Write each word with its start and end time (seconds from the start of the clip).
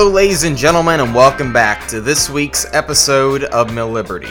Hello, 0.00 0.12
ladies 0.12 0.44
and 0.44 0.56
gentlemen, 0.56 1.00
and 1.00 1.12
welcome 1.12 1.52
back 1.52 1.88
to 1.88 2.00
this 2.00 2.30
week's 2.30 2.72
episode 2.72 3.42
of 3.42 3.70
MilLiberty. 3.70 4.30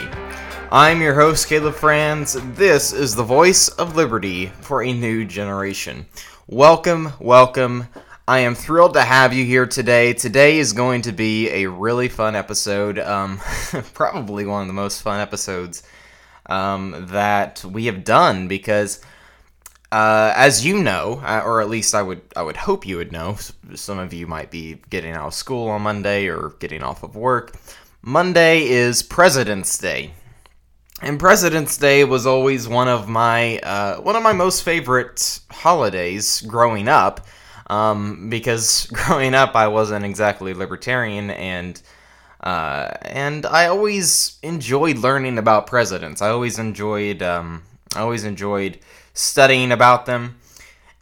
I'm 0.72 1.02
your 1.02 1.12
host, 1.12 1.46
Caleb 1.46 1.74
Franz. 1.74 2.38
This 2.54 2.94
is 2.94 3.14
the 3.14 3.22
voice 3.22 3.68
of 3.68 3.94
liberty 3.94 4.46
for 4.62 4.82
a 4.82 4.90
new 4.94 5.26
generation. 5.26 6.06
Welcome, 6.46 7.12
welcome. 7.20 7.86
I 8.26 8.38
am 8.38 8.54
thrilled 8.54 8.94
to 8.94 9.02
have 9.02 9.34
you 9.34 9.44
here 9.44 9.66
today. 9.66 10.14
Today 10.14 10.58
is 10.58 10.72
going 10.72 11.02
to 11.02 11.12
be 11.12 11.50
a 11.50 11.66
really 11.66 12.08
fun 12.08 12.34
episode, 12.34 12.98
um, 12.98 13.38
probably 13.92 14.46
one 14.46 14.62
of 14.62 14.68
the 14.68 14.72
most 14.72 15.02
fun 15.02 15.20
episodes 15.20 15.82
um, 16.46 17.08
that 17.10 17.62
we 17.62 17.84
have 17.84 18.04
done 18.04 18.48
because 18.48 19.02
uh, 19.90 20.32
as 20.36 20.64
you 20.66 20.82
know, 20.82 21.20
uh, 21.24 21.42
or 21.44 21.60
at 21.60 21.68
least 21.68 21.94
I 21.94 22.02
would, 22.02 22.20
I 22.36 22.42
would 22.42 22.56
hope 22.56 22.86
you 22.86 22.98
would 22.98 23.12
know. 23.12 23.36
Some 23.74 23.98
of 23.98 24.12
you 24.12 24.26
might 24.26 24.50
be 24.50 24.80
getting 24.90 25.12
out 25.12 25.28
of 25.28 25.34
school 25.34 25.68
on 25.68 25.82
Monday 25.82 26.28
or 26.28 26.54
getting 26.58 26.82
off 26.82 27.02
of 27.02 27.16
work. 27.16 27.56
Monday 28.02 28.66
is 28.66 29.02
President's 29.02 29.78
Day, 29.78 30.12
and 31.00 31.18
President's 31.18 31.76
Day 31.76 32.04
was 32.04 32.26
always 32.26 32.68
one 32.68 32.88
of 32.88 33.08
my, 33.08 33.58
uh, 33.58 33.96
one 34.00 34.16
of 34.16 34.22
my 34.22 34.32
most 34.32 34.62
favorite 34.62 35.40
holidays 35.50 36.42
growing 36.42 36.88
up. 36.88 37.26
Um, 37.70 38.30
because 38.30 38.86
growing 38.92 39.34
up, 39.34 39.54
I 39.54 39.68
wasn't 39.68 40.04
exactly 40.04 40.54
libertarian, 40.54 41.30
and 41.30 41.80
uh, 42.40 42.90
and 43.02 43.44
I 43.46 43.66
always 43.66 44.38
enjoyed 44.42 44.98
learning 44.98 45.38
about 45.38 45.66
presidents. 45.66 46.22
I 46.22 46.28
always 46.30 46.58
enjoyed, 46.58 47.22
um, 47.22 47.62
I 47.96 48.00
always 48.00 48.24
enjoyed 48.24 48.78
studying 49.18 49.72
about 49.72 50.06
them. 50.06 50.38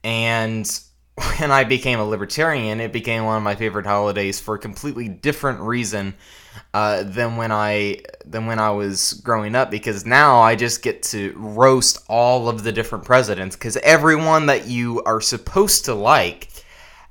And 0.02 0.68
when 1.38 1.50
I 1.50 1.64
became 1.64 2.00
a 2.00 2.04
libertarian, 2.04 2.80
it 2.80 2.92
became 2.92 3.24
one 3.24 3.36
of 3.36 3.42
my 3.42 3.54
favorite 3.54 3.86
holidays 3.86 4.40
for 4.40 4.54
a 4.54 4.58
completely 4.58 5.08
different 5.08 5.60
reason 5.60 6.14
uh, 6.74 7.02
than 7.04 7.36
when 7.36 7.52
I 7.52 8.00
than 8.24 8.46
when 8.46 8.58
I 8.58 8.70
was 8.70 9.14
growing 9.24 9.54
up. 9.54 9.70
Because 9.70 10.04
now 10.06 10.40
I 10.40 10.56
just 10.56 10.82
get 10.82 11.02
to 11.04 11.32
roast 11.36 12.04
all 12.08 12.48
of 12.48 12.64
the 12.64 12.72
different 12.72 13.04
presidents. 13.04 13.56
Because 13.56 13.76
everyone 13.78 14.46
that 14.46 14.66
you 14.66 15.02
are 15.04 15.20
supposed 15.20 15.84
to 15.86 15.94
like. 15.94 16.48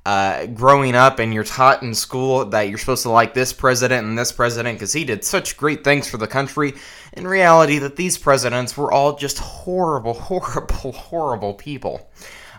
Uh, 0.08 0.46
growing 0.46 0.94
up 0.94 1.18
and 1.18 1.34
you're 1.34 1.44
taught 1.44 1.82
in 1.82 1.92
school 1.92 2.46
that 2.46 2.70
you're 2.70 2.78
supposed 2.78 3.02
to 3.02 3.10
like 3.10 3.34
this 3.34 3.52
president 3.52 4.06
and 4.06 4.16
this 4.16 4.32
president 4.32 4.78
because 4.78 4.94
he 4.94 5.04
did 5.04 5.24
such 5.24 5.58
great 5.58 5.84
things 5.84 6.08
for 6.08 6.18
the 6.18 6.28
country 6.28 6.76
in 7.16 7.28
reality 7.28 7.80
that 7.80 7.96
these 7.96 8.18
presidents 8.18 8.76
were 8.76 8.92
all 8.92 9.16
just 9.16 9.40
horrible, 9.40 10.14
horrible, 10.30 10.92
horrible 10.92 11.54
people. 11.54 12.10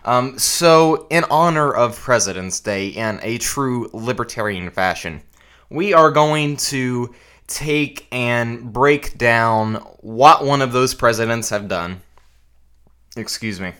Um, 0.05 0.39
so, 0.39 1.05
in 1.09 1.25
honor 1.29 1.71
of 1.71 1.97
President's 1.97 2.59
Day 2.61 2.87
in 2.87 3.19
a 3.23 3.37
true 3.39 3.89
libertarian 3.93 4.69
fashion, 4.71 5.21
we 5.69 5.93
are 5.93 6.11
going 6.11 6.55
to 6.57 7.13
take 7.47 8.07
and 8.11 8.71
break 8.71 9.17
down 9.17 9.75
what 9.99 10.45
one 10.45 10.61
of 10.61 10.71
those 10.71 10.93
presidents 10.93 11.49
have 11.49 11.67
done. 11.67 12.01
Excuse 13.17 13.59
me. 13.59 13.73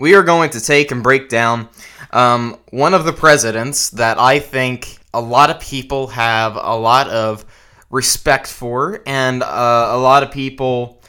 We 0.00 0.14
are 0.14 0.22
going 0.22 0.48
to 0.48 0.60
take 0.60 0.90
and 0.90 1.02
break 1.02 1.28
down 1.28 1.68
um, 2.12 2.58
one 2.70 2.94
of 2.94 3.04
the 3.04 3.12
presidents 3.12 3.90
that 3.90 4.18
I 4.18 4.38
think 4.38 4.98
a 5.12 5.20
lot 5.20 5.50
of 5.50 5.60
people 5.60 6.06
have 6.08 6.56
a 6.56 6.74
lot 6.74 7.08
of 7.10 7.44
respect 7.90 8.46
for, 8.46 9.02
and 9.06 9.42
uh, 9.42 9.88
a 9.90 9.98
lot 9.98 10.22
of 10.22 10.30
people 10.30 11.02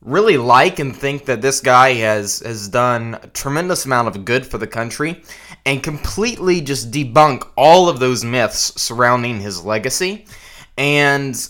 really 0.00 0.38
like 0.38 0.78
and 0.78 0.96
think 0.96 1.26
that 1.26 1.42
this 1.42 1.60
guy 1.60 1.92
has 1.92 2.40
has 2.40 2.68
done 2.68 3.18
a 3.22 3.26
tremendous 3.28 3.84
amount 3.84 4.08
of 4.08 4.24
good 4.24 4.46
for 4.46 4.56
the 4.56 4.66
country, 4.66 5.22
and 5.66 5.82
completely 5.82 6.62
just 6.62 6.90
debunk 6.90 7.46
all 7.56 7.90
of 7.90 8.00
those 8.00 8.24
myths 8.24 8.72
surrounding 8.80 9.38
his 9.38 9.64
legacy, 9.64 10.24
and 10.78 11.48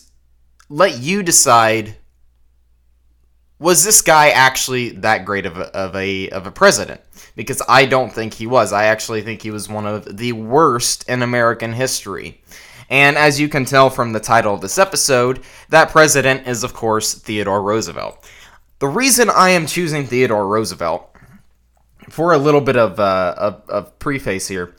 let 0.69 0.99
you 0.99 1.23
decide 1.23 1.97
was 3.61 3.85
this 3.85 4.01
guy 4.01 4.31
actually 4.31 4.89
that 4.89 5.27
great 5.27 5.45
of 5.45 5.59
a, 5.59 5.77
of 5.77 5.95
a 5.95 6.31
of 6.31 6.47
a 6.47 6.51
president? 6.51 7.01
Because 7.37 7.63
I 7.69 7.85
don't 7.85 8.13
think 8.13 8.35
he 8.35 8.47
was. 8.47 8.73
I 8.73 8.87
actually 8.87 9.23
think 9.23 9.43
he 9.43 9.51
was 9.51 9.69
one 9.69 9.87
of 9.87 10.17
the 10.17 10.33
worst 10.33 11.09
in 11.09 11.23
American 11.23 11.75
history. 11.75 12.43
And 12.89 13.17
as 13.17 13.39
you 13.39 13.49
can 13.49 13.65
tell 13.65 13.89
from 13.89 14.13
the 14.13 14.19
title 14.19 14.55
of 14.55 14.63
this 14.63 14.79
episode, 14.79 15.43
that 15.69 15.91
president 15.91 16.49
is 16.49 16.65
of 16.65 16.73
course 16.73 17.15
Theodore 17.15 17.63
Roosevelt. 17.63 18.29
The 18.81 18.89
reason 18.89 19.29
I 19.31 19.51
am 19.51 19.67
choosing 19.67 20.07
Theodore 20.07 20.49
Roosevelt 20.49 21.15
for 22.09 22.33
a 22.33 22.39
little 22.39 22.63
bit 22.63 22.77
of 22.77 22.99
uh, 22.99 23.35
of, 23.37 23.69
of 23.69 23.99
preface 23.99 24.49
here. 24.49 24.75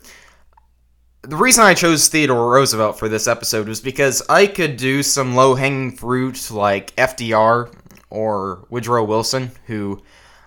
The 1.22 1.38
reason 1.38 1.64
I 1.64 1.76
chose 1.76 2.08
Theodore 2.08 2.52
Roosevelt 2.52 2.98
for 2.98 3.08
this 3.08 3.28
episode 3.28 3.68
was 3.68 3.80
because 3.80 4.24
I 4.28 4.48
could 4.48 4.76
do 4.76 5.04
some 5.04 5.36
low 5.36 5.54
hanging 5.54 5.96
fruit 5.96 6.50
like 6.50 6.96
FDR 6.96 7.72
or 8.12 8.66
Woodrow 8.70 9.04
Wilson, 9.04 9.52
who 9.66 10.02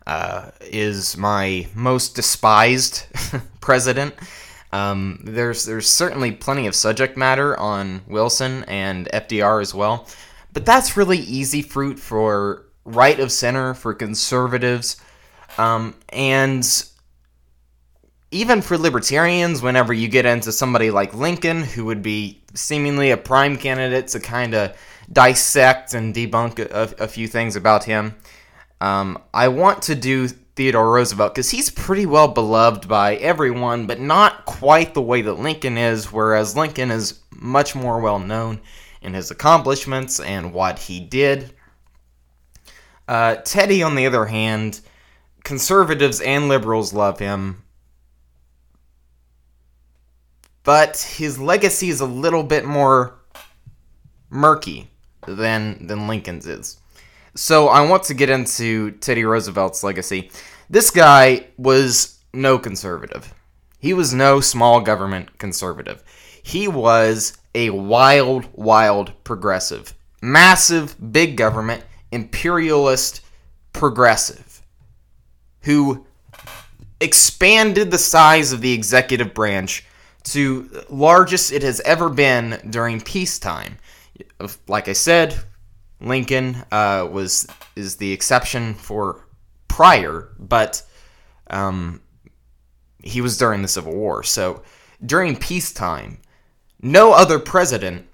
uh, 0.06 0.50
is 0.60 1.16
my 1.16 1.66
most 1.75 2.14
despised 2.14 3.06
president. 3.60 4.14
Um, 4.72 5.20
there's 5.25 5.64
there's 5.64 5.88
certainly 5.88 6.32
plenty 6.32 6.66
of 6.66 6.75
subject 6.75 7.16
matter 7.16 7.58
on 7.58 8.02
Wilson 8.08 8.64
and 8.64 9.08
FDR 9.12 9.62
as 9.62 9.72
well, 9.72 10.08
but 10.52 10.66
that's 10.66 10.97
really 10.97 11.19
easy 11.19 11.62
fruit 11.62 11.98
for 11.98 12.66
right 12.84 13.19
of 13.20 13.30
center 13.30 13.75
for 13.75 13.94
conservatives, 13.94 15.00
um, 15.58 15.94
and 16.08 16.84
even 18.32 18.60
for 18.60 18.76
libertarians. 18.76 19.62
Whenever 19.62 19.92
you 19.92 20.08
get 20.08 20.26
into 20.26 20.50
somebody 20.50 20.91
like 20.91 21.14
Lincoln, 21.14 21.62
who 21.62 21.84
would 21.84 22.02
be 22.02 22.42
seemingly 22.54 23.12
a 23.12 23.16
prime 23.16 23.56
candidate 23.56 24.08
to 24.08 24.19
kind 24.19 24.54
of 24.54 24.76
dissect 25.12 25.94
and 25.94 26.15
debunk 26.15 26.59
a, 26.59 26.94
a 27.03 27.09
few 27.09 27.28
things 27.28 27.56
about 27.56 27.84
him. 27.84 28.15
Um, 28.81 29.22
I 29.32 29.48
want 29.48 29.82
to 29.82 29.94
do 29.94 30.28
Theodore 30.28 30.92
Roosevelt 30.92 31.34
because 31.34 31.50
he's 31.50 31.70
pretty 31.70 32.06
well 32.06 32.28
beloved 32.28 32.87
by 32.87 33.16
everyone, 33.16 33.87
but 33.87 34.00
not 34.00 34.44
quite 34.44 34.94
the 34.94 35.03
way 35.03 35.22
that 35.22 35.34
Lincoln 35.34 35.76
is, 35.76 36.12
whereas 36.12 36.56
Lincoln 36.56 36.91
is 36.91 37.20
much 37.31 37.75
more 37.75 38.00
well 38.00 38.19
known 38.19 38.60
in 39.03 39.14
his 39.14 39.31
accomplishments 39.31 40.20
and 40.20 40.53
what 40.53 40.78
he 40.78 41.00
did. 41.00 41.53
Uh, 43.06 43.37
Teddy, 43.37 43.82
on 43.82 43.97
the 43.97 44.06
other 44.06 44.26
hand, 44.26 44.81
conservatives 45.43 46.20
and 46.20 46.48
liberals 46.48 46.93
love 46.93 47.19
him, 47.19 47.62
but 50.62 50.96
his 51.17 51.38
legacy 51.38 51.90
is 51.90 52.00
a 52.00 52.06
little 52.06 52.43
bit 52.43 52.64
more 52.64 53.19
murky 54.31 54.90
than 55.26 55.87
than 55.87 56.09
Lincoln's 56.09 56.47
is. 56.47 56.79
So 57.35 57.69
I 57.69 57.88
want 57.88 58.05
to 58.05 58.15
get 58.15 58.31
into 58.31 58.93
Teddy 58.93 59.25
Roosevelt's 59.25 59.82
legacy. 59.82 60.31
This 60.71 60.91
guy 60.91 61.47
was 61.56 62.21
no 62.32 62.59
conservative. 62.59 63.35
He 63.79 63.93
was 63.93 64.15
no 64.15 64.41
small 64.41 64.81
government 64.81 65.38
conservative. 65.38 66.03
He 66.43 66.69
was 66.69 67.37
a 67.55 67.71
wild, 67.71 68.49
wild 68.55 69.12
progressive. 69.25 69.94
Massive, 70.23 70.97
big 71.12 71.37
government, 71.37 71.85
imperialist 72.11 73.21
progressive 73.73 74.62
who 75.62 76.06
expanded 77.00 77.91
the 77.91 77.99
size 77.99 78.53
of 78.53 78.61
the 78.61 78.73
executive 78.73 79.35
branch 79.35 79.85
to 80.23 80.85
largest 80.88 81.53
it 81.53 81.62
has 81.62 81.81
ever 81.81 82.09
been 82.09 82.59
during 82.71 83.00
peacetime 83.00 83.76
like 84.69 84.88
I 84.88 84.93
said, 84.93 85.37
Lincoln 86.00 86.64
uh, 86.70 87.08
was 87.11 87.46
is 87.76 87.96
the 87.96 88.12
exception 88.12 88.75
for 88.75 89.26
prior, 89.69 90.31
but 90.38 90.82
um, 91.50 92.00
he 93.02 93.20
was 93.20 93.37
during 93.37 93.62
the 93.62 93.69
Civil 93.69 93.94
War. 93.94 94.23
So 94.23 94.62
during 95.05 95.37
peacetime, 95.37 96.19
no 96.81 97.12
other 97.12 97.38
president 97.38 98.06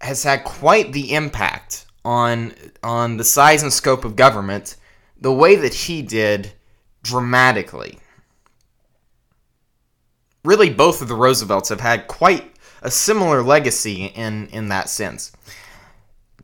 has 0.00 0.22
had 0.22 0.44
quite 0.44 0.92
the 0.92 1.14
impact 1.14 1.86
on 2.04 2.52
on 2.82 3.16
the 3.16 3.24
size 3.24 3.62
and 3.62 3.72
scope 3.72 4.04
of 4.04 4.16
government 4.16 4.76
the 5.18 5.32
way 5.32 5.56
that 5.56 5.72
he 5.72 6.02
did 6.02 6.52
dramatically. 7.02 7.98
Really, 10.44 10.68
both 10.68 11.00
of 11.00 11.08
the 11.08 11.14
Roosevelts 11.14 11.70
have 11.70 11.80
had 11.80 12.06
quite 12.06 12.53
a 12.84 12.90
similar 12.90 13.42
legacy 13.42 14.04
in, 14.04 14.46
in 14.48 14.68
that 14.68 14.88
sense. 14.88 15.32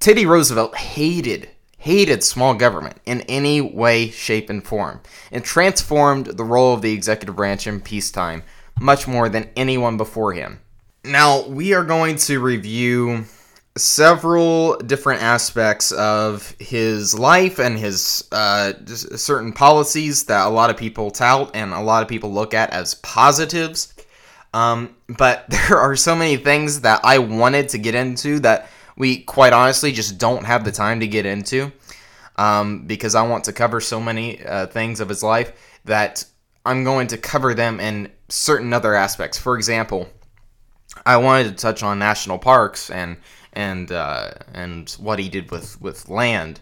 Teddy 0.00 0.26
Roosevelt 0.26 0.74
hated 0.76 1.50
hated 1.80 2.22
small 2.22 2.52
government 2.52 2.98
in 3.06 3.22
any 3.22 3.58
way, 3.58 4.10
shape, 4.10 4.50
and 4.50 4.62
form, 4.62 5.00
and 5.32 5.42
transformed 5.42 6.26
the 6.26 6.44
role 6.44 6.74
of 6.74 6.82
the 6.82 6.92
executive 6.92 7.34
branch 7.34 7.66
in 7.66 7.80
peacetime 7.80 8.42
much 8.78 9.08
more 9.08 9.30
than 9.30 9.48
anyone 9.56 9.96
before 9.96 10.32
him. 10.34 10.60
Now, 11.04 11.46
we 11.46 11.72
are 11.72 11.84
going 11.84 12.16
to 12.16 12.38
review 12.38 13.24
several 13.78 14.76
different 14.78 15.22
aspects 15.22 15.90
of 15.92 16.54
his 16.58 17.18
life 17.18 17.58
and 17.58 17.78
his 17.78 18.28
uh, 18.30 18.72
certain 18.86 19.52
policies 19.52 20.24
that 20.24 20.46
a 20.46 20.50
lot 20.50 20.68
of 20.68 20.76
people 20.76 21.10
tout 21.10 21.50
and 21.54 21.72
a 21.72 21.80
lot 21.80 22.02
of 22.02 22.08
people 22.08 22.30
look 22.30 22.52
at 22.52 22.70
as 22.70 22.94
positives. 22.96 23.94
Um, 24.52 24.96
but 25.08 25.46
there 25.48 25.78
are 25.78 25.96
so 25.96 26.14
many 26.14 26.36
things 26.36 26.80
that 26.82 27.00
I 27.04 27.18
wanted 27.18 27.68
to 27.70 27.78
get 27.78 27.94
into 27.94 28.40
that 28.40 28.68
we 28.96 29.18
quite 29.22 29.52
honestly 29.52 29.92
just 29.92 30.18
don't 30.18 30.44
have 30.44 30.64
the 30.64 30.72
time 30.72 31.00
to 31.00 31.06
get 31.06 31.24
into 31.24 31.72
um, 32.36 32.86
because 32.86 33.14
I 33.14 33.26
want 33.26 33.44
to 33.44 33.52
cover 33.52 33.80
so 33.80 34.00
many 34.00 34.44
uh, 34.44 34.66
things 34.66 35.00
of 35.00 35.08
his 35.08 35.22
life 35.22 35.52
that 35.84 36.24
I'm 36.66 36.84
going 36.84 37.06
to 37.08 37.18
cover 37.18 37.54
them 37.54 37.80
in 37.80 38.10
certain 38.28 38.72
other 38.72 38.94
aspects. 38.94 39.38
For 39.38 39.56
example, 39.56 40.08
I 41.06 41.16
wanted 41.16 41.44
to 41.44 41.54
touch 41.54 41.82
on 41.82 41.98
national 41.98 42.38
parks 42.38 42.90
and 42.90 43.16
and 43.52 43.90
uh, 43.90 44.30
and 44.52 44.90
what 44.92 45.18
he 45.18 45.28
did 45.28 45.50
with 45.50 45.80
with 45.80 46.08
land. 46.08 46.60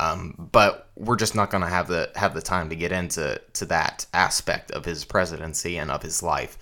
Um, 0.00 0.48
but 0.52 0.90
we're 0.94 1.16
just 1.16 1.34
not 1.34 1.50
going 1.50 1.62
to 1.62 1.68
have 1.68 1.88
the 1.88 2.10
have 2.14 2.34
the 2.34 2.42
time 2.42 2.68
to 2.70 2.76
get 2.76 2.92
into 2.92 3.40
to 3.54 3.66
that 3.66 4.06
aspect 4.14 4.70
of 4.70 4.84
his 4.84 5.04
presidency 5.04 5.78
and 5.78 5.90
of 5.90 6.02
his 6.02 6.22
life. 6.22 6.56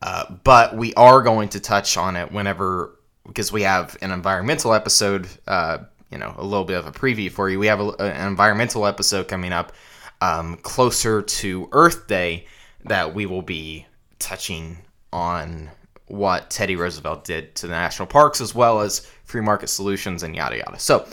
Uh, 0.00 0.24
but 0.44 0.76
we 0.76 0.94
are 0.94 1.22
going 1.22 1.48
to 1.50 1.60
touch 1.60 1.96
on 1.96 2.16
it 2.16 2.30
whenever 2.30 2.98
because 3.26 3.52
we 3.52 3.62
have 3.62 3.96
an 4.00 4.10
environmental 4.10 4.72
episode. 4.72 5.28
Uh, 5.46 5.78
you 6.10 6.16
know, 6.16 6.34
a 6.38 6.44
little 6.44 6.64
bit 6.64 6.78
of 6.78 6.86
a 6.86 6.92
preview 6.92 7.30
for 7.30 7.50
you. 7.50 7.58
We 7.58 7.66
have 7.66 7.80
a, 7.80 7.90
an 7.98 8.28
environmental 8.28 8.86
episode 8.86 9.28
coming 9.28 9.52
up 9.52 9.72
um, 10.20 10.56
closer 10.56 11.22
to 11.22 11.68
Earth 11.72 12.06
Day 12.06 12.46
that 12.84 13.14
we 13.14 13.26
will 13.26 13.42
be 13.42 13.86
touching 14.18 14.78
on 15.12 15.70
what 16.06 16.50
Teddy 16.50 16.76
Roosevelt 16.76 17.24
did 17.24 17.54
to 17.56 17.66
the 17.66 17.72
national 17.72 18.06
parks 18.06 18.40
as 18.40 18.54
well 18.54 18.80
as 18.80 19.06
free 19.24 19.42
market 19.42 19.68
solutions 19.68 20.22
and 20.22 20.34
yada 20.34 20.56
yada. 20.56 20.78
So, 20.78 21.06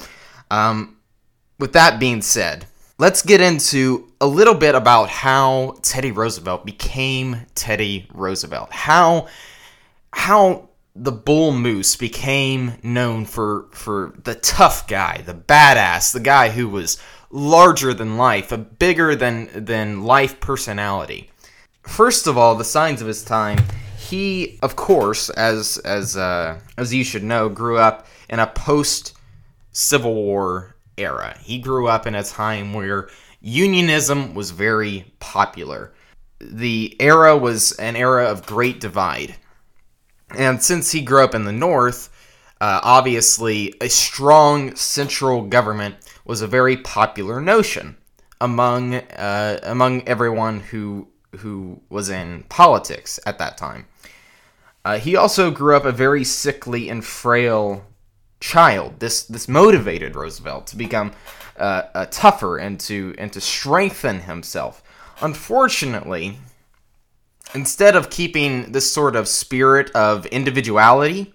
um, 0.49 0.97
with 1.59 1.73
that 1.73 1.99
being 1.99 2.21
said, 2.21 2.65
let's 2.97 3.21
get 3.21 3.41
into 3.41 4.11
a 4.21 4.27
little 4.27 4.53
bit 4.53 4.75
about 4.75 5.09
how 5.09 5.77
Teddy 5.81 6.11
Roosevelt 6.11 6.65
became 6.65 7.45
Teddy 7.55 8.07
Roosevelt. 8.13 8.71
How 8.71 9.27
how 10.13 10.69
the 10.95 11.11
bull 11.11 11.51
moose 11.51 11.95
became 11.95 12.73
known 12.81 13.25
for 13.25 13.67
for 13.71 14.13
the 14.23 14.35
tough 14.35 14.87
guy, 14.87 15.21
the 15.25 15.33
badass, 15.33 16.13
the 16.13 16.19
guy 16.19 16.49
who 16.49 16.69
was 16.69 16.97
larger 17.29 17.93
than 17.93 18.17
life, 18.17 18.51
a 18.51 18.57
bigger 18.57 19.15
than 19.15 19.49
than 19.53 20.03
life 20.03 20.39
personality. 20.39 21.31
First 21.83 22.27
of 22.27 22.37
all, 22.37 22.55
the 22.55 22.63
signs 22.63 23.01
of 23.01 23.07
his 23.07 23.23
time 23.23 23.59
he, 23.97 24.59
of 24.61 24.75
course, 24.75 25.29
as 25.31 25.77
as 25.79 26.15
uh, 26.15 26.59
as 26.77 26.93
you 26.93 27.03
should 27.03 27.23
know, 27.23 27.49
grew 27.49 27.77
up 27.77 28.07
in 28.29 28.39
a 28.39 28.47
post 28.47 29.17
Civil 29.71 30.13
War 30.13 30.74
era. 30.97 31.37
He 31.41 31.59
grew 31.59 31.87
up 31.87 32.07
in 32.07 32.15
a 32.15 32.23
time 32.23 32.73
where 32.73 33.09
unionism 33.41 34.33
was 34.33 34.51
very 34.51 35.13
popular. 35.19 35.93
The 36.39 36.95
era 36.99 37.37
was 37.37 37.71
an 37.73 37.95
era 37.95 38.25
of 38.25 38.45
great 38.45 38.79
divide. 38.79 39.35
And 40.35 40.61
since 40.61 40.91
he 40.91 41.01
grew 41.01 41.23
up 41.23 41.35
in 41.35 41.45
the 41.45 41.51
North, 41.51 42.09
uh, 42.61 42.79
obviously 42.83 43.73
a 43.81 43.89
strong 43.89 44.75
central 44.75 45.43
government 45.43 45.95
was 46.25 46.41
a 46.41 46.47
very 46.47 46.77
popular 46.77 47.39
notion 47.39 47.97
among 48.41 48.95
uh, 48.95 49.59
among 49.63 50.07
everyone 50.07 50.59
who 50.59 51.07
who 51.37 51.81
was 51.89 52.09
in 52.09 52.43
politics 52.49 53.19
at 53.25 53.37
that 53.39 53.57
time. 53.57 53.85
Uh, 54.83 54.99
he 54.99 55.15
also 55.15 55.51
grew 55.51 55.75
up 55.75 55.85
a 55.85 55.91
very 55.91 56.23
sickly 56.23 56.89
and 56.89 57.03
frail 57.03 57.85
child. 58.39 58.99
This 58.99 59.23
this 59.23 59.47
motivated 59.47 60.15
Roosevelt 60.15 60.67
to 60.67 60.75
become 60.75 61.11
uh, 61.57 61.83
uh, 61.93 62.05
tougher 62.11 62.57
and 62.57 62.79
to 62.81 63.15
and 63.17 63.31
to 63.33 63.41
strengthen 63.41 64.21
himself. 64.21 64.83
Unfortunately, 65.21 66.37
instead 67.53 67.95
of 67.95 68.09
keeping 68.09 68.71
this 68.71 68.91
sort 68.91 69.15
of 69.15 69.27
spirit 69.27 69.89
of 69.95 70.25
individuality, 70.27 71.33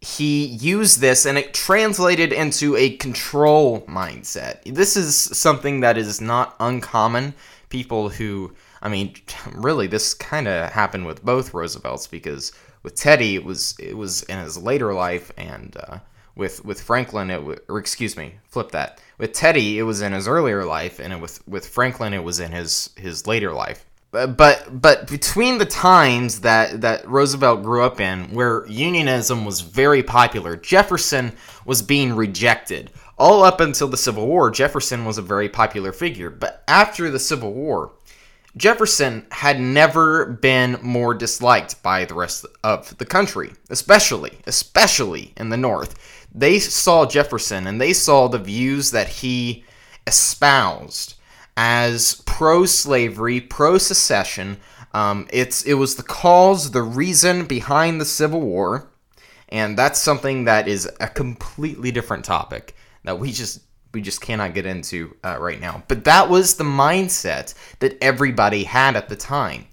he 0.00 0.46
used 0.46 1.00
this 1.00 1.26
and 1.26 1.36
it 1.36 1.52
translated 1.52 2.32
into 2.32 2.74
a 2.76 2.96
control 2.96 3.82
mindset. 3.82 4.62
This 4.64 4.96
is 4.96 5.14
something 5.14 5.80
that 5.80 5.98
is 5.98 6.20
not 6.20 6.56
uncommon. 6.58 7.34
People 7.68 8.08
who, 8.08 8.54
I 8.80 8.88
mean, 8.88 9.14
really, 9.52 9.86
this 9.86 10.14
kind 10.14 10.48
of 10.48 10.70
happened 10.72 11.06
with 11.06 11.24
both 11.24 11.52
Roosevelts 11.52 12.06
because 12.06 12.52
with 12.82 12.94
Teddy, 12.94 13.34
it 13.34 13.44
was 13.44 13.76
it 13.78 13.96
was 13.96 14.22
in 14.22 14.38
his 14.38 14.56
later 14.56 14.94
life, 14.94 15.30
and 15.36 15.76
uh, 15.76 15.98
with 16.36 16.64
with 16.64 16.80
Franklin, 16.80 17.30
it 17.30 17.36
w- 17.36 17.58
or 17.68 17.78
excuse 17.78 18.16
me, 18.16 18.34
flip 18.48 18.70
that. 18.72 19.00
With 19.18 19.32
Teddy, 19.32 19.78
it 19.78 19.82
was 19.82 20.00
in 20.00 20.12
his 20.12 20.28
earlier 20.28 20.64
life, 20.64 20.98
and 20.98 21.20
with 21.20 21.46
with 21.48 21.66
Franklin, 21.66 22.14
it 22.14 22.24
was 22.24 22.40
in 22.40 22.52
his 22.52 22.90
his 22.96 23.26
later 23.26 23.52
life. 23.52 23.84
Uh, 24.12 24.26
but 24.26 24.80
but 24.80 25.08
between 25.08 25.58
the 25.58 25.66
times 25.66 26.40
that 26.40 26.80
that 26.80 27.08
Roosevelt 27.08 27.62
grew 27.62 27.84
up 27.84 28.00
in, 28.00 28.32
where 28.34 28.66
unionism 28.66 29.44
was 29.44 29.60
very 29.60 30.02
popular, 30.02 30.56
Jefferson 30.56 31.32
was 31.64 31.82
being 31.82 32.14
rejected. 32.14 32.90
All 33.18 33.44
up 33.44 33.60
until 33.60 33.88
the 33.88 33.98
Civil 33.98 34.26
War, 34.26 34.50
Jefferson 34.50 35.04
was 35.04 35.18
a 35.18 35.22
very 35.22 35.48
popular 35.48 35.92
figure. 35.92 36.30
But 36.30 36.64
after 36.66 37.10
the 37.10 37.18
Civil 37.18 37.52
War, 37.52 37.92
Jefferson 38.56 39.26
had 39.30 39.60
never 39.60 40.26
been 40.26 40.78
more 40.82 41.14
disliked 41.14 41.82
by 41.82 42.04
the 42.04 42.14
rest 42.14 42.46
of 42.64 42.96
the 42.98 43.06
country, 43.06 43.52
especially, 43.68 44.38
especially 44.46 45.32
in 45.36 45.50
the 45.50 45.56
North. 45.56 46.19
They 46.34 46.58
saw 46.58 47.06
Jefferson 47.06 47.66
and 47.66 47.80
they 47.80 47.92
saw 47.92 48.28
the 48.28 48.38
views 48.38 48.90
that 48.92 49.08
he 49.08 49.64
espoused 50.06 51.14
as 51.56 52.22
pro-slavery, 52.26 53.40
pro-secession. 53.40 54.58
Um, 54.94 55.28
it's 55.32 55.62
it 55.62 55.74
was 55.74 55.96
the 55.96 56.02
cause, 56.02 56.70
the 56.70 56.82
reason 56.82 57.44
behind 57.44 58.00
the 58.00 58.04
Civil 58.04 58.40
War, 58.40 58.88
and 59.48 59.76
that's 59.76 60.00
something 60.00 60.44
that 60.44 60.68
is 60.68 60.90
a 61.00 61.08
completely 61.08 61.90
different 61.90 62.24
topic 62.24 62.74
that 63.04 63.18
we 63.18 63.32
just 63.32 63.60
we 63.92 64.00
just 64.00 64.20
cannot 64.20 64.54
get 64.54 64.66
into 64.66 65.16
uh, 65.24 65.36
right 65.38 65.60
now. 65.60 65.82
But 65.88 66.04
that 66.04 66.28
was 66.28 66.54
the 66.54 66.64
mindset 66.64 67.54
that 67.80 67.98
everybody 68.00 68.64
had 68.64 68.96
at 68.96 69.08
the 69.08 69.16
time. 69.16 69.66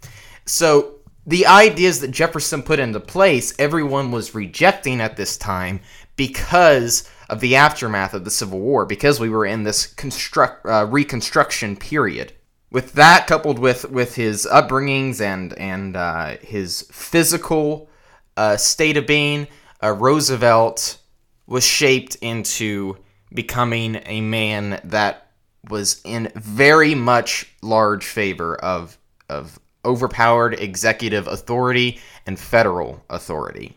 So 0.45 0.95
the 1.25 1.45
ideas 1.45 1.99
that 2.01 2.11
Jefferson 2.11 2.63
put 2.63 2.79
into 2.79 2.99
place, 2.99 3.53
everyone 3.59 4.11
was 4.11 4.33
rejecting 4.33 5.01
at 5.01 5.17
this 5.17 5.37
time 5.37 5.81
because 6.17 7.09
of 7.29 7.39
the 7.39 7.55
aftermath 7.55 8.13
of 8.13 8.25
the 8.25 8.31
Civil 8.31 8.59
War, 8.59 8.85
because 8.85 9.19
we 9.19 9.29
were 9.29 9.45
in 9.45 9.63
this 9.63 9.87
construct, 9.87 10.65
uh, 10.65 10.85
reconstruction 10.89 11.77
period. 11.77 12.33
With 12.69 12.93
that, 12.93 13.27
coupled 13.27 13.59
with, 13.59 13.89
with 13.89 14.15
his 14.15 14.45
upbringings 14.51 15.21
and 15.21 15.53
and 15.57 15.95
uh, 15.95 16.35
his 16.41 16.81
physical 16.91 17.89
uh, 18.35 18.57
state 18.57 18.97
of 18.97 19.07
being, 19.07 19.47
uh, 19.81 19.93
Roosevelt 19.93 20.97
was 21.45 21.65
shaped 21.65 22.15
into 22.15 22.97
becoming 23.33 24.01
a 24.05 24.19
man 24.19 24.81
that 24.83 25.31
was 25.69 26.01
in 26.03 26.31
very 26.35 26.93
much 26.95 27.47
large 27.61 28.05
favor 28.05 28.55
of 28.55 28.97
of 29.29 29.59
overpowered 29.85 30.53
executive 30.59 31.27
authority 31.27 31.99
and 32.25 32.37
federal 32.37 33.03
authority. 33.09 33.73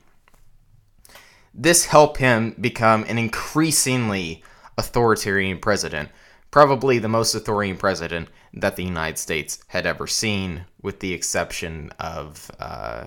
This 1.54 1.85
helped 1.85 2.19
him 2.19 2.54
become 2.61 3.04
an 3.04 3.19
increasingly 3.19 4.42
authoritarian 4.78 5.59
president, 5.59 6.09
probably 6.50 6.99
the 6.99 7.09
most 7.09 7.35
authoritarian 7.35 7.76
president 7.76 8.28
that 8.54 8.76
the 8.76 8.85
United 8.85 9.19
States 9.19 9.62
had 9.69 9.87
ever 9.87 10.07
seen, 10.07 10.64
with 10.83 11.00
the 11.00 11.12
exception 11.12 11.90
of 11.99 12.50
uh, 12.59 13.07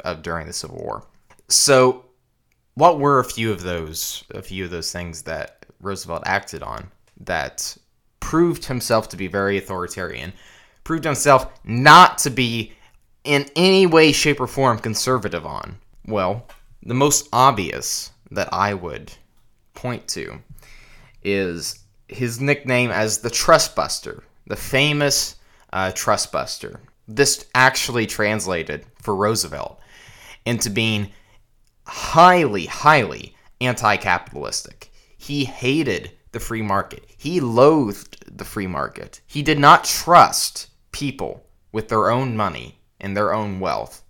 of 0.00 0.22
during 0.22 0.46
the 0.46 0.52
Civil 0.52 0.78
War. 0.78 1.06
So 1.48 2.04
what 2.74 3.00
were 3.00 3.18
a 3.18 3.24
few 3.24 3.50
of 3.50 3.62
those 3.62 4.24
a 4.30 4.42
few 4.42 4.64
of 4.64 4.70
those 4.70 4.92
things 4.92 5.22
that 5.22 5.66
Roosevelt 5.80 6.22
acted 6.26 6.62
on 6.62 6.90
that 7.20 7.76
proved 8.20 8.66
himself 8.66 9.08
to 9.08 9.16
be 9.16 9.26
very 9.26 9.58
authoritarian, 9.58 10.32
proved 10.84 11.04
himself 11.04 11.50
not 11.64 12.18
to 12.18 12.30
be 12.30 12.72
in 13.24 13.46
any 13.56 13.86
way, 13.86 14.12
shape, 14.12 14.40
or 14.40 14.46
form 14.46 14.78
conservative 14.78 15.44
on? 15.44 15.78
Well, 16.06 16.46
the 16.88 16.94
most 16.94 17.28
obvious 17.34 18.12
that 18.30 18.48
I 18.50 18.72
would 18.72 19.12
point 19.74 20.08
to 20.08 20.38
is 21.22 21.80
his 22.08 22.40
nickname 22.40 22.90
as 22.90 23.18
the 23.18 23.28
Trustbuster, 23.28 24.22
the 24.46 24.56
famous 24.56 25.36
uh, 25.70 25.92
Trustbuster. 25.92 26.80
This 27.06 27.44
actually 27.54 28.06
translated 28.06 28.86
for 29.02 29.14
Roosevelt 29.14 29.78
into 30.46 30.70
being 30.70 31.10
highly, 31.86 32.64
highly 32.64 33.36
anti 33.60 33.98
capitalistic. 33.98 34.90
He 35.18 35.44
hated 35.44 36.12
the 36.32 36.40
free 36.40 36.62
market. 36.62 37.04
He 37.18 37.40
loathed 37.40 38.38
the 38.38 38.46
free 38.46 38.66
market. 38.66 39.20
He 39.26 39.42
did 39.42 39.58
not 39.58 39.84
trust 39.84 40.68
people 40.92 41.44
with 41.70 41.88
their 41.88 42.10
own 42.10 42.34
money 42.34 42.80
and 42.98 43.14
their 43.14 43.34
own 43.34 43.60
wealth, 43.60 44.02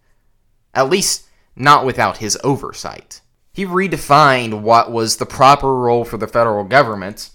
at 0.75 0.89
least 0.89 1.28
not 1.59 1.85
without 1.85 2.19
his 2.19 2.39
oversight. 2.43 3.21
he 3.59 3.67
redefined 3.67 4.61
what 4.61 4.93
was 4.93 5.17
the 5.17 5.27
proper 5.27 5.75
role 5.75 6.05
for 6.05 6.17
the 6.17 6.29
federal 6.29 6.63
government 6.63 7.31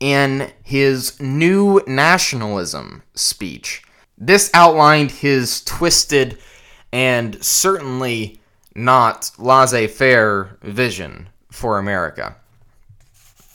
in 0.00 0.50
his 0.62 1.20
new 1.20 1.82
nationalism 1.86 3.02
speech. 3.14 3.82
This 4.16 4.50
outlined 4.54 5.10
his 5.10 5.62
twisted 5.64 6.38
and 6.92 7.42
certainly 7.44 8.40
not 8.74 9.30
laissez 9.36 9.86
faire 9.86 10.56
vision 10.62 11.28
for 11.50 11.78
America. 11.78 12.36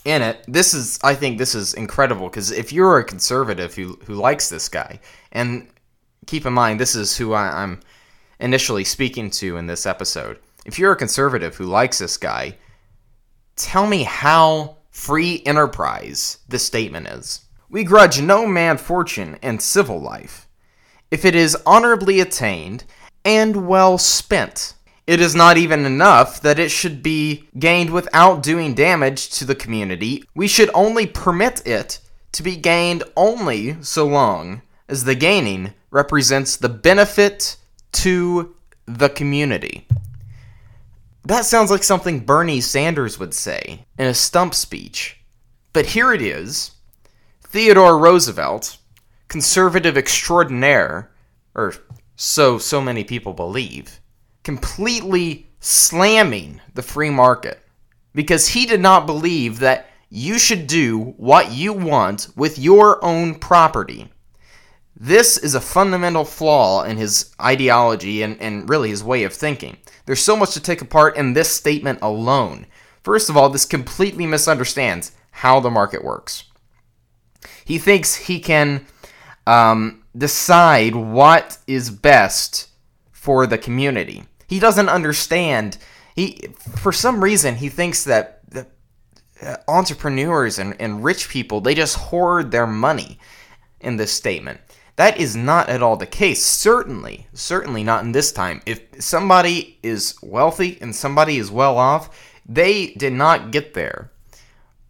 In 0.06 0.22
it, 0.22 0.44
this 0.48 0.76
is, 0.76 1.00
I 1.04 1.16
think, 1.16 1.40
this 1.40 1.56
is 1.56 1.74
incredible 1.74 2.30
because 2.30 2.52
if 2.52 2.72
you're 2.72 3.00
a 3.00 3.04
conservative 3.04 3.74
who, 3.74 3.98
who 4.06 4.14
likes 4.14 4.50
this 4.50 4.70
guy, 4.70 5.00
and 5.32 5.68
keep 6.28 6.46
in 6.46 6.54
mind, 6.54 6.80
this 6.80 6.96
is 6.96 7.18
who 7.18 7.34
I, 7.34 7.64
I'm 7.64 7.80
initially 8.42 8.84
speaking 8.84 9.30
to 9.32 9.58
in 9.58 9.68
this 9.68 9.86
episode. 9.86 10.40
If 10.66 10.78
you're 10.78 10.92
a 10.92 10.98
conservative 10.98 11.56
who 11.56 11.66
likes 11.66 12.00
this 12.00 12.18
guy, 12.18 12.58
tell 13.56 13.88
me 13.88 14.04
how 14.04 14.78
free 14.90 15.42
enterprise 15.46 16.40
this 16.48 16.66
statement 16.66 17.08
is. 17.08 17.46
We 17.70 17.84
grudge 17.84 18.22
no 18.22 18.46
man 18.46 18.78
fortune 18.78 19.38
and 19.42 19.62
civil 19.62 20.02
life, 20.02 20.48
if 21.10 21.24
it 21.24 21.36
is 21.36 21.58
honorably 21.66 22.20
attained 22.20 22.84
and 23.24 23.68
well 23.68 23.98
spent. 23.98 24.74
It 25.08 25.20
is 25.20 25.36
not 25.36 25.58
even 25.58 25.86
enough 25.86 26.42
that 26.42 26.60
it 26.60 26.70
should 26.70 27.02
be 27.02 27.50
gained 27.58 27.90
without 27.90 28.44
doing 28.44 28.74
damage 28.74 29.30
to 29.32 29.46
the 29.46 29.56
community. 29.56 30.24
We 30.36 30.48
should 30.48 30.70
only 30.74 31.08
permit 31.08 31.66
it 31.66 32.00
to 32.34 32.44
be 32.44 32.56
gained 32.56 33.04
only 33.16 33.82
so 33.82 34.06
long 34.06 34.62
as 34.88 35.04
the 35.04 35.16
gaining 35.16 35.74
represents 35.90 36.56
the 36.56 36.70
benefit 36.70 37.58
to 37.94 38.56
the 38.86 39.10
community. 39.10 39.88
That 41.26 41.46
sounds 41.46 41.70
like 41.70 41.84
something 41.84 42.22
Bernie 42.22 42.62
Sanders 42.62 43.20
would 43.20 43.34
say 43.34 43.86
in 43.98 44.08
a 44.08 44.14
stump 44.14 44.54
speech. 44.56 45.18
But 45.74 45.86
here 45.86 46.14
it 46.14 46.22
is 46.22 46.72
Theodore 47.44 47.98
Roosevelt, 47.98 48.78
conservative 49.28 49.98
extraordinaire, 49.98 51.12
or 51.54 51.74
so 52.16 52.58
so 52.58 52.82
many 52.82 53.04
people 53.04 53.34
believe, 53.34 54.00
completely 54.44 55.48
slamming 55.60 56.60
the 56.74 56.82
free 56.82 57.10
market 57.10 57.62
because 58.14 58.48
he 58.48 58.66
did 58.66 58.82
not 58.82 59.06
believe 59.06 59.60
that 59.60 59.88
you 60.10 60.38
should 60.38 60.68
do 60.68 61.00
what 61.18 61.52
you 61.52 61.72
want 61.72 62.28
with 62.36 62.60
your 62.60 63.04
own 63.04 63.36
property. 63.36 64.10
This 65.04 65.36
is 65.36 65.56
a 65.56 65.60
fundamental 65.60 66.24
flaw 66.24 66.84
in 66.84 66.98
his 66.98 67.34
ideology 67.42 68.22
and, 68.22 68.40
and 68.40 68.70
really 68.70 68.90
his 68.90 69.04
way 69.04 69.24
of 69.24 69.34
thinking. 69.34 69.78
There's 70.06 70.24
so 70.24 70.38
much 70.38 70.52
to 70.52 70.60
take 70.60 70.80
apart 70.80 71.18
in 71.18 71.34
this 71.34 71.50
statement 71.50 71.98
alone. 72.04 72.68
First 73.02 73.28
of 73.28 73.36
all, 73.36 73.50
this 73.50 73.66
completely 73.66 74.28
misunderstands 74.28 75.14
how 75.32 75.60
the 75.60 75.72
market 75.72 76.04
works. 76.04 76.44
He 77.66 77.80
thinks 77.80 78.14
he 78.14 78.40
can 78.40 78.86
um, 79.48 80.04
decide 80.16 80.96
what 80.96 81.58
is 81.66 81.90
best 81.90 82.70
for 83.12 83.48
the 83.48 83.58
community. 83.58 84.26
He 84.48 84.60
doesn't 84.60 84.88
understand. 84.88 85.80
He, 86.16 86.42
for 86.78 86.92
some 86.92 87.24
reason, 87.24 87.56
he 87.56 87.70
thinks 87.70 88.04
that 88.04 88.42
the 88.48 88.68
uh, 89.42 89.56
entrepreneurs 89.68 90.60
and, 90.60 90.80
and 90.80 91.04
rich 91.04 91.28
people 91.28 91.60
they 91.60 91.74
just 91.74 91.98
hoard 91.98 92.52
their 92.52 92.68
money 92.68 93.18
in 93.80 93.98
this 93.98 94.12
statement. 94.12 94.60
That 94.96 95.18
is 95.18 95.36
not 95.36 95.70
at 95.70 95.82
all 95.82 95.98
the 95.98 96.06
case. 96.06 96.46
Certainly, 96.46 97.28
certainly 97.34 97.84
not 97.84 98.04
in 98.04 98.12
this 98.12 98.32
time. 98.32 98.62
If 98.66 98.82
somebody 99.00 99.80
is 99.82 100.16
wealthy 100.22 100.78
and 100.82 100.96
somebody 100.96 101.38
is 101.38 101.50
well 101.52 101.78
off, 101.78 102.10
they 102.46 102.88
did 102.94 103.14
not 103.14 103.52
get 103.52 103.74
there 103.74 104.12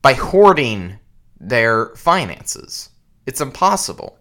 by 0.02 0.14
hoarding 0.14 1.00
their 1.40 1.88
finances. 1.96 2.90
It's 3.26 3.42
impossible. 3.42 4.18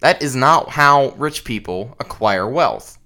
That 0.00 0.22
is 0.22 0.34
not 0.34 0.70
how 0.70 1.10
rich 1.16 1.44
people 1.44 1.96
acquire 2.00 2.48
wealth. 2.48 2.98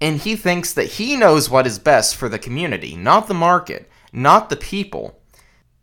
And 0.00 0.18
he 0.18 0.36
thinks 0.36 0.72
that 0.74 0.86
he 0.92 1.16
knows 1.16 1.50
what 1.50 1.66
is 1.66 1.78
best 1.78 2.16
for 2.16 2.28
the 2.28 2.38
community, 2.38 2.96
not 2.96 3.28
the 3.28 3.34
market, 3.34 3.90
not 4.12 4.48
the 4.48 4.56
people, 4.56 5.20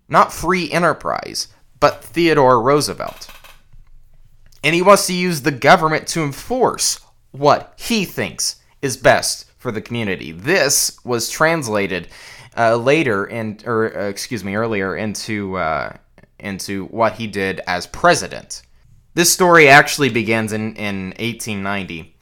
not 0.08 0.34
free 0.34 0.72
enterprise, 0.72 1.48
but 1.80 2.04
Theodore 2.04 2.62
Roosevelt 2.62 3.30
and 4.66 4.74
he 4.74 4.82
wants 4.82 5.06
to 5.06 5.14
use 5.14 5.42
the 5.42 5.52
government 5.52 6.08
to 6.08 6.24
enforce 6.24 7.00
what 7.32 7.76
he 7.78 8.04
thinks 8.04 8.56
is 8.82 8.98
best 8.98 9.46
for 9.60 9.72
the 9.72 9.82
community. 9.82 10.32
This 10.32 10.98
was 11.06 11.30
translated 11.30 12.08
uh, 12.58 12.76
later, 12.76 13.28
in, 13.28 13.60
or 13.66 13.96
uh, 13.96 14.08
excuse 14.08 14.44
me, 14.44 14.56
earlier 14.56 14.96
into 14.96 15.56
uh, 15.58 15.96
into 16.40 16.86
what 16.86 17.14
he 17.14 17.28
did 17.28 17.62
as 17.68 17.86
president. 17.86 18.64
This 19.14 19.32
story 19.32 19.70
actually 19.70 20.10
begins 20.10 20.52
in, 20.52 20.76
in 20.76 21.14
1890 21.20 22.16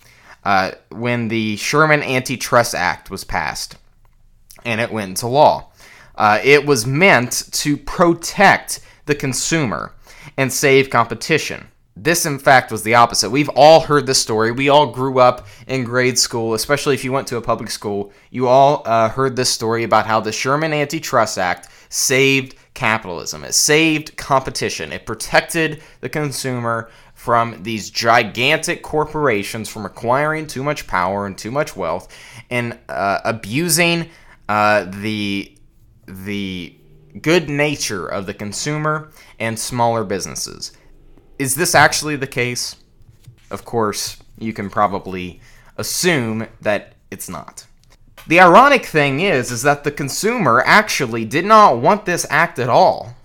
uh, 0.44 0.72
when 0.90 1.30
the 1.30 1.56
Sherman 1.56 2.04
Antitrust 2.04 2.76
Act 2.76 3.10
was 3.10 3.24
passed 3.24 3.78
and 4.66 4.82
it 4.82 4.92
went 4.92 5.10
into 5.10 5.28
law. 5.28 5.72
Uh, 6.16 6.40
it 6.44 6.66
was 6.66 6.86
meant 6.86 7.48
to 7.54 7.78
protect 7.78 8.82
the 9.06 9.16
consumer 9.16 9.94
and 10.38 10.52
save 10.52 10.90
competition. 10.90 11.68
This, 11.96 12.26
in 12.26 12.40
fact, 12.40 12.72
was 12.72 12.82
the 12.82 12.96
opposite. 12.96 13.30
We've 13.30 13.50
all 13.50 13.82
heard 13.82 14.08
this 14.08 14.22
story. 14.22 14.52
We 14.52 14.68
all 14.68 14.88
grew 14.88 15.20
up 15.20 15.48
in 15.68 15.84
grade 15.84 16.18
school, 16.18 16.56
especially 16.56 16.96
if 16.96 17.04
you 17.04 17.12
went 17.12 17.28
to 17.28 17.38
a 17.38 17.42
public 17.42 17.70
school. 17.70 18.12
You 18.32 18.48
all 18.48 18.82
uh, 18.86 19.10
heard 19.10 19.36
this 19.36 19.52
story 19.52 19.84
about 19.84 20.08
how 20.08 20.20
the 20.20 20.32
Sherman 20.32 20.74
Antitrust 20.74 21.38
Act 21.38 21.70
saved 21.90 22.56
capitalism. 22.74 23.44
It 23.44 23.54
saved 23.54 24.18
competition. 24.18 24.92
It 24.92 25.06
protected 25.06 25.84
the 26.02 26.10
consumer 26.10 26.90
from 27.14 27.62
these 27.62 27.92
gigantic 27.92 28.82
corporations 28.82 29.70
from 29.70 29.86
acquiring 29.86 30.48
too 30.48 30.64
much 30.64 30.88
power 30.88 31.28
and 31.28 31.38
too 31.38 31.52
much 31.52 31.76
wealth 31.76 32.14
and 32.50 32.78
uh, 32.90 33.20
abusing 33.24 34.10
uh, 34.50 34.86
the 34.86 35.56
the 36.08 36.76
good 37.22 37.48
nature 37.50 38.08
of 38.08 38.26
the 38.26 38.34
consumer 38.34 39.12
and 39.40 39.58
smaller 39.58 40.04
businesses. 40.04 40.72
Is 41.40 41.56
this 41.56 41.76
actually 41.76 42.16
the 42.16 42.28
case? 42.28 42.76
Of 43.50 43.66
course, 43.66 44.18
you 44.38 44.54
can 44.54 44.70
probably 44.70 45.42
assume 45.78 46.48
that 46.62 46.94
it's 47.12 47.30
not. 47.30 47.66
The 48.28 48.40
ironic 48.40 48.86
thing 48.86 49.20
is 49.20 49.52
is 49.52 49.64
that 49.64 49.84
the 49.84 49.92
consumer 49.92 50.64
actually 50.66 51.26
did 51.26 51.46
not 51.46 51.80
want 51.80 52.06
this 52.06 52.26
act 52.30 52.58
at 52.60 52.70
all. 52.70 53.16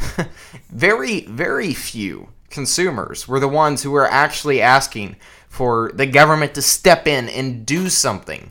very 0.70 1.20
very 1.26 1.72
few 1.72 2.28
consumers 2.50 3.28
were 3.28 3.40
the 3.40 3.48
ones 3.48 3.82
who 3.82 3.90
were 3.90 4.08
actually 4.08 4.60
asking 4.60 5.16
for 5.48 5.92
the 5.94 6.06
government 6.06 6.54
to 6.54 6.62
step 6.62 7.06
in 7.06 7.28
and 7.28 7.64
do 7.64 7.88
something 7.88 8.50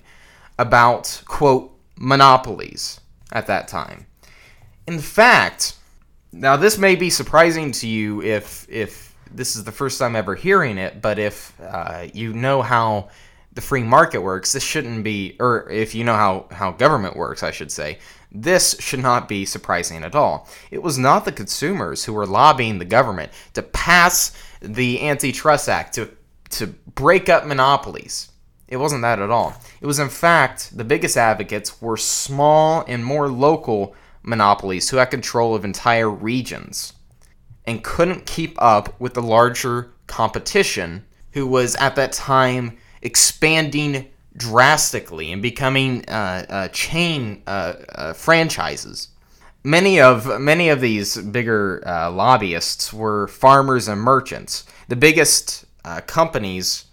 about 0.58 1.22
quote 1.26 1.76
monopolies 1.98 3.00
at 3.32 3.48
that 3.48 3.68
time. 3.68 4.06
In 4.88 5.00
fact, 5.00 5.76
now, 6.32 6.56
this 6.56 6.78
may 6.78 6.96
be 6.96 7.10
surprising 7.10 7.72
to 7.74 7.88
you 7.88 8.22
if 8.22 8.68
if 8.70 9.16
this 9.34 9.56
is 9.56 9.64
the 9.64 9.72
first 9.72 10.00
time 10.00 10.16
ever 10.16 10.36
hearing 10.36 10.78
it, 10.78 11.02
but 11.02 11.20
if 11.20 11.54
uh, 11.62 12.08
you 12.14 12.34
know 12.34 12.62
how 12.62 13.10
the 13.54 13.62
free 13.62 13.84
market 13.84 14.22
works, 14.22 14.54
this 14.54 14.64
shouldn't 14.64 15.04
be, 15.04 15.36
or 15.40 15.70
if 15.70 15.94
you 15.94 16.04
know 16.04 16.16
how, 16.16 16.48
how 16.52 16.72
government 16.72 17.16
works, 17.16 17.44
I 17.44 17.52
should 17.52 17.72
say, 17.72 18.00
this 18.32 18.78
should 18.80 19.02
not 19.02 19.28
be 19.28 19.46
surprising 19.46 20.04
at 20.04 20.16
all. 20.16 20.48
It 20.70 20.82
was 20.82 20.98
not 20.98 21.26
the 21.26 21.32
consumers 21.34 22.06
who 22.06 22.14
were 22.14 22.26
lobbying 22.26 22.80
the 22.80 22.86
government 22.86 23.32
to 23.54 23.62
pass 23.62 24.32
the 24.62 25.08
Antitrust 25.08 25.68
Act 25.68 25.94
to, 25.96 26.10
to 26.52 26.68
break 26.68 27.28
up 27.28 27.46
monopolies. 27.46 28.30
It 28.70 28.78
wasn't 28.78 29.02
that 29.02 29.20
at 29.20 29.30
all. 29.30 29.54
It 29.82 29.86
was, 29.86 30.00
in 30.00 30.08
fact, 30.08 30.76
the 30.78 30.86
biggest 30.86 31.18
advocates 31.18 31.82
were 31.82 31.98
small 31.98 32.86
and 32.88 33.04
more 33.04 33.30
local 33.30 33.96
monopolies 34.24 34.90
who 34.90 34.98
had 34.98 35.06
control 35.06 35.56
of 35.56 35.66
entire 35.66 36.10
regions 36.10 36.94
and 37.66 37.84
couldn't 37.84 38.26
keep 38.26 38.56
up 38.62 39.00
with 39.00 39.14
the 39.14 39.22
larger 39.22 39.94
competition 40.08 41.06
who 41.32 41.48
was 41.48 41.76
at 41.76 41.96
that 41.96 42.12
time 42.12 42.78
expanding 43.02 44.08
drastically 44.36 45.32
and 45.32 45.42
becoming 45.42 46.08
uh, 46.08 46.46
uh, 46.50 46.68
chain 46.70 47.42
uh, 47.48 47.74
uh 47.90 48.14
franchises. 48.14 49.10
Many 49.64 50.02
of 50.02 50.40
many 50.42 50.70
of 50.70 50.82
these 50.82 51.18
bigger 51.18 51.84
uh, 51.86 52.10
lobbyists 52.12 52.92
were 52.92 53.28
farmers 53.28 53.88
and 53.88 54.02
merchants. 54.02 54.66
The 54.88 54.96
biggest 54.96 55.66
uh, 55.86 56.02
companies 56.02 56.86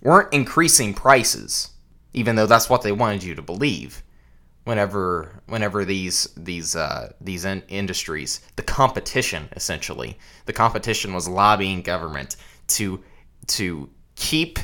weren't 0.00 0.32
increasing 0.32 0.94
prices, 0.94 1.70
even 2.12 2.36
though 2.36 2.46
that's 2.46 2.70
what 2.70 2.82
they 2.82 2.92
wanted 2.92 3.24
you 3.24 3.34
to 3.34 3.42
believe 3.42 4.02
whenever 4.64 5.42
whenever 5.46 5.84
these 5.84 6.28
these 6.36 6.76
uh, 6.76 7.12
these 7.20 7.44
in- 7.44 7.62
industries 7.68 8.40
the 8.56 8.62
competition 8.62 9.48
essentially 9.52 10.18
the 10.46 10.52
competition 10.52 11.14
was 11.14 11.28
lobbying 11.28 11.82
government 11.82 12.36
to 12.66 13.02
to 13.46 13.88
keep 14.16 14.58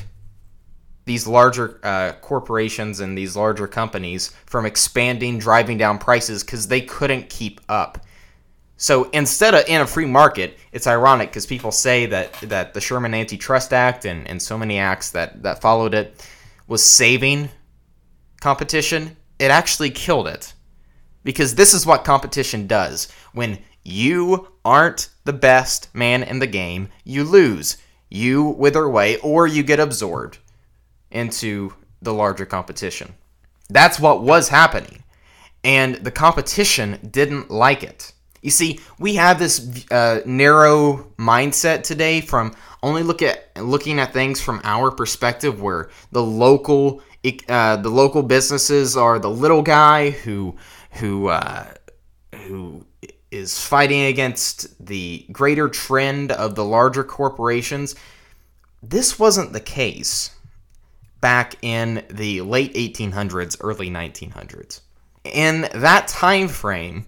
these 1.07 1.25
larger 1.25 1.79
uh, 1.83 2.11
corporations 2.21 2.99
and 2.99 3.17
these 3.17 3.35
larger 3.35 3.65
companies 3.65 4.27
from 4.45 4.65
expanding, 4.65 5.39
driving 5.39 5.77
down 5.77 5.97
prices 5.97 6.43
because 6.43 6.67
they 6.67 6.81
couldn't 6.81 7.29
keep 7.29 7.61
up. 7.69 7.97
So 8.75 9.05
instead 9.11 9.55
of 9.55 9.63
in 9.67 9.81
a 9.81 9.87
free 9.87 10.05
market, 10.05 10.59
it's 10.73 10.85
ironic 10.85 11.29
because 11.29 11.45
people 11.45 11.71
say 11.71 12.05
that, 12.07 12.33
that 12.41 12.73
the 12.73 12.81
Sherman 12.81 13.13
Antitrust 13.13 13.73
Act 13.73 14.03
and, 14.05 14.27
and 14.27 14.39
so 14.41 14.57
many 14.57 14.77
acts 14.77 15.11
that, 15.11 15.41
that 15.43 15.61
followed 15.61 15.93
it 15.93 16.27
was 16.67 16.83
saving 16.83 17.49
competition. 18.41 19.15
It 19.39 19.51
actually 19.51 19.89
killed 19.89 20.27
it. 20.27 20.53
Because 21.23 21.55
this 21.55 21.73
is 21.73 21.85
what 21.85 22.05
competition 22.05 22.67
does. 22.67 23.11
When 23.33 23.59
you 23.83 24.47
aren't 24.63 25.09
the 25.25 25.33
best 25.33 25.93
man 25.93 26.23
in 26.23 26.39
the 26.39 26.47
game, 26.47 26.89
you 27.03 27.23
lose. 27.23 27.77
You 28.09 28.43
wither 28.43 28.83
away 28.83 29.17
or 29.17 29.47
you 29.47 29.63
get 29.63 29.79
absorbed 29.79 30.37
into 31.11 31.73
the 32.01 32.13
larger 32.13 32.45
competition. 32.45 33.15
That's 33.69 33.99
what 33.99 34.23
was 34.23 34.49
happening. 34.49 35.03
And 35.63 35.95
the 35.95 36.11
competition 36.11 37.09
didn't 37.11 37.51
like 37.51 37.83
it. 37.83 38.13
You 38.41 38.51
see, 38.51 38.79
we 38.99 39.15
have 39.15 39.39
this 39.39 39.85
uh, 39.91 40.21
narrow 40.25 41.11
mindset 41.17 41.83
today 41.83 42.21
from 42.21 42.55
only 42.83 43.03
look 43.03 43.21
at 43.21 43.51
looking 43.57 43.99
at 43.99 44.13
things 44.13 44.39
from 44.39 44.61
our 44.63 44.91
perspective, 44.91 45.61
where 45.61 45.89
the 46.11 46.23
local 46.23 47.01
uh, 47.47 47.77
the 47.77 47.89
local 47.89 48.23
businesses 48.23 48.95
are 48.97 49.19
the 49.19 49.29
little 49.29 49.61
guy 49.61 50.11
who 50.11 50.55
who 50.91 51.27
uh, 51.27 51.65
who 52.47 52.85
is 53.31 53.59
fighting 53.59 54.03
against 54.03 54.85
the 54.85 55.25
greater 55.31 55.67
trend 55.67 56.31
of 56.31 56.55
the 56.55 56.65
larger 56.65 57.03
corporations. 57.03 57.95
This 58.81 59.19
wasn't 59.19 59.53
the 59.53 59.59
case 59.59 60.31
back 61.19 61.55
in 61.61 62.05
the 62.09 62.41
late 62.41 62.73
1800s, 62.73 63.57
early 63.59 63.89
1900s. 63.89 64.81
In 65.25 65.67
that 65.73 66.07
time 66.07 66.47
frame, 66.47 67.05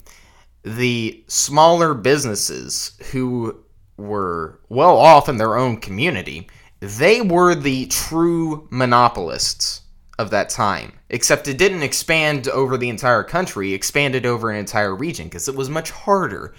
the 0.63 1.23
smaller 1.27 1.93
businesses 1.93 2.97
who 3.11 3.63
were 3.97 4.59
well 4.69 4.97
off 4.97 5.29
in 5.29 5.37
their 5.37 5.57
own 5.57 5.77
community, 5.77 6.49
they 6.79 7.21
were 7.21 7.55
the 7.55 7.85
true 7.87 8.67
monopolists 8.71 9.81
of 10.19 10.29
that 10.31 10.49
time. 10.49 10.91
Except 11.09 11.47
it 11.47 11.57
didn't 11.57 11.81
expand 11.81 12.49
over 12.49 12.77
the 12.77 12.89
entire 12.89 13.23
country, 13.23 13.73
expanded 13.73 14.25
over 14.25 14.51
an 14.51 14.57
entire 14.57 14.93
region 14.93 15.27
because 15.27 15.47
it 15.47 15.55
was 15.55 15.69
much 15.69 15.91
harder 15.91 16.53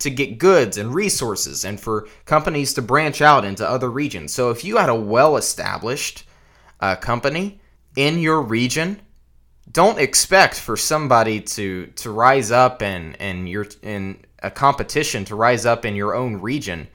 to 0.00 0.10
get 0.10 0.38
goods 0.38 0.76
and 0.76 0.92
resources 0.92 1.64
and 1.64 1.80
for 1.80 2.08
companies 2.24 2.74
to 2.74 2.82
branch 2.82 3.22
out 3.22 3.44
into 3.44 3.66
other 3.66 3.88
regions. 3.88 4.32
So 4.32 4.50
if 4.50 4.64
you 4.64 4.78
had 4.78 4.88
a 4.88 4.94
well 4.94 5.36
established 5.36 6.24
uh, 6.80 6.96
company 6.96 7.60
in 7.94 8.18
your 8.18 8.42
region, 8.42 9.00
don't 9.70 10.00
expect 10.00 10.58
for 10.58 10.76
somebody 10.76 11.40
to 11.40 11.86
to 11.86 12.10
rise 12.10 12.50
up 12.50 12.82
and 12.82 13.16
and 13.20 13.48
your 13.48 13.66
in 13.82 14.18
a 14.42 14.50
competition 14.50 15.24
to 15.26 15.36
rise 15.36 15.64
up 15.64 15.84
in 15.84 15.94
your 15.94 16.16
own 16.16 16.40
region 16.40 16.88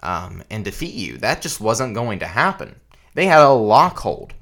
um, 0.00 0.42
and 0.50 0.64
defeat 0.64 0.94
you. 0.94 1.18
That 1.18 1.40
just 1.40 1.60
wasn't 1.60 1.94
going 1.94 2.18
to 2.18 2.26
happen. 2.26 2.80
They 3.14 3.26
had 3.26 3.40
a 3.40 3.46
lockhold. 3.46 4.32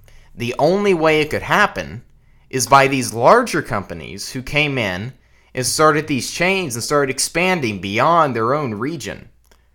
The 0.40 0.55
only 0.59 0.94
way 0.94 1.20
it 1.20 1.29
could 1.29 1.42
happen 1.42 2.03
is 2.48 2.66
by 2.66 2.88
these 2.88 3.12
larger 3.12 3.61
companies 3.61 4.31
who 4.31 4.42
came 4.42 4.79
in 4.79 5.12
and 5.55 5.66
started 5.66 6.07
these 6.07 6.31
chains 6.31 6.74
and 6.74 6.83
started 6.83 7.11
expanding 7.11 7.79
beyond 7.79 8.35
their 8.35 8.55
own 8.55 8.72
region. 8.72 9.29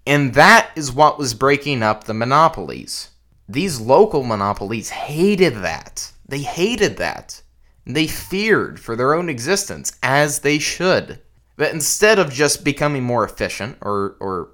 And 0.07 0.33
that 0.33 0.71
is 0.75 0.91
what 0.91 1.19
was 1.19 1.35
breaking 1.35 1.83
up 1.83 2.05
the 2.05 2.15
monopolies. 2.15 3.11
These 3.47 3.79
local 3.79 4.23
monopolies 4.23 4.89
hated 4.89 5.57
that. 5.57 6.11
They 6.27 6.39
hated 6.39 6.97
that. 6.97 7.43
They 7.85 8.07
feared 8.07 8.79
for 8.79 8.95
their 8.95 9.13
own 9.13 9.29
existence, 9.29 9.95
as 10.01 10.39
they 10.39 10.57
should. 10.57 11.21
But 11.57 11.73
instead 11.73 12.17
of 12.17 12.33
just 12.33 12.63
becoming 12.63 13.03
more 13.03 13.23
efficient 13.23 13.77
or, 13.81 14.17
or 14.19 14.49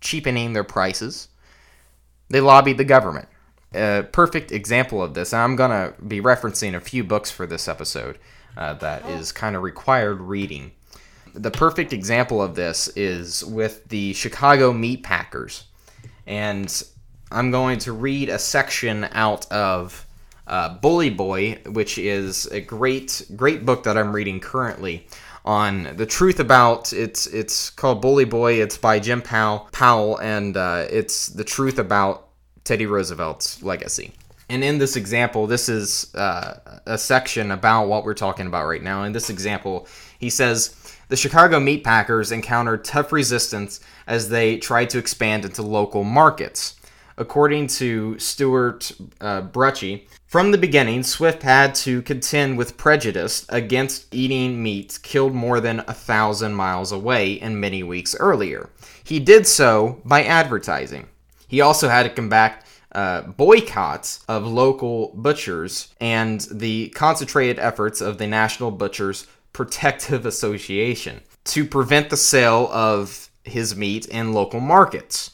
cheapening 0.00 0.54
their 0.54 0.64
prices, 0.64 1.28
they 2.30 2.40
lobbied 2.40 2.78
the 2.78 2.84
government. 2.84 3.28
A 3.72 4.04
perfect 4.10 4.50
example 4.50 5.02
of 5.02 5.14
this, 5.14 5.32
I'm 5.32 5.56
going 5.56 5.70
to 5.70 5.94
be 6.02 6.20
referencing 6.20 6.74
a 6.74 6.80
few 6.80 7.04
books 7.04 7.30
for 7.30 7.46
this 7.46 7.68
episode 7.68 8.18
uh, 8.56 8.74
that 8.74 9.06
is 9.06 9.32
kind 9.32 9.54
of 9.54 9.62
required 9.62 10.20
reading. 10.20 10.72
The 11.34 11.50
perfect 11.50 11.92
example 11.92 12.42
of 12.42 12.56
this 12.56 12.88
is 12.96 13.44
with 13.44 13.88
the 13.88 14.12
Chicago 14.14 14.72
Meat 14.72 15.04
Packers. 15.04 15.64
And 16.26 16.82
I'm 17.30 17.52
going 17.52 17.78
to 17.80 17.92
read 17.92 18.28
a 18.28 18.38
section 18.38 19.04
out 19.12 19.50
of 19.52 20.04
uh, 20.48 20.74
Bully 20.74 21.10
Boy, 21.10 21.60
which 21.66 21.96
is 21.96 22.46
a 22.46 22.60
great, 22.60 23.22
great 23.36 23.64
book 23.64 23.84
that 23.84 23.96
I'm 23.96 24.12
reading 24.12 24.40
currently 24.40 25.06
on 25.44 25.96
the 25.96 26.04
truth 26.04 26.38
about 26.38 26.92
it's 26.92 27.26
it's 27.26 27.70
called 27.70 28.02
Bully 28.02 28.24
Boy. 28.24 28.54
It's 28.60 28.76
by 28.76 28.98
Jim 28.98 29.22
Powell, 29.22 29.68
Powell, 29.72 30.18
and 30.18 30.56
uh, 30.56 30.86
it's 30.90 31.28
the 31.28 31.44
truth 31.44 31.78
about 31.78 32.29
Teddy 32.70 32.86
Roosevelt's 32.86 33.64
legacy. 33.64 34.12
And 34.48 34.62
in 34.62 34.78
this 34.78 34.94
example, 34.94 35.48
this 35.48 35.68
is 35.68 36.14
uh, 36.14 36.78
a 36.86 36.96
section 36.96 37.50
about 37.50 37.88
what 37.88 38.04
we're 38.04 38.14
talking 38.14 38.46
about 38.46 38.68
right 38.68 38.80
now. 38.80 39.02
In 39.02 39.10
this 39.12 39.28
example, 39.28 39.88
he 40.20 40.30
says 40.30 40.76
the 41.08 41.16
Chicago 41.16 41.58
meat 41.58 41.82
packers 41.82 42.30
encountered 42.30 42.84
tough 42.84 43.10
resistance 43.10 43.80
as 44.06 44.28
they 44.28 44.56
tried 44.56 44.88
to 44.90 44.98
expand 44.98 45.44
into 45.44 45.62
local 45.62 46.04
markets. 46.04 46.76
According 47.18 47.66
to 47.78 48.16
Stuart 48.20 48.92
uh, 49.20 49.42
from 50.28 50.52
the 50.52 50.58
beginning, 50.58 51.02
Swift 51.02 51.42
had 51.42 51.74
to 51.74 52.02
contend 52.02 52.56
with 52.56 52.76
prejudice 52.76 53.46
against 53.48 54.14
eating 54.14 54.62
meat 54.62 55.00
killed 55.02 55.34
more 55.34 55.58
than 55.58 55.80
a 55.88 55.92
thousand 55.92 56.54
miles 56.54 56.92
away 56.92 57.40
and 57.40 57.60
many 57.60 57.82
weeks 57.82 58.14
earlier. 58.20 58.70
He 59.02 59.18
did 59.18 59.48
so 59.48 60.00
by 60.04 60.22
advertising. 60.22 61.08
He 61.50 61.60
also 61.60 61.88
had 61.88 62.04
to 62.04 62.10
combat 62.10 62.64
uh, 62.92 63.22
boycotts 63.22 64.24
of 64.28 64.46
local 64.46 65.08
butchers 65.16 65.92
and 66.00 66.40
the 66.48 66.90
concentrated 66.90 67.58
efforts 67.58 68.00
of 68.00 68.18
the 68.18 68.28
National 68.28 68.70
Butchers 68.70 69.26
Protective 69.52 70.24
Association 70.26 71.22
to 71.46 71.64
prevent 71.64 72.08
the 72.08 72.16
sale 72.16 72.70
of 72.72 73.30
his 73.42 73.74
meat 73.74 74.06
in 74.06 74.32
local 74.32 74.60
markets. 74.60 75.32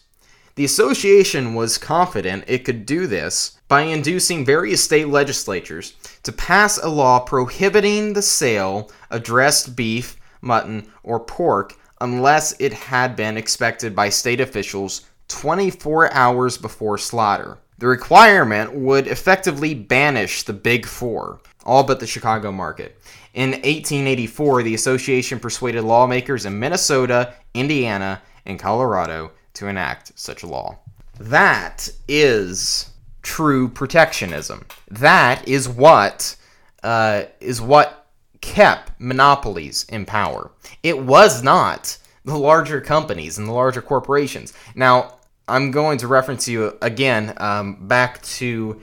The 0.55 0.64
association 0.64 1.55
was 1.55 1.76
confident 1.76 2.44
it 2.46 2.64
could 2.64 2.87
do 2.87 3.07
this 3.07 3.59
by 3.68 3.83
inducing 3.83 4.42
various 4.42 4.83
state 4.83 5.09
legislatures 5.09 5.96
to 6.22 6.33
pass 6.33 6.79
a 6.79 6.88
law 6.88 7.20
prohibiting 7.20 8.14
the 8.14 8.22
sale 8.22 8.90
of 9.11 9.22
dressed 9.22 9.76
beef, 9.76 10.16
mutton, 10.40 10.90
or 11.02 11.20
pork 11.20 11.74
unless 12.00 12.59
it 12.59 12.72
had 12.72 13.16
been 13.16 13.37
expected 13.37 13.94
by 13.94 14.09
state 14.09 14.40
officials 14.40 15.02
24 15.29 16.12
hours 16.12 16.59
before 16.59 16.99
slaughter. 16.99 17.59
The 17.79 17.87
requirement 17.87 18.75
would 18.75 19.07
effectively 19.07 19.75
banish 19.75 20.45
the 20.45 20.53
Big 20.53 20.87
Four, 20.87 21.41
all 21.65 21.85
but 21.85 22.01
the 22.01 22.07
Chicago 22.07 22.51
market. 22.51 22.99
In 23.35 23.51
1884, 23.51 24.62
the 24.62 24.75
association 24.75 25.39
persuaded 25.39 25.83
lawmakers 25.83 26.47
in 26.47 26.59
Minnesota, 26.59 27.35
Indiana, 27.53 28.23
and 28.47 28.59
Colorado 28.59 29.33
to 29.55 29.67
enact 29.67 30.19
such 30.19 30.43
a 30.43 30.47
law. 30.47 30.79
That 31.19 31.91
is 32.09 32.91
true 33.23 33.69
protectionism. 33.69 34.65
That 34.91 35.47
is 35.47 35.69
what 35.69 36.37
uh, 36.83 37.25
is 37.41 37.61
what 37.61 38.07
kept 38.41 38.93
monopolies 39.01 39.85
in 39.89 40.07
power. 40.07 40.51
It 40.83 40.99
was 40.99 41.43
not 41.43 41.99
the 42.25 42.39
larger 42.39 42.81
companies 42.81 43.39
and 43.39 43.49
the 43.49 43.53
larger 43.53 43.83
corporations. 43.83 44.53
Now, 44.75 45.15
I'm 45.48 45.70
going 45.70 45.98
to 45.98 46.09
reference 46.09 46.48
you 46.48 46.76
again 46.82 47.35
um, 47.37 47.87
back 47.87 48.22
to 48.22 48.82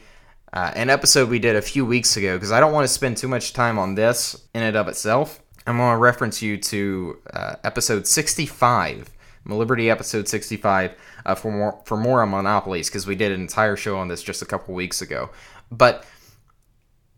uh, 0.53 0.71
an 0.75 0.89
episode 0.89 1.29
we 1.29 1.39
did 1.39 1.55
a 1.55 1.61
few 1.61 1.85
weeks 1.85 2.15
ago 2.15 2.35
because 2.35 2.51
I 2.51 2.59
don't 2.59 2.71
want 2.71 2.85
to 2.85 2.93
spend 2.93 3.17
too 3.17 3.27
much 3.27 3.53
time 3.53 3.77
on 3.77 3.95
this 3.95 4.47
in 4.53 4.63
and 4.63 4.75
of 4.75 4.87
itself. 4.87 5.41
I'm 5.67 5.77
going 5.77 5.93
to 5.93 5.97
reference 5.97 6.41
you 6.41 6.57
to 6.57 7.19
uh, 7.33 7.55
episode 7.63 8.07
65 8.07 9.09
Liberty 9.45 9.89
episode 9.89 10.27
65 10.27 10.93
uh, 11.25 11.35
for 11.35 11.51
more 11.51 11.81
for 11.85 11.97
more 11.97 12.21
on 12.21 12.29
monopolies 12.29 12.89
because 12.89 13.05
we 13.05 13.15
did 13.15 13.31
an 13.31 13.41
entire 13.41 13.75
show 13.75 13.97
on 13.97 14.07
this 14.07 14.23
just 14.23 14.41
a 14.41 14.45
couple 14.45 14.73
weeks 14.73 15.01
ago. 15.01 15.29
But 15.69 16.05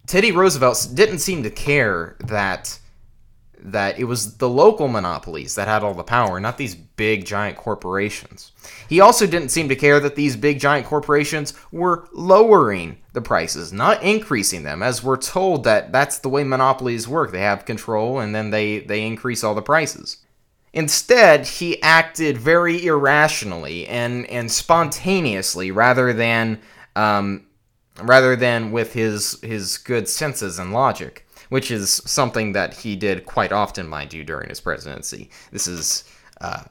Teddy 0.08 0.32
Roosevelt 0.32 0.90
didn't 0.94 1.20
seem 1.20 1.44
to 1.44 1.52
care 1.52 2.16
that 2.22 2.80
that 3.72 4.00
it 4.00 4.04
was 4.06 4.38
the 4.38 4.50
local 4.50 4.88
monopolies 4.88 5.56
that 5.56 5.68
had 5.68 5.84
all 5.84 5.94
the 5.94 6.04
power, 6.04 6.40
not 6.40 6.58
these 6.58 6.76
big 6.76 7.26
giant 7.26 7.58
corporations. 7.58 8.52
He 8.88 9.00
also 9.00 9.26
didn't 9.26 9.50
seem 9.50 9.70
to 9.70 9.76
care 9.76 10.00
that 10.00 10.16
these 10.16 10.36
big 10.36 10.60
giant 10.60 10.86
corporations 10.86 11.54
were 11.72 12.08
lowering 12.14 12.98
the 13.14 13.22
prices, 13.22 13.74
not 13.74 14.04
increasing 14.04 14.64
them, 14.64 14.84
as 14.84 15.04
we're 15.04 15.18
told 15.18 15.64
that 15.64 15.92
that's 15.92 16.20
the 16.20 16.30
way 16.30 16.44
monopolies 16.44 17.08
work. 17.08 17.32
They 17.32 17.42
have 17.42 17.66
control 17.66 18.20
and 18.20 18.36
then 18.36 18.52
they, 18.52 18.80
they 18.80 19.06
increase 19.06 19.44
all 19.44 19.56
the 19.56 19.62
prices. 19.62 20.18
Instead, 20.74 21.48
he 21.48 21.82
acted 21.82 22.38
very 22.38 22.86
irrationally 22.86 23.88
and, 23.88 24.26
and 24.28 24.52
spontaneously 24.52 25.72
rather 25.72 26.12
than 26.12 26.60
um, 26.98 27.46
rather 28.02 28.36
than 28.36 28.72
with 28.72 28.94
his 28.94 29.40
his 29.42 29.78
good 29.78 30.08
senses 30.08 30.60
and 30.60 30.74
logic, 30.74 31.25
which 31.50 31.72
is 31.72 32.02
something 32.06 32.54
that 32.54 32.74
he 32.74 32.96
did 32.96 33.26
quite 33.26 33.52
often, 33.52 33.88
mind 33.88 34.14
you, 34.14 34.24
during 34.24 34.50
his 34.50 34.60
presidency. 34.60 35.30
This 35.52 35.68
is 35.68 36.04
uh, 36.42 36.64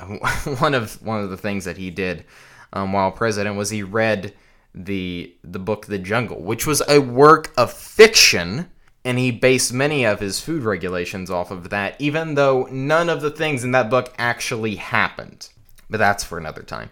one 0.58 0.74
of 0.74 1.00
one 1.02 1.22
of 1.22 1.30
the 1.30 1.36
things 1.36 1.64
that 1.64 1.76
he 1.76 1.90
did 1.90 2.24
um, 2.72 2.92
while 2.92 3.12
president 3.12 3.56
was 3.56 3.70
he 3.70 3.82
read 3.82 4.32
the 4.74 5.34
the 5.44 5.58
book 5.58 5.86
The 5.86 5.98
Jungle, 5.98 6.40
which 6.40 6.66
was 6.66 6.82
a 6.88 6.98
work 6.98 7.52
of 7.56 7.72
fiction, 7.72 8.70
and 9.04 9.18
he 9.18 9.30
based 9.30 9.72
many 9.72 10.04
of 10.04 10.20
his 10.20 10.40
food 10.40 10.62
regulations 10.62 11.30
off 11.30 11.50
of 11.50 11.70
that, 11.70 12.00
even 12.00 12.34
though 12.34 12.68
none 12.70 13.08
of 13.08 13.20
the 13.20 13.30
things 13.30 13.64
in 13.64 13.72
that 13.72 13.90
book 13.90 14.12
actually 14.18 14.76
happened. 14.76 15.48
But 15.90 15.98
that's 15.98 16.24
for 16.24 16.38
another 16.38 16.62
time. 16.62 16.88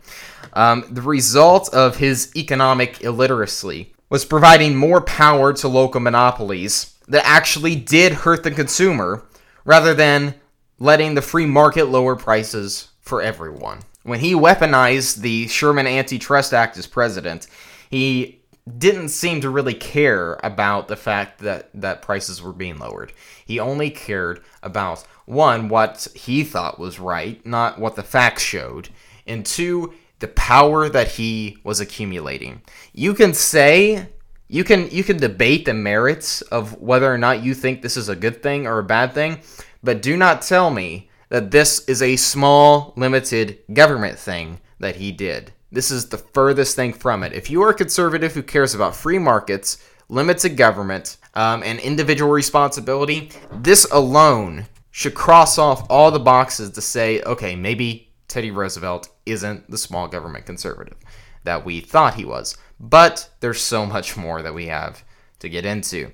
Um, 0.53 0.85
the 0.91 1.01
result 1.01 1.73
of 1.73 1.97
his 1.97 2.31
economic 2.37 3.03
illiteracy 3.03 3.90
was 4.11 4.25
providing 4.25 4.77
more 4.77 5.01
power 5.01 5.53
to 5.55 5.69
local 5.69 6.01
monopolies 6.01 6.95
that 7.09 7.25
actually 7.25 7.77
did 7.77 8.13
hurt 8.13 8.43
the 8.43 8.51
consumer 8.51 9.25
rather 9.65 9.95
than 9.95 10.35
letting 10.79 11.15
the 11.15 11.23
free 11.23 11.47
market 11.47 11.87
lower 11.87 12.17
prices 12.17 12.89
for 13.01 13.23
everyone. 13.23 13.81
When 14.03 14.21
he 14.21 14.35
weaponized 14.35 15.17
the 15.17 15.47
Sherman 15.49 15.87
Antitrust 15.87 16.53
Act 16.53 16.77
as 16.77 16.87
president, 16.87 17.47
he 17.91 18.41
didn't 18.79 19.09
seem 19.11 19.41
to 19.41 19.51
really 19.51 19.75
care 19.75 20.39
about 20.43 20.89
the 20.89 20.97
fact 20.97 21.41
that, 21.41 21.71
that 21.75 22.03
prices 22.03 22.43
were 22.43 22.53
being 22.53 22.79
lowered. 22.79 23.13
He 23.45 23.59
only 23.59 23.91
cared 23.91 24.43
about 24.63 25.05
one, 25.27 25.69
what 25.69 26.09
he 26.15 26.45
thought 26.45 26.79
was 26.79 26.99
right, 26.99 27.45
not 27.45 27.79
what 27.79 27.97
the 27.97 28.03
facts 28.03 28.43
showed, 28.43 28.89
and 29.27 29.45
two, 29.45 29.95
the 30.21 30.29
power 30.29 30.89
that 30.89 31.09
he 31.09 31.59
was 31.65 31.81
accumulating. 31.81 32.63
You 32.93 33.15
can 33.15 33.35
say 33.35 34.09
you 34.49 34.65
can 34.65 34.91
you 34.91 35.05
can 35.05 35.17
debate 35.17 35.65
the 35.65 35.75
merits 35.75 36.43
of 36.43 36.81
whether 36.81 37.13
or 37.13 37.19
not 37.19 37.43
you 37.43 37.55
think 37.55 37.83
this 37.83 37.97
is 37.97 38.09
a 38.09 38.17
good 38.17 38.43
thing 38.43 38.67
or 38.67 38.79
a 38.79 38.85
bad 38.85 39.13
thing, 39.13 39.41
but 39.83 40.03
do 40.03 40.17
not 40.17 40.43
tell 40.43 40.71
me 40.71 41.11
that 41.29 41.51
this 41.51 41.85
is 41.89 42.03
a 42.03 42.17
small 42.17 42.93
limited 42.97 43.59
government 43.73 44.19
thing 44.19 44.61
that 44.79 44.97
he 44.97 45.13
did. 45.13 45.53
This 45.73 45.91
is 45.91 46.09
the 46.09 46.19
furthest 46.19 46.75
thing 46.75 46.93
from 46.93 47.23
it. 47.23 47.33
If 47.33 47.49
you 47.49 47.63
are 47.63 47.71
a 47.71 47.75
conservative 47.75 48.35
who 48.35 48.43
cares 48.43 48.75
about 48.75 48.97
free 48.97 49.19
markets, 49.19 49.79
limits 50.09 50.45
of 50.45 50.57
government, 50.57 51.17
um, 51.35 51.63
and 51.63 51.79
individual 51.79 52.33
responsibility, 52.33 53.31
this 53.53 53.85
alone 53.93 54.67
should 54.91 55.15
cross 55.15 55.59
off 55.59 55.87
all 55.89 56.11
the 56.11 56.19
boxes 56.19 56.71
to 56.71 56.81
say, 56.81 57.23
okay, 57.23 57.55
maybe 57.55 58.11
Teddy 58.27 58.51
Roosevelt 58.51 59.09
isn't 59.27 59.71
the 59.71 59.79
small 59.79 60.09
government 60.09 60.47
conservative 60.47 60.97
that 61.45 61.65
we 61.65 61.81
thought 61.81 62.15
he 62.15 62.25
was. 62.25 62.57
But 62.79 63.29
there's 63.41 63.61
so 63.61 63.87
much 63.87 64.17
more 64.17 64.43
that 64.43 64.55
we 64.55 64.67
have 64.67 65.05
to 65.41 65.49
get 65.49 65.65
into. 65.65 66.13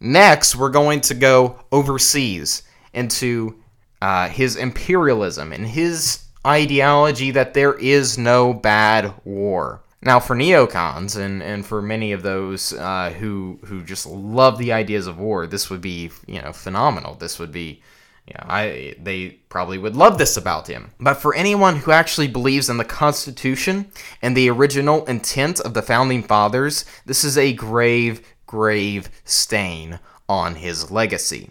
Next, 0.00 0.56
we're 0.56 0.70
going 0.70 1.00
to 1.02 1.14
go 1.14 1.60
overseas 1.72 2.62
into 2.92 3.56
uh, 4.00 4.28
his 4.28 4.56
imperialism 4.56 5.52
and 5.52 5.66
his 5.66 6.24
ideology 6.46 7.30
that 7.32 7.54
there 7.54 7.74
is 7.74 8.16
no 8.16 8.54
bad 8.54 9.12
war. 9.24 9.82
Now, 10.00 10.20
for 10.20 10.36
neocons 10.36 11.16
and, 11.16 11.42
and 11.42 11.66
for 11.66 11.82
many 11.82 12.12
of 12.12 12.22
those 12.22 12.72
uh, 12.72 13.10
who 13.10 13.58
who 13.64 13.82
just 13.82 14.06
love 14.06 14.56
the 14.58 14.72
ideas 14.72 15.08
of 15.08 15.18
war, 15.18 15.46
this 15.46 15.68
would 15.70 15.80
be 15.80 16.10
you 16.26 16.40
know 16.40 16.52
phenomenal. 16.52 17.14
This 17.14 17.40
would 17.40 17.50
be, 17.50 17.82
know, 18.34 18.46
I 18.48 18.94
they 19.00 19.38
probably 19.48 19.78
would 19.78 19.96
love 19.96 20.18
this 20.18 20.36
about 20.36 20.66
him. 20.66 20.90
But 21.00 21.14
for 21.14 21.34
anyone 21.34 21.76
who 21.76 21.92
actually 21.92 22.28
believes 22.28 22.68
in 22.68 22.76
the 22.76 22.84
Constitution 22.84 23.90
and 24.20 24.36
the 24.36 24.50
original 24.50 25.04
intent 25.06 25.60
of 25.60 25.74
the 25.74 25.82
founding 25.82 26.22
fathers, 26.22 26.84
this 27.06 27.24
is 27.24 27.38
a 27.38 27.52
grave, 27.52 28.20
grave 28.46 29.08
stain 29.24 29.98
on 30.28 30.56
his 30.56 30.90
legacy. 30.90 31.50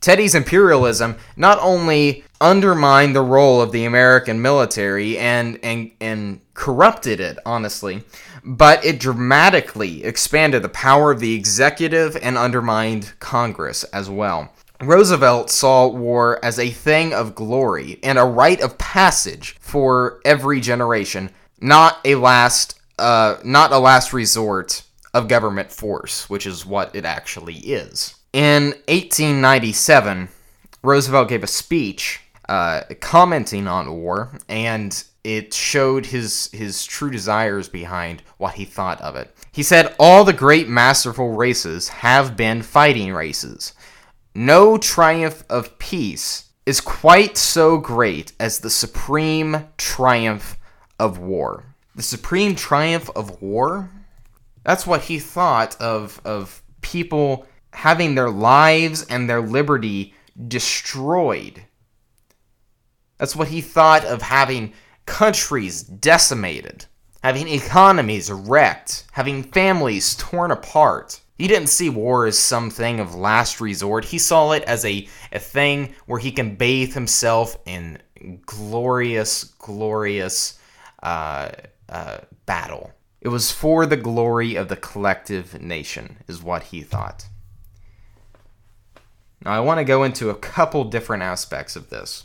Teddy's 0.00 0.34
imperialism 0.34 1.16
not 1.34 1.58
only 1.62 2.24
undermined 2.40 3.16
the 3.16 3.22
role 3.22 3.62
of 3.62 3.72
the 3.72 3.86
American 3.86 4.42
military 4.42 5.16
and, 5.16 5.58
and, 5.62 5.92
and 5.98 6.40
corrupted 6.52 7.20
it, 7.20 7.38
honestly, 7.46 8.04
but 8.44 8.84
it 8.84 9.00
dramatically 9.00 10.04
expanded 10.04 10.62
the 10.62 10.68
power 10.68 11.10
of 11.10 11.20
the 11.20 11.34
executive 11.34 12.18
and 12.18 12.36
undermined 12.36 13.14
Congress 13.18 13.84
as 13.84 14.10
well. 14.10 14.52
Roosevelt 14.86 15.50
saw 15.50 15.86
war 15.86 16.38
as 16.44 16.58
a 16.58 16.70
thing 16.70 17.12
of 17.12 17.34
glory 17.34 17.98
and 18.02 18.18
a 18.18 18.24
rite 18.24 18.60
of 18.60 18.78
passage 18.78 19.56
for 19.60 20.20
every 20.24 20.60
generation, 20.60 21.30
not 21.60 21.98
a 22.04 22.14
last 22.14 22.80
uh, 22.98 23.36
not 23.44 23.72
a 23.72 23.78
last 23.78 24.12
resort 24.12 24.82
of 25.12 25.28
government 25.28 25.70
force, 25.72 26.28
which 26.30 26.46
is 26.46 26.66
what 26.66 26.94
it 26.94 27.04
actually 27.04 27.56
is. 27.56 28.14
In 28.32 28.66
1897, 28.88 30.28
Roosevelt 30.82 31.28
gave 31.28 31.42
a 31.42 31.48
speech 31.48 32.20
uh, 32.48 32.82
commenting 33.00 33.66
on 33.66 33.92
war, 33.96 34.30
and 34.48 35.02
it 35.22 35.54
showed 35.54 36.06
his 36.06 36.50
his 36.52 36.84
true 36.84 37.10
desires 37.10 37.68
behind 37.68 38.22
what 38.36 38.54
he 38.54 38.64
thought 38.64 39.00
of 39.00 39.16
it. 39.16 39.34
He 39.50 39.62
said, 39.62 39.94
"All 39.98 40.24
the 40.24 40.32
great 40.32 40.68
masterful 40.68 41.30
races 41.30 41.88
have 41.88 42.36
been 42.36 42.62
fighting 42.62 43.14
races. 43.14 43.72
No 44.34 44.78
triumph 44.78 45.44
of 45.48 45.78
peace 45.78 46.46
is 46.66 46.80
quite 46.80 47.36
so 47.36 47.78
great 47.78 48.32
as 48.40 48.58
the 48.58 48.70
supreme 48.70 49.68
triumph 49.76 50.56
of 50.98 51.18
war." 51.18 51.76
The 51.94 52.02
supreme 52.02 52.56
triumph 52.56 53.08
of 53.14 53.40
war? 53.40 53.90
That's 54.64 54.86
what 54.86 55.02
he 55.02 55.20
thought 55.20 55.80
of 55.80 56.20
of 56.24 56.62
people 56.80 57.46
having 57.72 58.14
their 58.14 58.30
lives 58.30 59.02
and 59.04 59.30
their 59.30 59.40
liberty 59.40 60.14
destroyed. 60.48 61.62
That's 63.18 63.36
what 63.36 63.48
he 63.48 63.60
thought 63.60 64.04
of 64.04 64.22
having 64.22 64.72
countries 65.06 65.82
decimated, 65.82 66.86
having 67.22 67.46
economies 67.46 68.32
wrecked, 68.32 69.04
having 69.12 69.44
families 69.44 70.16
torn 70.16 70.50
apart. 70.50 71.20
He 71.36 71.48
didn't 71.48 71.68
see 71.68 71.90
war 71.90 72.26
as 72.26 72.38
something 72.38 73.00
of 73.00 73.14
last 73.14 73.60
resort. 73.60 74.04
He 74.04 74.18
saw 74.18 74.52
it 74.52 74.62
as 74.64 74.84
a, 74.84 75.08
a 75.32 75.40
thing 75.40 75.94
where 76.06 76.20
he 76.20 76.30
can 76.30 76.54
bathe 76.54 76.94
himself 76.94 77.56
in 77.66 77.98
glorious, 78.46 79.44
glorious 79.44 80.58
uh, 81.02 81.50
uh, 81.88 82.18
battle. 82.46 82.92
It 83.20 83.28
was 83.28 83.50
for 83.50 83.84
the 83.84 83.96
glory 83.96 84.54
of 84.54 84.68
the 84.68 84.76
collective 84.76 85.60
nation, 85.60 86.18
is 86.28 86.42
what 86.42 86.64
he 86.64 86.82
thought. 86.82 87.26
Now, 89.44 89.52
I 89.52 89.60
want 89.60 89.78
to 89.78 89.84
go 89.84 90.04
into 90.04 90.30
a 90.30 90.34
couple 90.34 90.84
different 90.84 91.22
aspects 91.22 91.74
of 91.74 91.90
this. 91.90 92.24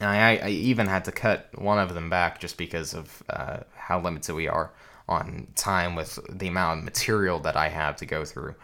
I, 0.00 0.38
I, 0.38 0.48
even 0.48 0.88
had 0.88 1.06
to 1.06 1.12
cut 1.12 1.48
one 1.54 1.78
of 1.78 1.94
them 1.94 2.10
back 2.10 2.38
just 2.38 2.58
because 2.58 2.92
of 2.92 3.22
uh, 3.30 3.60
how 3.74 3.98
limited 3.98 4.34
we 4.34 4.46
are 4.46 4.72
on 5.08 5.46
time 5.54 5.94
with 5.94 6.18
the 6.28 6.48
amount 6.48 6.80
of 6.80 6.84
material 6.84 7.38
that 7.40 7.56
I 7.56 7.68
have 7.68 7.96
to 7.96 8.06
go 8.06 8.24
through. 8.24 8.54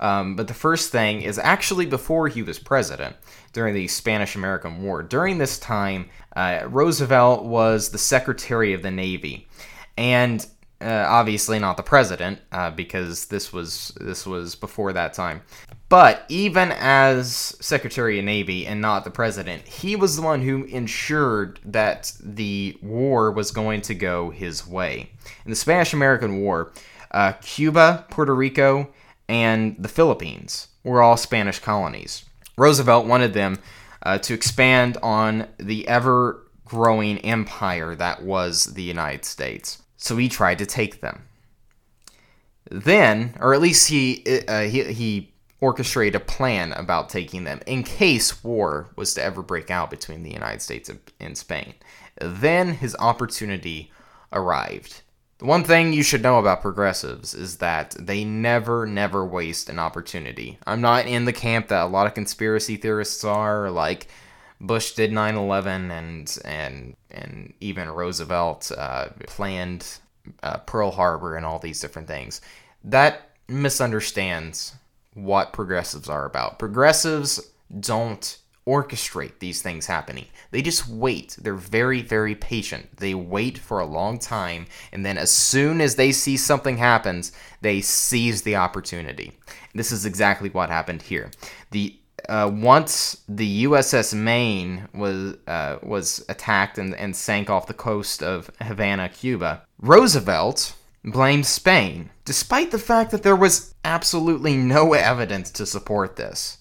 Um, 0.00 0.36
but 0.36 0.48
the 0.48 0.54
first 0.54 0.90
thing 0.90 1.22
is 1.22 1.38
actually 1.38 1.86
before 1.86 2.28
he 2.28 2.42
was 2.42 2.58
president 2.58 3.16
during 3.52 3.74
the 3.74 3.88
Spanish 3.88 4.34
American 4.34 4.82
War. 4.82 5.02
During 5.02 5.38
this 5.38 5.58
time, 5.58 6.10
uh, 6.34 6.64
Roosevelt 6.66 7.44
was 7.44 7.90
the 7.90 7.98
Secretary 7.98 8.74
of 8.74 8.82
the 8.82 8.90
Navy. 8.90 9.48
And 9.96 10.44
uh, 10.84 11.06
obviously 11.08 11.58
not 11.58 11.76
the 11.78 11.82
president, 11.82 12.38
uh, 12.52 12.70
because 12.70 13.26
this 13.26 13.52
was 13.52 13.96
this 14.00 14.26
was 14.26 14.54
before 14.54 14.92
that 14.92 15.14
time. 15.14 15.40
But 15.88 16.24
even 16.28 16.72
as 16.72 17.56
Secretary 17.60 18.18
of 18.18 18.24
Navy 18.24 18.66
and 18.66 18.80
not 18.80 19.04
the 19.04 19.10
president, 19.10 19.66
he 19.66 19.96
was 19.96 20.16
the 20.16 20.22
one 20.22 20.42
who 20.42 20.64
ensured 20.64 21.60
that 21.64 22.12
the 22.22 22.76
war 22.82 23.30
was 23.30 23.50
going 23.50 23.80
to 23.82 23.94
go 23.94 24.30
his 24.30 24.66
way. 24.66 25.10
In 25.44 25.50
the 25.50 25.56
Spanish 25.56 25.94
American 25.94 26.40
War, 26.40 26.72
uh, 27.10 27.32
Cuba, 27.40 28.06
Puerto 28.10 28.34
Rico, 28.34 28.88
and 29.28 29.76
the 29.78 29.88
Philippines 29.88 30.68
were 30.82 31.00
all 31.00 31.16
Spanish 31.16 31.60
colonies. 31.60 32.24
Roosevelt 32.58 33.06
wanted 33.06 33.32
them 33.32 33.58
uh, 34.02 34.18
to 34.18 34.34
expand 34.34 34.98
on 35.02 35.48
the 35.58 35.88
ever 35.88 36.42
growing 36.64 37.18
empire 37.18 37.94
that 37.94 38.22
was 38.22 38.74
the 38.74 38.82
United 38.82 39.24
States 39.24 39.82
so 40.04 40.18
he 40.18 40.28
tried 40.28 40.58
to 40.58 40.66
take 40.66 41.00
them. 41.00 41.22
Then, 42.70 43.36
or 43.40 43.54
at 43.54 43.62
least 43.62 43.88
he 43.88 44.22
uh, 44.46 44.62
he, 44.62 44.84
he 44.84 45.32
orchestrated 45.60 46.20
a 46.20 46.24
plan 46.24 46.72
about 46.74 47.08
taking 47.08 47.44
them 47.44 47.60
in 47.66 47.82
case 47.82 48.44
war 48.44 48.90
was 48.96 49.14
to 49.14 49.22
ever 49.22 49.40
break 49.40 49.70
out 49.70 49.90
between 49.90 50.22
the 50.22 50.32
United 50.32 50.60
States 50.60 50.90
and 51.18 51.38
Spain. 51.38 51.72
Then 52.20 52.74
his 52.74 52.94
opportunity 52.98 53.90
arrived. 54.30 55.00
The 55.38 55.46
one 55.46 55.64
thing 55.64 55.94
you 55.94 56.02
should 56.02 56.22
know 56.22 56.38
about 56.38 56.60
progressives 56.60 57.34
is 57.34 57.56
that 57.56 57.96
they 57.98 58.24
never, 58.24 58.86
never 58.86 59.24
waste 59.24 59.70
an 59.70 59.78
opportunity. 59.78 60.58
I'm 60.66 60.82
not 60.82 61.06
in 61.06 61.24
the 61.24 61.32
camp 61.32 61.68
that 61.68 61.84
a 61.84 61.86
lot 61.86 62.06
of 62.06 62.14
conspiracy 62.14 62.76
theorists 62.76 63.24
are, 63.24 63.70
like 63.70 64.06
Bush 64.60 64.92
did 64.92 65.10
9/11, 65.10 65.90
and 65.90 66.38
and 66.44 66.96
and 67.10 67.54
even 67.60 67.88
Roosevelt 67.88 68.70
uh, 68.76 69.08
planned 69.26 69.98
uh, 70.42 70.58
Pearl 70.58 70.90
Harbor 70.90 71.36
and 71.36 71.44
all 71.44 71.58
these 71.58 71.80
different 71.80 72.08
things. 72.08 72.40
That 72.82 73.30
misunderstands 73.48 74.74
what 75.14 75.52
progressives 75.52 76.08
are 76.08 76.24
about. 76.24 76.58
Progressives 76.58 77.40
don't 77.80 78.38
orchestrate 78.66 79.38
these 79.40 79.60
things 79.60 79.86
happening. 79.86 80.26
They 80.50 80.62
just 80.62 80.88
wait. 80.88 81.36
They're 81.40 81.54
very, 81.54 82.00
very 82.00 82.34
patient. 82.34 82.96
They 82.96 83.14
wait 83.14 83.58
for 83.58 83.78
a 83.78 83.86
long 83.86 84.18
time, 84.18 84.66
and 84.92 85.04
then 85.04 85.18
as 85.18 85.30
soon 85.30 85.80
as 85.80 85.96
they 85.96 86.12
see 86.12 86.36
something 86.36 86.78
happens, 86.78 87.32
they 87.60 87.80
seize 87.80 88.42
the 88.42 88.56
opportunity. 88.56 89.32
This 89.74 89.92
is 89.92 90.06
exactly 90.06 90.48
what 90.48 90.70
happened 90.70 91.02
here. 91.02 91.30
The 91.72 91.98
uh, 92.28 92.50
once 92.52 93.22
the 93.28 93.64
USS 93.64 94.14
Maine 94.14 94.88
was 94.94 95.36
uh, 95.46 95.78
was 95.82 96.24
attacked 96.28 96.78
and, 96.78 96.94
and 96.94 97.14
sank 97.14 97.50
off 97.50 97.66
the 97.66 97.74
coast 97.74 98.22
of 98.22 98.50
Havana, 98.60 99.08
Cuba, 99.08 99.62
Roosevelt 99.78 100.74
blamed 101.04 101.46
Spain, 101.46 102.10
despite 102.24 102.70
the 102.70 102.78
fact 102.78 103.10
that 103.10 103.22
there 103.22 103.36
was 103.36 103.74
absolutely 103.84 104.56
no 104.56 104.94
evidence 104.94 105.50
to 105.50 105.66
support 105.66 106.16
this. 106.16 106.58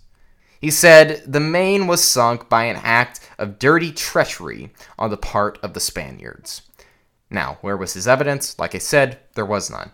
He 0.59 0.71
said 0.71 1.23
the 1.25 1.39
Maine 1.39 1.87
was 1.87 2.03
sunk 2.03 2.49
by 2.49 2.65
an 2.65 2.79
act 2.83 3.19
of 3.37 3.59
dirty 3.59 3.91
treachery 3.91 4.71
on 4.97 5.09
the 5.09 5.17
part 5.17 5.59
of 5.61 5.73
the 5.73 5.79
Spaniards. 5.79 6.61
Now, 7.29 7.57
where 7.61 7.75
was 7.75 7.93
his 7.93 8.07
evidence? 8.07 8.57
Like 8.59 8.75
I 8.75 8.77
said, 8.77 9.19
there 9.35 9.45
was 9.45 9.69
none. 9.69 9.91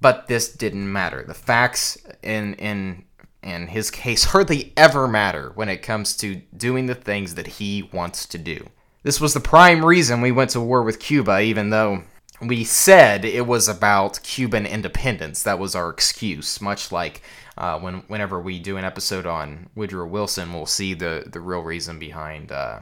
But 0.00 0.26
this 0.26 0.52
didn't 0.52 0.92
matter. 0.92 1.24
The 1.26 1.32
facts 1.32 1.96
in 2.22 2.54
in 2.54 3.04
in 3.42 3.68
his 3.68 3.90
case 3.90 4.24
hardly 4.32 4.72
ever 4.76 5.08
matter 5.08 5.52
when 5.54 5.68
it 5.68 5.82
comes 5.82 6.16
to 6.18 6.42
doing 6.56 6.86
the 6.86 6.94
things 6.94 7.34
that 7.34 7.46
he 7.46 7.88
wants 7.92 8.26
to 8.26 8.38
do. 8.38 8.68
This 9.02 9.20
was 9.20 9.34
the 9.34 9.40
prime 9.40 9.84
reason 9.84 10.20
we 10.20 10.30
went 10.30 10.50
to 10.50 10.60
war 10.60 10.82
with 10.82 11.00
Cuba, 11.00 11.40
even 11.40 11.70
though 11.70 12.04
we 12.40 12.64
said 12.64 13.24
it 13.24 13.46
was 13.46 13.68
about 13.68 14.22
Cuban 14.22 14.66
independence. 14.66 15.42
That 15.42 15.58
was 15.58 15.74
our 15.74 15.90
excuse, 15.90 16.60
much 16.60 16.92
like 16.92 17.22
uh, 17.56 17.78
when 17.78 17.96
whenever 18.08 18.40
we 18.40 18.58
do 18.58 18.76
an 18.76 18.84
episode 18.84 19.26
on 19.26 19.70
Woodrow 19.74 20.06
Wilson, 20.06 20.52
we'll 20.52 20.66
see 20.66 20.94
the 20.94 21.24
the 21.26 21.40
real 21.40 21.62
reason 21.62 21.98
behind 21.98 22.52
uh, 22.52 22.80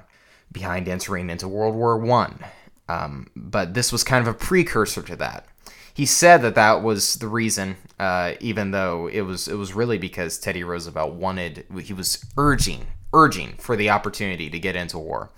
behind 0.52 0.88
entering 0.88 1.30
into 1.30 1.48
World 1.48 1.74
War 1.74 1.98
One. 1.98 2.44
Um, 2.88 3.28
but 3.36 3.74
this 3.74 3.92
was 3.92 4.02
kind 4.02 4.26
of 4.26 4.34
a 4.34 4.36
precursor 4.36 5.02
to 5.02 5.16
that. 5.16 5.46
He 6.00 6.06
said 6.06 6.40
that 6.40 6.54
that 6.54 6.82
was 6.82 7.16
the 7.16 7.28
reason, 7.28 7.76
uh, 7.98 8.32
even 8.40 8.70
though 8.70 9.06
it 9.06 9.20
was 9.20 9.48
it 9.48 9.56
was 9.56 9.74
really 9.74 9.98
because 9.98 10.38
Teddy 10.38 10.64
Roosevelt 10.64 11.12
wanted 11.12 11.66
he 11.82 11.92
was 11.92 12.24
urging 12.38 12.86
urging 13.12 13.52
for 13.58 13.76
the 13.76 13.90
opportunity 13.90 14.48
to 14.48 14.58
get 14.58 14.76
into 14.76 14.98
war, 14.98 15.28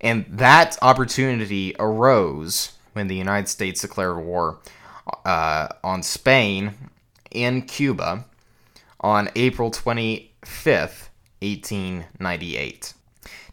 and 0.00 0.24
that 0.26 0.78
opportunity 0.80 1.76
arose 1.78 2.78
when 2.94 3.08
the 3.08 3.14
United 3.14 3.46
States 3.48 3.82
declared 3.82 4.24
war 4.24 4.60
uh, 5.26 5.68
on 5.84 6.02
Spain 6.02 6.72
in 7.30 7.60
Cuba 7.60 8.24
on 9.00 9.28
April 9.36 9.70
25th, 9.70 11.10
1898. 11.42 12.94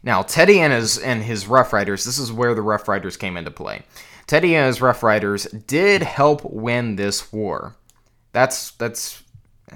Now, 0.02 0.22
Teddy 0.22 0.60
and 0.60 0.72
his 0.72 0.96
and 0.96 1.22
his 1.24 1.46
Rough 1.46 1.74
Riders, 1.74 2.06
this 2.06 2.18
is 2.18 2.32
where 2.32 2.54
the 2.54 2.62
Rough 2.62 2.88
Riders 2.88 3.18
came 3.18 3.36
into 3.36 3.50
play. 3.50 3.82
Teddy 4.28 4.54
and 4.54 4.66
his 4.66 4.82
Rough 4.82 5.02
Riders 5.02 5.44
did 5.46 6.02
help 6.02 6.44
win 6.44 6.96
this 6.96 7.32
war. 7.32 7.74
That's 8.32 8.72
that's 8.72 9.22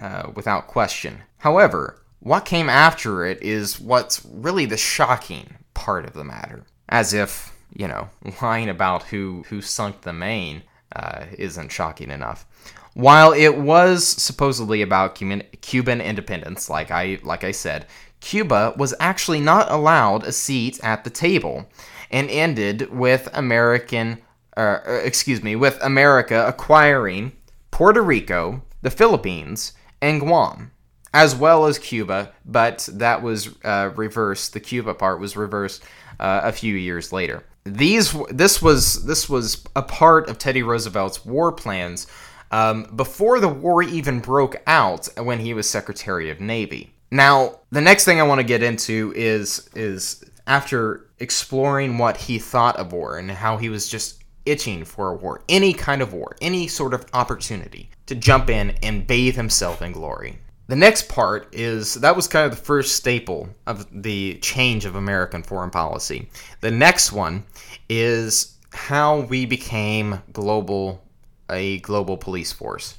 uh, 0.00 0.30
without 0.34 0.68
question. 0.68 1.22
However, 1.38 2.00
what 2.20 2.44
came 2.44 2.68
after 2.68 3.24
it 3.24 3.42
is 3.42 3.80
what's 3.80 4.24
really 4.24 4.66
the 4.66 4.76
shocking 4.76 5.56
part 5.74 6.04
of 6.04 6.12
the 6.12 6.22
matter. 6.22 6.64
As 6.88 7.14
if 7.14 7.56
you 7.74 7.88
know, 7.88 8.10
lying 8.42 8.68
about 8.68 9.04
who 9.04 9.44
who 9.48 9.62
sunk 9.62 10.02
the 10.02 10.12
Maine 10.12 10.62
uh, 10.94 11.24
isn't 11.38 11.72
shocking 11.72 12.10
enough. 12.10 12.46
While 12.94 13.32
it 13.32 13.56
was 13.56 14.06
supposedly 14.06 14.82
about 14.82 15.14
Cuban, 15.14 15.44
Cuban 15.62 16.02
independence, 16.02 16.68
like 16.68 16.90
I 16.90 17.18
like 17.22 17.42
I 17.42 17.52
said, 17.52 17.86
Cuba 18.20 18.74
was 18.76 18.94
actually 19.00 19.40
not 19.40 19.70
allowed 19.70 20.24
a 20.24 20.32
seat 20.32 20.78
at 20.82 21.04
the 21.04 21.10
table, 21.10 21.66
and 22.10 22.28
ended 22.30 22.90
with 22.90 23.28
American, 23.32 24.18
uh, 24.56 24.78
uh, 24.86 25.00
excuse 25.04 25.42
me, 25.42 25.56
with 25.56 25.78
America 25.82 26.44
acquiring 26.46 27.32
Puerto 27.70 28.02
Rico, 28.02 28.62
the 28.82 28.90
Philippines, 28.90 29.72
and 30.00 30.20
Guam, 30.20 30.72
as 31.14 31.34
well 31.34 31.66
as 31.66 31.78
Cuba. 31.78 32.32
But 32.44 32.88
that 32.92 33.22
was 33.22 33.50
uh, 33.64 33.90
reversed. 33.96 34.52
The 34.52 34.60
Cuba 34.60 34.94
part 34.94 35.20
was 35.20 35.36
reversed 35.36 35.82
uh, 36.20 36.42
a 36.44 36.52
few 36.52 36.74
years 36.74 37.12
later. 37.12 37.44
These 37.64 38.14
this 38.30 38.60
was 38.60 39.04
this 39.06 39.28
was 39.28 39.64
a 39.76 39.82
part 39.82 40.28
of 40.28 40.38
Teddy 40.38 40.62
Roosevelt's 40.62 41.24
war 41.24 41.52
plans 41.52 42.06
um, 42.50 42.84
before 42.94 43.40
the 43.40 43.48
war 43.48 43.82
even 43.82 44.20
broke 44.20 44.56
out 44.66 45.08
when 45.16 45.38
he 45.38 45.54
was 45.54 45.68
Secretary 45.68 46.28
of 46.28 46.40
Navy. 46.40 46.92
Now, 47.10 47.60
the 47.70 47.80
next 47.80 48.04
thing 48.04 48.20
I 48.20 48.24
want 48.24 48.40
to 48.40 48.44
get 48.46 48.62
into 48.62 49.12
is 49.16 49.68
is 49.74 50.24
after 50.46 51.06
exploring 51.18 51.98
what 51.98 52.16
he 52.16 52.38
thought 52.38 52.76
of 52.76 52.92
war 52.92 53.16
and 53.16 53.30
how 53.30 53.56
he 53.56 53.68
was 53.68 53.88
just 53.88 54.21
itching 54.46 54.84
for 54.84 55.08
a 55.08 55.14
war, 55.14 55.42
any 55.48 55.72
kind 55.72 56.02
of 56.02 56.12
war, 56.12 56.36
any 56.40 56.66
sort 56.66 56.94
of 56.94 57.06
opportunity 57.12 57.90
to 58.06 58.14
jump 58.14 58.50
in 58.50 58.70
and 58.82 59.06
bathe 59.06 59.36
himself 59.36 59.82
in 59.82 59.92
glory. 59.92 60.38
The 60.68 60.76
next 60.76 61.08
part 61.08 61.48
is 61.52 61.94
that 61.94 62.16
was 62.16 62.28
kind 62.28 62.46
of 62.46 62.52
the 62.52 62.64
first 62.64 62.96
staple 62.96 63.48
of 63.66 63.86
the 64.02 64.38
change 64.42 64.84
of 64.84 64.94
American 64.94 65.42
foreign 65.42 65.70
policy. 65.70 66.28
The 66.60 66.70
next 66.70 67.12
one 67.12 67.44
is 67.88 68.56
how 68.72 69.20
we 69.20 69.44
became 69.44 70.22
global 70.32 71.02
a 71.50 71.78
global 71.80 72.16
police 72.16 72.52
force. 72.52 72.96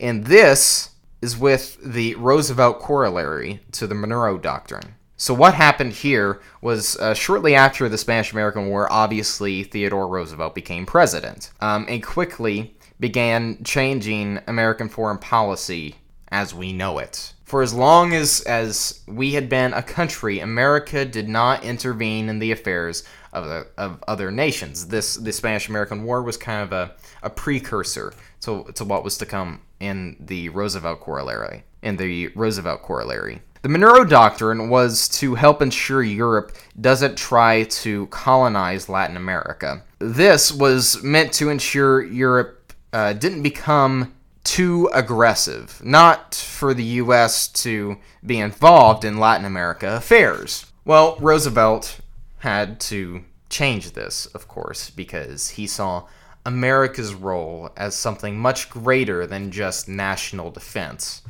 And 0.00 0.26
this 0.26 0.90
is 1.22 1.38
with 1.38 1.78
the 1.82 2.14
Roosevelt 2.16 2.80
corollary 2.80 3.60
to 3.72 3.86
the 3.86 3.94
Monroe 3.94 4.38
Doctrine. 4.38 4.94
So, 5.18 5.32
what 5.32 5.54
happened 5.54 5.92
here 5.92 6.40
was 6.60 6.96
uh, 6.98 7.14
shortly 7.14 7.54
after 7.54 7.88
the 7.88 7.96
Spanish 7.96 8.32
American 8.32 8.68
War, 8.68 8.90
obviously, 8.92 9.64
Theodore 9.64 10.08
Roosevelt 10.08 10.54
became 10.54 10.84
president 10.84 11.50
um, 11.60 11.86
and 11.88 12.02
quickly 12.02 12.76
began 13.00 13.62
changing 13.64 14.40
American 14.46 14.88
foreign 14.88 15.18
policy 15.18 15.96
as 16.28 16.54
we 16.54 16.72
know 16.72 16.98
it. 16.98 17.32
For 17.44 17.62
as 17.62 17.72
long 17.72 18.12
as, 18.12 18.40
as 18.42 19.02
we 19.06 19.32
had 19.32 19.48
been 19.48 19.72
a 19.72 19.82
country, 19.82 20.40
America 20.40 21.04
did 21.04 21.28
not 21.28 21.64
intervene 21.64 22.28
in 22.28 22.38
the 22.38 22.52
affairs 22.52 23.04
of, 23.32 23.44
the, 23.44 23.66
of 23.78 24.02
other 24.08 24.30
nations. 24.30 24.88
This 24.88 25.14
the 25.14 25.32
Spanish 25.32 25.68
American 25.68 26.04
War 26.04 26.22
was 26.22 26.36
kind 26.36 26.62
of 26.62 26.72
a, 26.72 26.94
a 27.22 27.30
precursor 27.30 28.12
to, 28.40 28.64
to 28.74 28.84
what 28.84 29.04
was 29.04 29.16
to 29.18 29.26
come 29.26 29.60
in 29.80 30.16
the 30.20 30.48
Roosevelt 30.48 31.00
corollary. 31.00 31.62
In 31.82 31.96
the 31.96 32.28
Roosevelt 32.28 32.82
corollary. 32.82 33.40
The 33.66 33.72
Monroe 33.72 34.04
Doctrine 34.04 34.68
was 34.68 35.08
to 35.18 35.34
help 35.34 35.60
ensure 35.60 36.00
Europe 36.00 36.56
doesn't 36.80 37.18
try 37.18 37.64
to 37.64 38.06
colonize 38.12 38.88
Latin 38.88 39.16
America. 39.16 39.82
This 39.98 40.52
was 40.52 41.02
meant 41.02 41.32
to 41.32 41.50
ensure 41.50 42.00
Europe 42.04 42.72
uh, 42.92 43.14
didn't 43.14 43.42
become 43.42 44.14
too 44.44 44.88
aggressive, 44.94 45.84
not 45.84 46.36
for 46.36 46.74
the 46.74 46.84
U.S. 46.84 47.48
to 47.64 47.96
be 48.24 48.38
involved 48.38 49.04
in 49.04 49.18
Latin 49.18 49.44
America 49.44 49.96
affairs. 49.96 50.66
Well, 50.84 51.16
Roosevelt 51.18 51.98
had 52.38 52.78
to 52.82 53.24
change 53.50 53.94
this, 53.94 54.26
of 54.26 54.46
course, 54.46 54.90
because 54.90 55.48
he 55.48 55.66
saw 55.66 56.06
America's 56.44 57.14
role 57.14 57.70
as 57.76 57.96
something 57.96 58.38
much 58.38 58.70
greater 58.70 59.26
than 59.26 59.50
just 59.50 59.88
national 59.88 60.52
defense. 60.52 61.22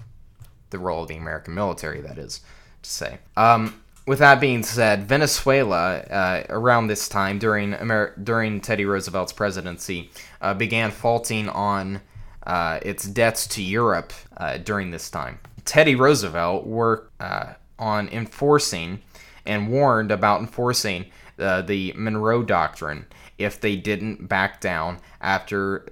The 0.70 0.78
role 0.78 1.02
of 1.02 1.08
the 1.08 1.16
American 1.16 1.54
military, 1.54 2.00
that 2.00 2.18
is 2.18 2.40
to 2.82 2.90
say. 2.90 3.18
Um, 3.36 3.80
with 4.06 4.20
that 4.20 4.40
being 4.40 4.62
said, 4.62 5.08
Venezuela, 5.08 5.98
uh, 5.98 6.42
around 6.48 6.86
this 6.86 7.08
time 7.08 7.38
during 7.38 7.72
Amer- 7.74 8.14
during 8.22 8.60
Teddy 8.60 8.84
Roosevelt's 8.84 9.32
presidency, 9.32 10.10
uh, 10.40 10.54
began 10.54 10.90
faulting 10.90 11.48
on 11.48 12.00
uh, 12.46 12.78
its 12.82 13.04
debts 13.04 13.46
to 13.48 13.62
Europe 13.62 14.12
uh, 14.36 14.58
during 14.58 14.92
this 14.92 15.10
time. 15.10 15.40
Teddy 15.64 15.96
Roosevelt 15.96 16.66
worked 16.66 17.20
uh, 17.20 17.54
on 17.78 18.08
enforcing 18.08 19.02
and 19.44 19.68
warned 19.68 20.12
about 20.12 20.40
enforcing 20.40 21.06
uh, 21.38 21.62
the 21.62 21.92
Monroe 21.96 22.42
Doctrine 22.42 23.06
if 23.38 23.60
they 23.60 23.76
didn't 23.76 24.28
back 24.28 24.60
down 24.60 24.98
after 25.20 25.86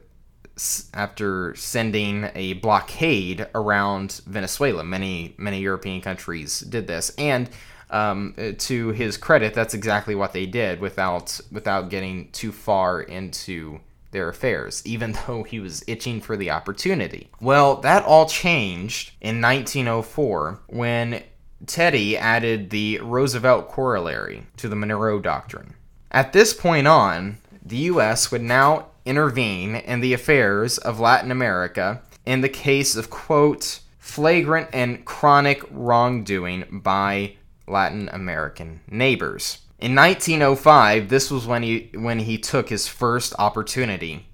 after 0.93 1.55
sending 1.57 2.31
a 2.35 2.55
blockade 2.55 3.47
around 3.55 4.21
Venezuela. 4.27 4.85
Many 4.85 5.35
many 5.37 5.61
European 5.61 6.01
countries 6.01 6.61
did 6.61 6.87
this, 6.87 7.13
and 7.19 7.49
um, 7.91 8.35
to 8.59 8.89
his 8.91 9.17
credit, 9.17 9.55
that's 9.55 9.75
exactly 9.75 10.15
what 10.15 10.33
they 10.33 10.47
did 10.47 10.81
without 10.81 11.41
without 11.53 11.91
getting 11.91 12.31
too 12.33 12.53
far 12.53 13.01
into 13.01 13.81
their 14.11 14.29
affairs, 14.29 14.83
even 14.85 15.13
though 15.27 15.43
he 15.43 15.61
was 15.61 15.85
itching 15.87 16.21
for 16.21 16.37
the 16.37 16.51
opportunity. 16.51 17.29
Well, 17.41 17.77
that 17.83 18.05
all 18.05 18.27
changed 18.27 19.13
in 19.21 19.41
1904 19.41 20.61
when 20.69 21.23
Teddy 21.67 22.17
added 22.17 22.71
the 22.71 23.01
Roosevelt 23.01 23.69
corollary 23.69 24.47
to 24.57 24.69
the 24.69 24.77
Monroe 24.77 25.21
Doctrine. 25.21 25.75
At 26.11 26.33
this 26.33 26.55
point 26.55 26.87
on, 26.87 27.39
the 27.65 27.77
U.S. 27.77 28.31
would 28.31 28.43
now 28.43 28.87
intervene 29.05 29.77
in 29.77 30.01
the 30.01 30.13
affairs 30.13 30.79
of 30.79 31.01
Latin 31.01 31.31
America 31.31 32.03
in 32.25 32.41
the 32.41 32.49
case 32.49 32.97
of, 32.97 33.11
quote, 33.11 33.81
flagrant 33.99 34.69
and 34.73 35.05
chronic 35.05 35.63
wrongdoing 35.71 36.65
by 36.71 37.35
Latin 37.67 38.09
American 38.13 38.81
neighbors. 38.89 39.59
In 39.79 39.95
1905, 39.95 41.09
this 41.09 41.31
was 41.31 41.47
when 41.47 41.63
he 41.63 41.91
when 41.95 42.21
he 42.21 42.39
took 42.39 42.69
his 42.69 42.87
first 42.87 43.35
opportunity 43.39 44.27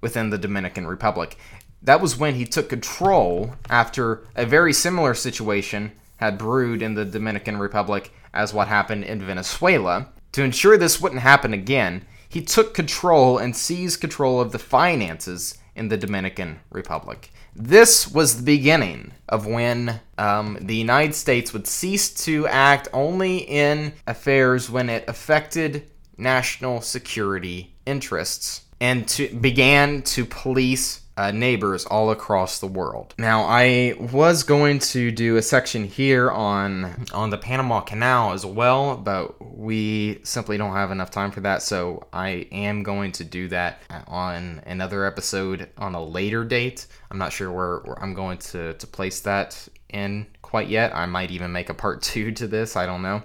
within 0.00 0.30
the 0.30 0.38
Dominican 0.38 0.86
Republic. 0.86 1.36
That 1.82 2.00
was 2.00 2.16
when 2.16 2.34
he 2.34 2.44
took 2.44 2.68
control 2.68 3.54
after 3.70 4.26
a 4.34 4.44
very 4.44 4.72
similar 4.72 5.14
situation 5.14 5.92
had 6.16 6.36
brewed 6.36 6.82
in 6.82 6.94
the 6.94 7.04
Dominican 7.04 7.56
Republic 7.56 8.12
as 8.34 8.52
what 8.52 8.68
happened 8.68 9.04
in 9.04 9.22
Venezuela. 9.22 10.08
To 10.32 10.42
ensure 10.42 10.76
this 10.76 11.00
wouldn't 11.00 11.22
happen 11.22 11.54
again, 11.54 12.06
he 12.30 12.40
took 12.40 12.74
control 12.74 13.38
and 13.38 13.56
seized 13.56 14.00
control 14.00 14.40
of 14.40 14.52
the 14.52 14.58
finances 14.58 15.58
in 15.74 15.88
the 15.88 15.96
Dominican 15.96 16.60
Republic. 16.70 17.32
This 17.56 18.06
was 18.06 18.36
the 18.36 18.42
beginning 18.44 19.12
of 19.28 19.46
when 19.46 20.00
um, 20.16 20.56
the 20.60 20.76
United 20.76 21.14
States 21.14 21.52
would 21.52 21.66
cease 21.66 22.14
to 22.24 22.46
act 22.46 22.86
only 22.92 23.38
in 23.38 23.94
affairs 24.06 24.70
when 24.70 24.88
it 24.88 25.04
affected 25.08 25.88
national 26.16 26.80
security 26.82 27.74
interests 27.84 28.62
and 28.80 29.08
to, 29.08 29.28
began 29.28 30.02
to 30.02 30.24
police 30.24 31.00
uh, 31.16 31.30
neighbors 31.30 31.84
all 31.84 32.10
across 32.10 32.60
the 32.60 32.66
world. 32.66 33.14
Now, 33.18 33.42
I 33.42 33.94
was 33.98 34.42
going 34.42 34.78
to 34.78 35.10
do 35.10 35.36
a 35.36 35.42
section 35.42 35.84
here 35.84 36.30
on 36.30 37.06
on 37.12 37.28
the 37.28 37.36
Panama 37.36 37.80
Canal 37.80 38.32
as 38.32 38.46
well, 38.46 38.96
but 38.96 39.34
we 39.60 40.18
simply 40.22 40.56
don't 40.56 40.72
have 40.72 40.90
enough 40.90 41.10
time 41.10 41.30
for 41.30 41.40
that. 41.42 41.60
So 41.60 42.06
I 42.14 42.46
am 42.50 42.82
going 42.82 43.12
to 43.12 43.24
do 43.24 43.46
that 43.48 43.82
on 44.06 44.62
another 44.64 45.04
episode 45.04 45.68
on 45.76 45.94
a 45.94 46.02
later 46.02 46.44
date. 46.44 46.86
I'm 47.10 47.18
not 47.18 47.30
sure 47.30 47.52
where, 47.52 47.80
where 47.80 48.02
I'm 48.02 48.14
going 48.14 48.38
to 48.38 48.72
to 48.72 48.86
place 48.86 49.20
that 49.20 49.68
in 49.90 50.26
quite 50.40 50.68
yet. 50.68 50.96
I 50.96 51.04
might 51.04 51.30
even 51.30 51.52
make 51.52 51.68
a 51.68 51.74
part 51.74 52.00
two 52.10 52.32
to 52.32 52.46
this. 52.46 52.74
I 52.74 52.86
don't 52.86 53.02
know. 53.02 53.22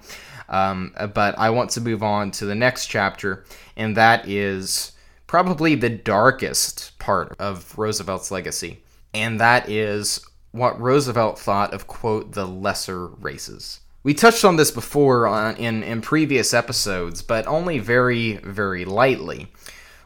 Um, 0.50 0.94
but 1.14 1.40
I 1.40 1.52
want 1.52 1.70
to 1.72 1.82
move 1.82 2.04
on 2.04 2.32
to 2.32 2.46
the 2.46 2.54
next 2.54 2.88
chapter, 2.88 3.46
and 3.78 3.96
that 3.96 4.28
is 4.28 4.92
probably 5.28 5.76
the 5.76 5.90
darkest 5.90 7.00
part 7.00 7.34
of 7.40 7.78
Roosevelt's 7.78 8.30
legacy, 8.30 8.84
and 9.14 9.40
that 9.40 9.70
is 9.70 10.24
what 10.52 10.80
Roosevelt 10.80 11.40
thought 11.40 11.74
of, 11.74 11.88
quote, 11.88 12.34
the 12.34 12.46
lesser 12.46 13.08
races. 13.08 13.80
We 14.06 14.14
touched 14.14 14.46
on 14.46 14.56
this 14.56 14.70
before 14.70 15.26
on, 15.26 15.56
in, 15.56 15.82
in 15.82 16.00
previous 16.00 16.54
episodes, 16.54 17.24
but 17.24 17.48
only 17.48 17.80
very, 17.80 18.34
very 18.34 18.86
lightly. 18.86 19.52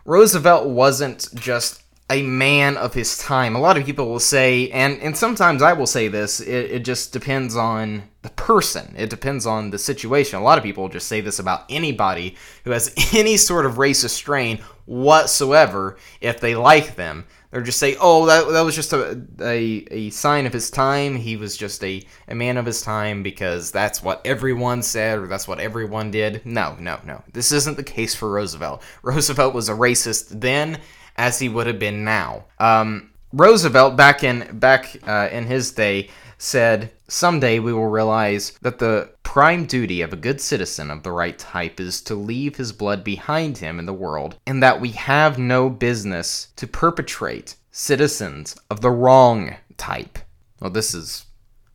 Roosevelt 0.06 0.70
wasn't 0.70 1.28
just 1.36 1.84
a 2.10 2.24
man 2.24 2.78
of 2.78 2.94
his 2.94 3.18
time. 3.18 3.58
A 3.58 3.60
lot 3.60 3.76
of 3.76 3.86
people 3.86 4.08
will 4.08 4.22
say, 4.22 4.70
and, 4.72 5.02
and 5.02 5.18
sometimes 5.18 5.62
I 5.62 5.74
will 5.74 5.86
say 5.86 6.08
this, 6.08 6.40
it, 6.40 6.72
it 6.72 6.86
just 6.86 7.12
depends 7.12 7.58
on 7.58 8.04
the 8.22 8.30
person. 8.30 8.96
It 8.98 9.10
depends 9.10 9.46
on 9.46 9.70
the 9.70 9.78
situation. 9.78 10.40
A 10.40 10.44
lot 10.44 10.58
of 10.58 10.64
people 10.64 10.88
just 10.88 11.10
say 11.10 11.20
this 11.20 11.38
about 11.38 11.66
anybody 11.70 12.38
who 12.64 12.72
has 12.72 12.94
any 13.14 13.36
sort 13.36 13.66
of 13.66 13.74
racist 13.74 14.12
strain 14.12 14.60
whatsoever 14.86 15.98
if 16.22 16.40
they 16.40 16.56
like 16.56 16.96
them. 16.96 17.26
They're 17.52 17.62
just 17.62 17.80
say, 17.80 17.96
oh, 18.00 18.28
that, 18.28 18.48
that 18.52 18.62
was 18.62 18.76
just 18.76 18.94
a, 18.94 19.22
a, 19.42 19.86
a 19.90 20.10
sign 20.12 20.46
of 20.46 20.54
his 20.54 20.70
time. 20.70 21.16
He 21.16 21.36
was 21.36 21.58
just 21.58 21.84
a, 21.84 22.04
a 22.28 22.36
man 22.36 22.58
of 22.58 22.66
his 22.66 22.82
time 22.82 23.24
because 23.24 23.72
that's 23.72 24.04
what 24.04 24.22
everyone 24.24 24.84
said 24.84 25.18
or 25.18 25.28
that's 25.28 25.48
what 25.48 25.60
everyone 25.60 26.12
did. 26.12 26.46
No, 26.46 26.76
no, 26.80 27.00
no. 27.06 27.24
This 27.34 27.52
isn't 27.52 27.78
the 27.78 27.84
case 27.84 28.14
for 28.14 28.30
Roosevelt. 28.30 28.84
Roosevelt 29.02 29.56
was 29.56 29.68
a 29.68 29.74
racist 29.74 30.42
then 30.42 30.80
as 31.18 31.40
he 31.40 31.50
would 31.50 31.66
have 31.66 31.80
been 31.80 32.04
now. 32.04 32.46
Um, 32.60 33.10
Roosevelt, 33.34 33.96
back 33.96 34.24
in 34.24 34.60
back 34.60 34.98
uh, 35.08 35.30
in 35.32 35.46
his 35.46 35.72
day, 35.72 36.10
said, 36.40 36.92
"Someday 37.08 37.60
we 37.60 37.72
will 37.72 37.90
realize 37.90 38.54
that 38.62 38.80
the 38.80 39.10
prime 39.22 39.66
duty 39.66 40.02
of 40.02 40.12
a 40.12 40.16
good 40.16 40.42
citizen 40.42 40.90
of 40.90 41.04
the 41.04 41.12
right 41.12 41.38
type 41.38 41.80
is 41.80 42.02
to 42.02 42.16
leave 42.16 42.56
his 42.56 42.72
blood 42.72 43.04
behind 43.04 43.60
him 43.60 43.78
in 43.78 43.86
the 43.86 43.94
world, 43.94 44.38
and 44.48 44.64
that 44.64 44.82
we 44.82 44.90
have 44.92 45.38
no 45.38 45.70
business 45.70 46.48
to 46.56 46.66
perpetrate 46.66 47.56
citizens 47.72 48.56
of 48.72 48.82
the 48.82 48.90
wrong 48.90 49.56
type." 49.78 50.18
Well, 50.60 50.72
this 50.72 50.96
is 50.96 51.26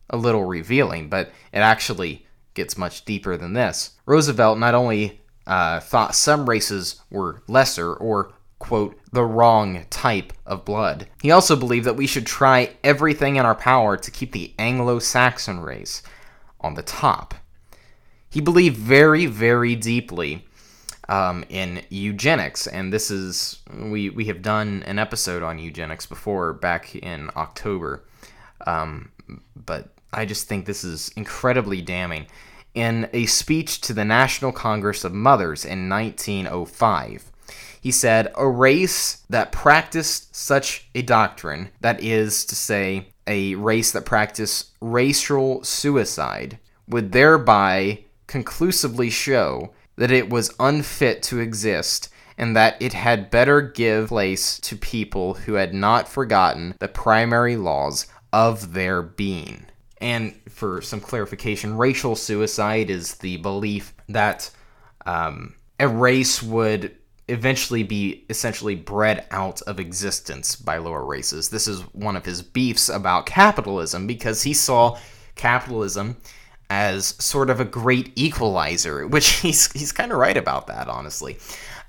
a 0.09 0.17
little 0.17 0.43
revealing, 0.43 1.09
but 1.09 1.31
it 1.53 1.59
actually 1.59 2.25
gets 2.53 2.77
much 2.77 3.05
deeper 3.05 3.37
than 3.37 3.53
this. 3.53 3.91
Roosevelt 4.05 4.57
not 4.57 4.75
only 4.75 5.21
uh, 5.47 5.79
thought 5.79 6.15
some 6.15 6.49
races 6.49 7.01
were 7.09 7.41
lesser 7.47 7.93
or 7.93 8.31
quote, 8.59 8.99
the 9.11 9.23
wrong 9.23 9.85
type 9.89 10.33
of 10.45 10.65
blood. 10.65 11.07
He 11.21 11.31
also 11.31 11.55
believed 11.55 11.85
that 11.85 11.95
we 11.95 12.07
should 12.07 12.25
try 12.25 12.71
everything 12.83 13.35
in 13.35 13.45
our 13.45 13.55
power 13.55 13.97
to 13.97 14.11
keep 14.11 14.31
the 14.31 14.53
Anglo 14.57 14.99
Saxon 14.99 15.59
race 15.59 16.01
on 16.61 16.73
the 16.73 16.83
top. 16.83 17.35
He 18.29 18.41
believed 18.41 18.77
very, 18.77 19.25
very 19.25 19.75
deeply 19.75 20.45
um, 21.07 21.45
in 21.49 21.83
eugenics, 21.89 22.67
and 22.67 22.91
this 22.91 23.11
is 23.11 23.61
we 23.73 24.09
we 24.09 24.25
have 24.25 24.41
done 24.41 24.83
an 24.83 24.99
episode 24.99 25.43
on 25.43 25.59
eugenics 25.59 26.05
before 26.05 26.53
back 26.53 26.95
in 26.95 27.29
October, 27.35 28.03
um, 28.65 29.11
but 29.55 29.89
I 30.11 30.25
just 30.25 30.47
think 30.47 30.65
this 30.65 30.83
is 30.83 31.11
incredibly 31.15 31.81
damning. 31.81 32.27
In 32.73 33.09
a 33.13 33.25
speech 33.27 33.79
to 33.81 33.93
the 33.93 34.03
National 34.03 34.51
Congress 34.51 35.05
of 35.05 35.13
Mothers 35.13 35.63
in 35.63 35.87
1905, 35.87 37.31
he 37.85 37.91
said, 37.91 38.31
A 38.33 38.47
race 38.47 39.21
that 39.29 39.51
practiced 39.51 40.35
such 40.35 40.89
a 40.95 41.03
doctrine, 41.03 41.69
that 41.81 42.01
is 42.01 42.43
to 42.45 42.55
say, 42.55 43.09
a 43.27 43.53
race 43.53 43.91
that 43.91 44.05
practiced 44.05 44.71
racial 44.81 45.63
suicide, 45.63 46.57
would 46.87 47.11
thereby 47.11 48.03
conclusively 48.25 49.11
show 49.11 49.71
that 49.97 50.09
it 50.09 50.31
was 50.31 50.55
unfit 50.59 51.21
to 51.21 51.39
exist 51.39 52.09
and 52.39 52.55
that 52.55 52.75
it 52.81 52.93
had 52.93 53.29
better 53.29 53.61
give 53.61 54.07
place 54.07 54.57
to 54.61 54.75
people 54.75 55.35
who 55.35 55.53
had 55.53 55.75
not 55.75 56.07
forgotten 56.07 56.73
the 56.79 56.87
primary 56.87 57.55
laws 57.55 58.07
of 58.33 58.73
their 58.73 59.03
being. 59.03 59.63
And 60.01 60.33
for 60.49 60.81
some 60.81 61.01
clarification, 61.01 61.77
racial 61.77 62.15
suicide 62.15 62.89
is 62.89 63.13
the 63.17 63.37
belief 63.37 63.93
that 64.09 64.49
um, 65.05 65.53
a 65.79 65.87
race 65.87 66.41
would 66.41 66.95
eventually 67.27 67.83
be 67.83 68.23
essentially 68.29 68.75
bred 68.75 69.25
out 69.31 69.61
of 69.63 69.79
existence 69.79 70.55
by 70.55 70.77
lower 70.77 71.03
races. 71.03 71.49
This 71.49 71.67
is 71.67 71.81
one 71.93 72.15
of 72.15 72.25
his 72.25 72.41
beefs 72.41 72.89
about 72.89 73.25
capitalism 73.25 74.05
because 74.05 74.43
he 74.43 74.53
saw 74.53 74.97
capitalism 75.35 76.17
as 76.69 77.07
sort 77.23 77.49
of 77.49 77.59
a 77.59 77.65
great 77.65 78.11
equalizer, 78.15 79.07
which 79.07 79.27
he's 79.41 79.71
he's 79.71 79.91
kind 79.91 80.11
of 80.11 80.17
right 80.17 80.37
about 80.37 80.67
that, 80.67 80.87
honestly. 80.87 81.37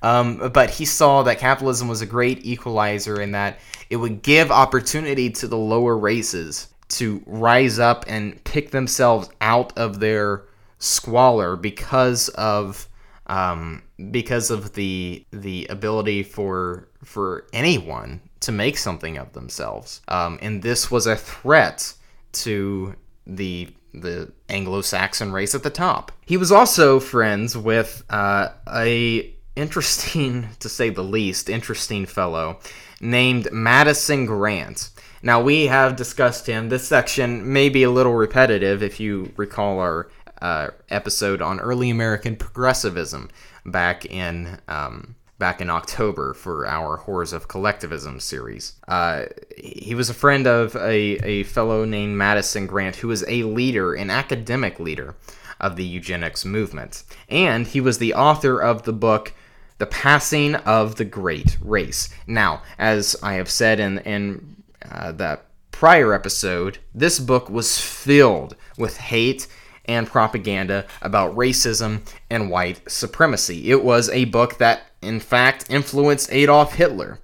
Um, 0.02 0.50
but 0.52 0.70
he 0.70 0.84
saw 0.84 1.22
that 1.22 1.38
capitalism 1.38 1.88
was 1.88 2.02
a 2.02 2.06
great 2.06 2.44
equalizer 2.44 3.20
in 3.20 3.32
that 3.32 3.58
it 3.88 3.96
would 3.96 4.22
give 4.22 4.50
opportunity 4.50 5.30
to 5.30 5.48
the 5.48 5.56
lower 5.56 5.96
races 5.96 6.68
to 6.88 7.22
rise 7.26 7.78
up 7.78 8.04
and 8.06 8.42
pick 8.44 8.70
themselves 8.70 9.28
out 9.40 9.76
of 9.76 9.98
their 9.98 10.44
squalor 10.78 11.56
because 11.56 12.28
of 12.30 12.88
um, 13.26 13.82
because 14.10 14.50
of 14.50 14.74
the 14.74 15.24
the 15.32 15.66
ability 15.68 16.22
for 16.22 16.88
for 17.04 17.46
anyone 17.52 18.20
to 18.40 18.52
make 18.52 18.78
something 18.78 19.18
of 19.18 19.32
themselves. 19.32 20.00
Um, 20.08 20.38
and 20.42 20.62
this 20.62 20.90
was 20.90 21.06
a 21.06 21.16
threat 21.16 21.92
to 22.32 22.94
the 23.26 23.68
the 23.92 24.30
Anglo-Saxon 24.50 25.32
race 25.32 25.54
at 25.54 25.62
the 25.62 25.70
top. 25.70 26.12
He 26.26 26.36
was 26.36 26.52
also 26.52 27.00
friends 27.00 27.56
with 27.56 28.04
uh, 28.10 28.48
a 28.68 29.34
interesting, 29.56 30.48
to 30.60 30.68
say 30.68 30.90
the 30.90 31.02
least, 31.02 31.48
interesting 31.48 32.06
fellow 32.06 32.60
named 33.00 33.48
Madison 33.52 34.26
Grant. 34.26 34.90
Now 35.22 35.42
we 35.42 35.66
have 35.66 35.96
discussed 35.96 36.46
him. 36.46 36.68
This 36.68 36.86
section 36.86 37.52
may 37.52 37.68
be 37.68 37.82
a 37.82 37.90
little 37.90 38.14
repetitive 38.14 38.82
if 38.82 39.00
you 39.00 39.32
recall 39.36 39.80
our 39.80 40.08
uh, 40.42 40.68
episode 40.88 41.42
on 41.42 41.60
early 41.60 41.90
American 41.90 42.36
progressivism 42.36 43.30
back 43.64 44.04
in 44.06 44.58
um, 44.68 45.16
back 45.38 45.60
in 45.60 45.68
October 45.68 46.32
for 46.32 46.66
our 46.66 46.96
Horrors 46.96 47.32
of 47.32 47.48
Collectivism 47.48 48.20
series. 48.20 48.74
Uh, 48.88 49.24
he 49.56 49.94
was 49.94 50.08
a 50.08 50.14
friend 50.14 50.46
of 50.46 50.74
a, 50.76 51.18
a 51.24 51.42
fellow 51.44 51.84
named 51.84 52.16
Madison 52.16 52.66
Grant, 52.66 52.96
who 52.96 53.08
was 53.08 53.24
a 53.28 53.42
leader, 53.42 53.94
an 53.94 54.10
academic 54.10 54.80
leader 54.80 55.14
of 55.60 55.76
the 55.76 55.84
eugenics 55.84 56.44
movement. 56.44 57.04
And 57.28 57.66
he 57.66 57.80
was 57.80 57.98
the 57.98 58.14
author 58.14 58.60
of 58.60 58.84
the 58.84 58.92
book 58.92 59.34
The 59.78 59.86
Passing 59.86 60.54
of 60.54 60.96
the 60.96 61.04
Great 61.04 61.58
Race. 61.60 62.08
Now, 62.26 62.62
as 62.78 63.16
I 63.22 63.34
have 63.34 63.50
said 63.50 63.78
in, 63.78 63.98
in 64.00 64.56
uh, 64.90 65.12
that 65.12 65.44
prior 65.70 66.14
episode, 66.14 66.78
this 66.94 67.18
book 67.18 67.50
was 67.50 67.78
filled 67.78 68.56
with 68.78 68.96
hate 68.96 69.46
and 69.86 70.06
propaganda 70.06 70.86
about 71.00 71.34
racism 71.36 72.00
and 72.28 72.50
white 72.50 72.80
supremacy. 72.90 73.70
It 73.70 73.84
was 73.84 74.08
a 74.10 74.26
book 74.26 74.58
that 74.58 74.82
in 75.06 75.20
fact, 75.20 75.66
influenced 75.70 76.32
Adolf 76.32 76.74
Hitler, 76.74 77.20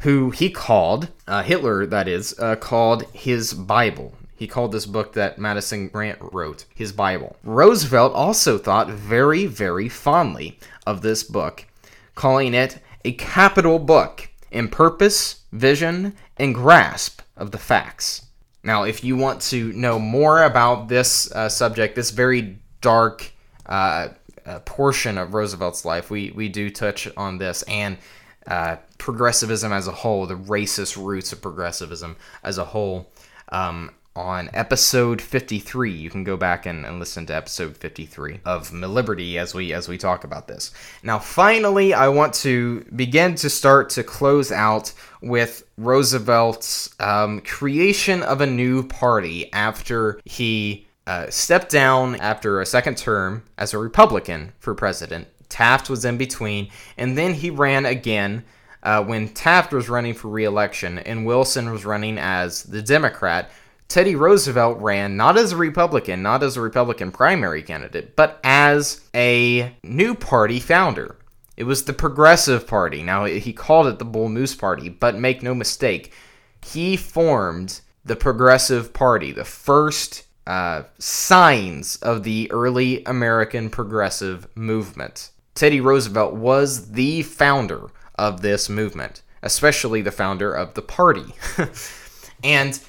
who 0.00 0.30
he 0.30 0.50
called, 0.50 1.08
uh, 1.26 1.42
Hitler, 1.42 1.86
that 1.86 2.06
is, 2.06 2.38
uh, 2.38 2.56
called 2.56 3.04
his 3.12 3.54
Bible. 3.54 4.14
He 4.36 4.46
called 4.46 4.72
this 4.72 4.86
book 4.86 5.14
that 5.14 5.38
Madison 5.38 5.88
Grant 5.88 6.18
wrote 6.20 6.64
his 6.74 6.92
Bible. 6.92 7.36
Roosevelt 7.42 8.12
also 8.12 8.58
thought 8.58 8.90
very, 8.90 9.46
very 9.46 9.88
fondly 9.88 10.58
of 10.86 11.02
this 11.02 11.22
book, 11.22 11.66
calling 12.14 12.54
it 12.54 12.78
a 13.04 13.12
capital 13.12 13.78
book 13.78 14.28
in 14.50 14.68
purpose, 14.68 15.42
vision, 15.52 16.14
and 16.36 16.54
grasp 16.54 17.20
of 17.36 17.50
the 17.50 17.58
facts. 17.58 18.26
Now, 18.64 18.84
if 18.84 19.04
you 19.04 19.16
want 19.16 19.42
to 19.42 19.72
know 19.74 19.98
more 19.98 20.42
about 20.42 20.88
this 20.88 21.30
uh, 21.32 21.50
subject, 21.50 21.94
this 21.94 22.10
very 22.10 22.58
dark 22.80 23.30
uh, 23.66 24.08
uh, 24.46 24.58
portion 24.60 25.18
of 25.18 25.34
Roosevelt's 25.34 25.84
life, 25.84 26.10
we, 26.10 26.32
we 26.34 26.48
do 26.48 26.70
touch 26.70 27.06
on 27.16 27.36
this 27.36 27.62
and 27.64 27.98
uh, 28.46 28.76
progressivism 28.96 29.72
as 29.72 29.86
a 29.86 29.92
whole, 29.92 30.26
the 30.26 30.34
racist 30.34 31.02
roots 31.02 31.32
of 31.32 31.42
progressivism 31.42 32.16
as 32.42 32.56
a 32.56 32.64
whole. 32.64 33.10
Um, 33.50 33.90
on 34.16 34.48
episode 34.52 35.20
53 35.20 35.90
you 35.90 36.08
can 36.08 36.22
go 36.22 36.36
back 36.36 36.66
and, 36.66 36.86
and, 36.86 37.00
listen 37.00 37.26
to 37.26 37.34
episode 37.34 37.76
53 37.76 38.40
of 38.44 38.72
Liberty 38.72 39.38
as 39.38 39.54
we 39.54 39.72
as 39.72 39.88
we 39.88 39.98
talk 39.98 40.22
about 40.22 40.46
this. 40.46 40.72
Now 41.02 41.18
finally 41.18 41.94
i 41.94 42.08
want 42.08 42.32
to 42.34 42.84
begin 42.94 43.34
to 43.36 43.50
start 43.50 43.90
to 43.90 44.04
close 44.04 44.52
out 44.52 44.92
with 45.20 45.64
roosevelt's 45.76 46.94
um, 47.00 47.40
creation 47.40 48.22
of 48.22 48.40
a 48.40 48.46
new 48.46 48.86
party 48.86 49.52
after 49.52 50.20
he 50.24 50.86
uh, 51.06 51.28
stepped 51.28 51.70
down 51.70 52.14
after 52.16 52.60
a 52.60 52.66
second 52.66 52.96
term 52.96 53.42
as 53.58 53.74
a 53.74 53.78
republican 53.78 54.52
for 54.60 54.74
president. 54.74 55.26
Taft 55.48 55.90
was 55.90 56.04
in 56.04 56.18
between 56.18 56.70
and 56.96 57.18
then 57.18 57.34
he 57.34 57.50
ran 57.50 57.84
again 57.84 58.44
uh, 58.84 59.02
when 59.02 59.28
Taft 59.28 59.72
was 59.72 59.88
running 59.88 60.14
for 60.14 60.28
re-election 60.28 60.98
and 60.98 61.26
Wilson 61.26 61.72
was 61.72 61.84
running 61.84 62.18
as 62.18 62.64
the 62.64 62.82
Democrat, 62.82 63.50
Teddy 63.94 64.16
Roosevelt 64.16 64.80
ran 64.80 65.16
not 65.16 65.38
as 65.38 65.52
a 65.52 65.56
Republican, 65.56 66.20
not 66.20 66.42
as 66.42 66.56
a 66.56 66.60
Republican 66.60 67.12
primary 67.12 67.62
candidate, 67.62 68.16
but 68.16 68.40
as 68.42 69.08
a 69.14 69.72
new 69.84 70.16
party 70.16 70.58
founder. 70.58 71.14
It 71.56 71.62
was 71.62 71.84
the 71.84 71.92
Progressive 71.92 72.66
Party. 72.66 73.04
Now, 73.04 73.26
he 73.26 73.52
called 73.52 73.86
it 73.86 74.00
the 74.00 74.04
Bull 74.04 74.28
Moose 74.28 74.56
Party, 74.56 74.88
but 74.88 75.16
make 75.16 75.44
no 75.44 75.54
mistake, 75.54 76.12
he 76.60 76.96
formed 76.96 77.82
the 78.04 78.16
Progressive 78.16 78.92
Party, 78.92 79.30
the 79.30 79.44
first 79.44 80.24
uh, 80.44 80.82
signs 80.98 81.94
of 81.98 82.24
the 82.24 82.50
early 82.50 83.04
American 83.04 83.70
progressive 83.70 84.48
movement. 84.56 85.30
Teddy 85.54 85.80
Roosevelt 85.80 86.34
was 86.34 86.90
the 86.90 87.22
founder 87.22 87.90
of 88.16 88.40
this 88.40 88.68
movement, 88.68 89.22
especially 89.44 90.02
the 90.02 90.10
founder 90.10 90.52
of 90.52 90.74
the 90.74 90.82
party. 90.82 91.32
and 92.42 92.80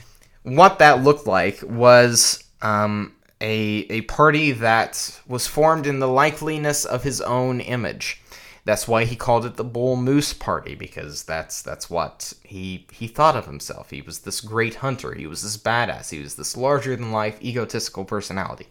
what 0.45 0.79
that 0.79 1.03
looked 1.03 1.27
like 1.27 1.59
was 1.63 2.43
um, 2.61 3.13
a, 3.41 3.85
a 3.89 4.01
party 4.01 4.51
that 4.53 5.19
was 5.27 5.47
formed 5.47 5.87
in 5.87 5.99
the 5.99 6.07
likeliness 6.07 6.85
of 6.85 7.03
his 7.03 7.19
own 7.21 7.59
image. 7.59 8.21
That's 8.63 8.87
why 8.87 9.05
he 9.05 9.15
called 9.15 9.45
it 9.45 9.55
the 9.55 9.63
Bull 9.63 9.95
Moose 9.95 10.33
Party 10.33 10.73
because 10.73 11.23
that's 11.23 11.61
that's 11.61 11.87
what 11.87 12.33
he 12.43 12.87
he 12.91 13.07
thought 13.07 13.35
of 13.35 13.45
himself. 13.45 13.91
He 13.91 14.01
was 14.01 14.19
this 14.19 14.41
great 14.41 14.75
hunter. 14.75 15.13
He 15.13 15.27
was 15.27 15.43
this 15.43 15.57
badass. 15.57 16.09
He 16.09 16.19
was 16.19 16.35
this 16.35 16.57
larger 16.57 16.95
than 16.95 17.11
life 17.11 17.39
egotistical 17.43 18.05
personality. 18.05 18.67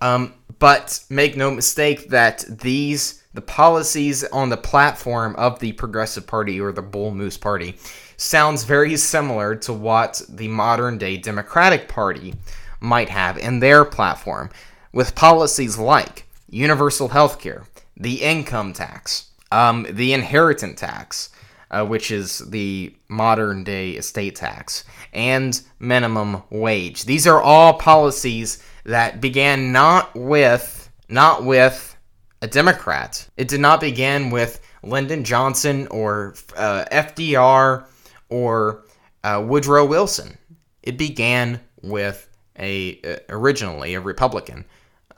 Um, 0.00 0.34
but 0.58 1.04
make 1.10 1.36
no 1.36 1.50
mistake 1.50 2.08
that 2.08 2.44
these 2.48 3.22
the 3.34 3.42
policies 3.42 4.24
on 4.24 4.48
the 4.48 4.56
platform 4.56 5.34
of 5.36 5.58
the 5.58 5.72
Progressive 5.72 6.26
Party 6.26 6.60
or 6.60 6.72
the 6.72 6.82
Bull 6.82 7.14
Moose 7.14 7.36
Party 7.36 7.76
sounds 8.22 8.64
very 8.64 8.96
similar 8.96 9.54
to 9.56 9.72
what 9.72 10.22
the 10.28 10.48
modern 10.48 10.96
day 10.96 11.16
Democratic 11.16 11.88
Party 11.88 12.34
might 12.80 13.08
have 13.08 13.36
in 13.36 13.60
their 13.60 13.84
platform, 13.84 14.50
with 14.92 15.14
policies 15.14 15.78
like 15.78 16.26
universal 16.48 17.08
health 17.08 17.40
care, 17.40 17.64
the 17.96 18.22
income 18.22 18.72
tax, 18.72 19.30
um, 19.50 19.86
the 19.90 20.12
inheritance 20.12 20.80
tax, 20.80 21.30
uh, 21.70 21.84
which 21.84 22.10
is 22.10 22.38
the 22.50 22.94
modern 23.08 23.64
day 23.64 23.90
estate 23.90 24.36
tax, 24.36 24.84
and 25.12 25.62
minimum 25.78 26.42
wage. 26.50 27.04
These 27.04 27.26
are 27.26 27.40
all 27.40 27.74
policies 27.74 28.62
that 28.84 29.20
began 29.20 29.72
not 29.72 30.14
with 30.14 30.90
not 31.08 31.44
with 31.44 31.96
a 32.40 32.46
Democrat. 32.46 33.28
It 33.36 33.48
did 33.48 33.60
not 33.60 33.80
begin 33.80 34.30
with 34.30 34.60
Lyndon 34.82 35.24
Johnson 35.24 35.86
or 35.88 36.34
uh, 36.56 36.84
FDR 36.90 37.84
or 38.32 38.84
uh, 39.22 39.44
Woodrow 39.46 39.84
Wilson. 39.84 40.38
It 40.82 40.96
began 40.96 41.60
with 41.82 42.28
a 42.58 43.00
uh, 43.04 43.16
originally 43.28 43.94
a 43.94 44.00
Republican 44.00 44.64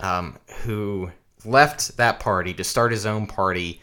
um, 0.00 0.36
who 0.62 1.10
left 1.44 1.96
that 1.96 2.20
party 2.20 2.52
to 2.54 2.64
start 2.64 2.90
his 2.90 3.06
own 3.06 3.26
party 3.26 3.80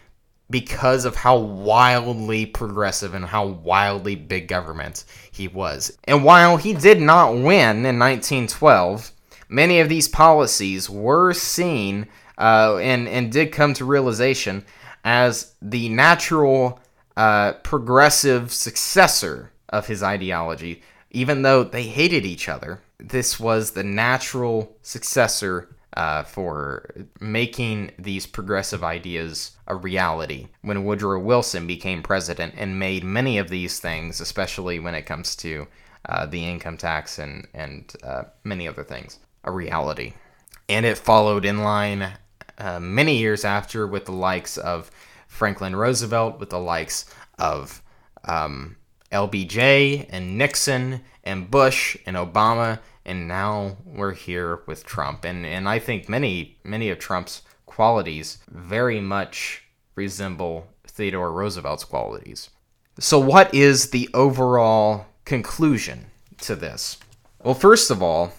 because 0.49 1.05
of 1.05 1.15
how 1.15 1.37
wildly 1.37 2.45
progressive 2.45 3.13
and 3.13 3.25
how 3.25 3.45
wildly 3.45 4.15
big 4.15 4.49
government 4.49 5.05
he 5.31 5.47
was. 5.47 5.97
And 6.03 6.25
while 6.25 6.57
he 6.57 6.73
did 6.73 6.99
not 6.99 7.33
win 7.33 7.85
in 7.85 7.97
1912, 7.97 9.11
many 9.47 9.79
of 9.79 9.87
these 9.87 10.09
policies 10.09 10.89
were 10.89 11.33
seen 11.33 12.07
uh, 12.37 12.77
and 12.77 13.07
and 13.07 13.31
did 13.31 13.51
come 13.51 13.73
to 13.75 13.85
realization 13.85 14.65
as 15.03 15.55
the 15.61 15.89
natural 15.89 16.79
uh, 17.17 17.53
progressive 17.63 18.51
successor 18.51 19.51
of 19.69 19.87
his 19.87 20.03
ideology. 20.03 20.81
Even 21.11 21.41
though 21.41 21.63
they 21.63 21.83
hated 21.83 22.25
each 22.25 22.47
other, 22.47 22.81
this 22.97 23.39
was 23.39 23.71
the 23.71 23.83
natural 23.83 24.77
successor 24.81 25.75
uh, 25.97 26.23
for 26.23 26.89
making 27.19 27.91
these 27.99 28.25
progressive 28.25 28.83
ideas 28.83 29.57
a 29.67 29.75
reality 29.75 30.47
when 30.61 30.85
Woodrow 30.85 31.19
Wilson 31.19 31.67
became 31.67 32.01
president 32.01 32.53
and 32.57 32.79
made 32.79 33.03
many 33.03 33.37
of 33.37 33.49
these 33.49 33.79
things, 33.79 34.21
especially 34.21 34.79
when 34.79 34.95
it 34.95 35.05
comes 35.05 35.35
to 35.37 35.67
uh, 36.07 36.25
the 36.25 36.45
income 36.45 36.77
tax 36.77 37.19
and, 37.19 37.47
and 37.53 37.93
uh, 38.03 38.23
many 38.43 38.67
other 38.67 38.83
things, 38.83 39.19
a 39.43 39.51
reality. 39.51 40.13
And 40.69 40.85
it 40.85 40.97
followed 40.97 41.43
in 41.43 41.63
line 41.63 42.13
uh, 42.57 42.79
many 42.79 43.17
years 43.17 43.43
after 43.43 43.85
with 43.85 44.05
the 44.05 44.11
likes 44.11 44.57
of 44.57 44.89
Franklin 45.31 45.75
Roosevelt, 45.75 46.39
with 46.39 46.49
the 46.49 46.59
likes 46.59 47.05
of 47.39 47.81
um, 48.25 48.75
LBJ 49.13 50.05
and 50.09 50.37
Nixon 50.37 51.01
and 51.23 51.49
Bush 51.49 51.95
and 52.05 52.17
Obama, 52.17 52.79
and 53.05 53.29
now 53.29 53.77
we're 53.85 54.13
here 54.13 54.61
with 54.67 54.85
Trump. 54.85 55.23
And 55.23 55.45
and 55.45 55.69
I 55.69 55.79
think 55.79 56.09
many 56.09 56.57
many 56.65 56.89
of 56.89 56.99
Trump's 56.99 57.43
qualities 57.65 58.39
very 58.49 58.99
much 58.99 59.63
resemble 59.95 60.67
Theodore 60.85 61.31
Roosevelt's 61.31 61.85
qualities. 61.85 62.49
So 62.99 63.17
what 63.17 63.53
is 63.55 63.91
the 63.91 64.09
overall 64.13 65.05
conclusion 65.23 66.07
to 66.41 66.55
this? 66.57 66.97
Well, 67.41 67.55
first 67.55 67.89
of 67.89 68.03
all, 68.03 68.33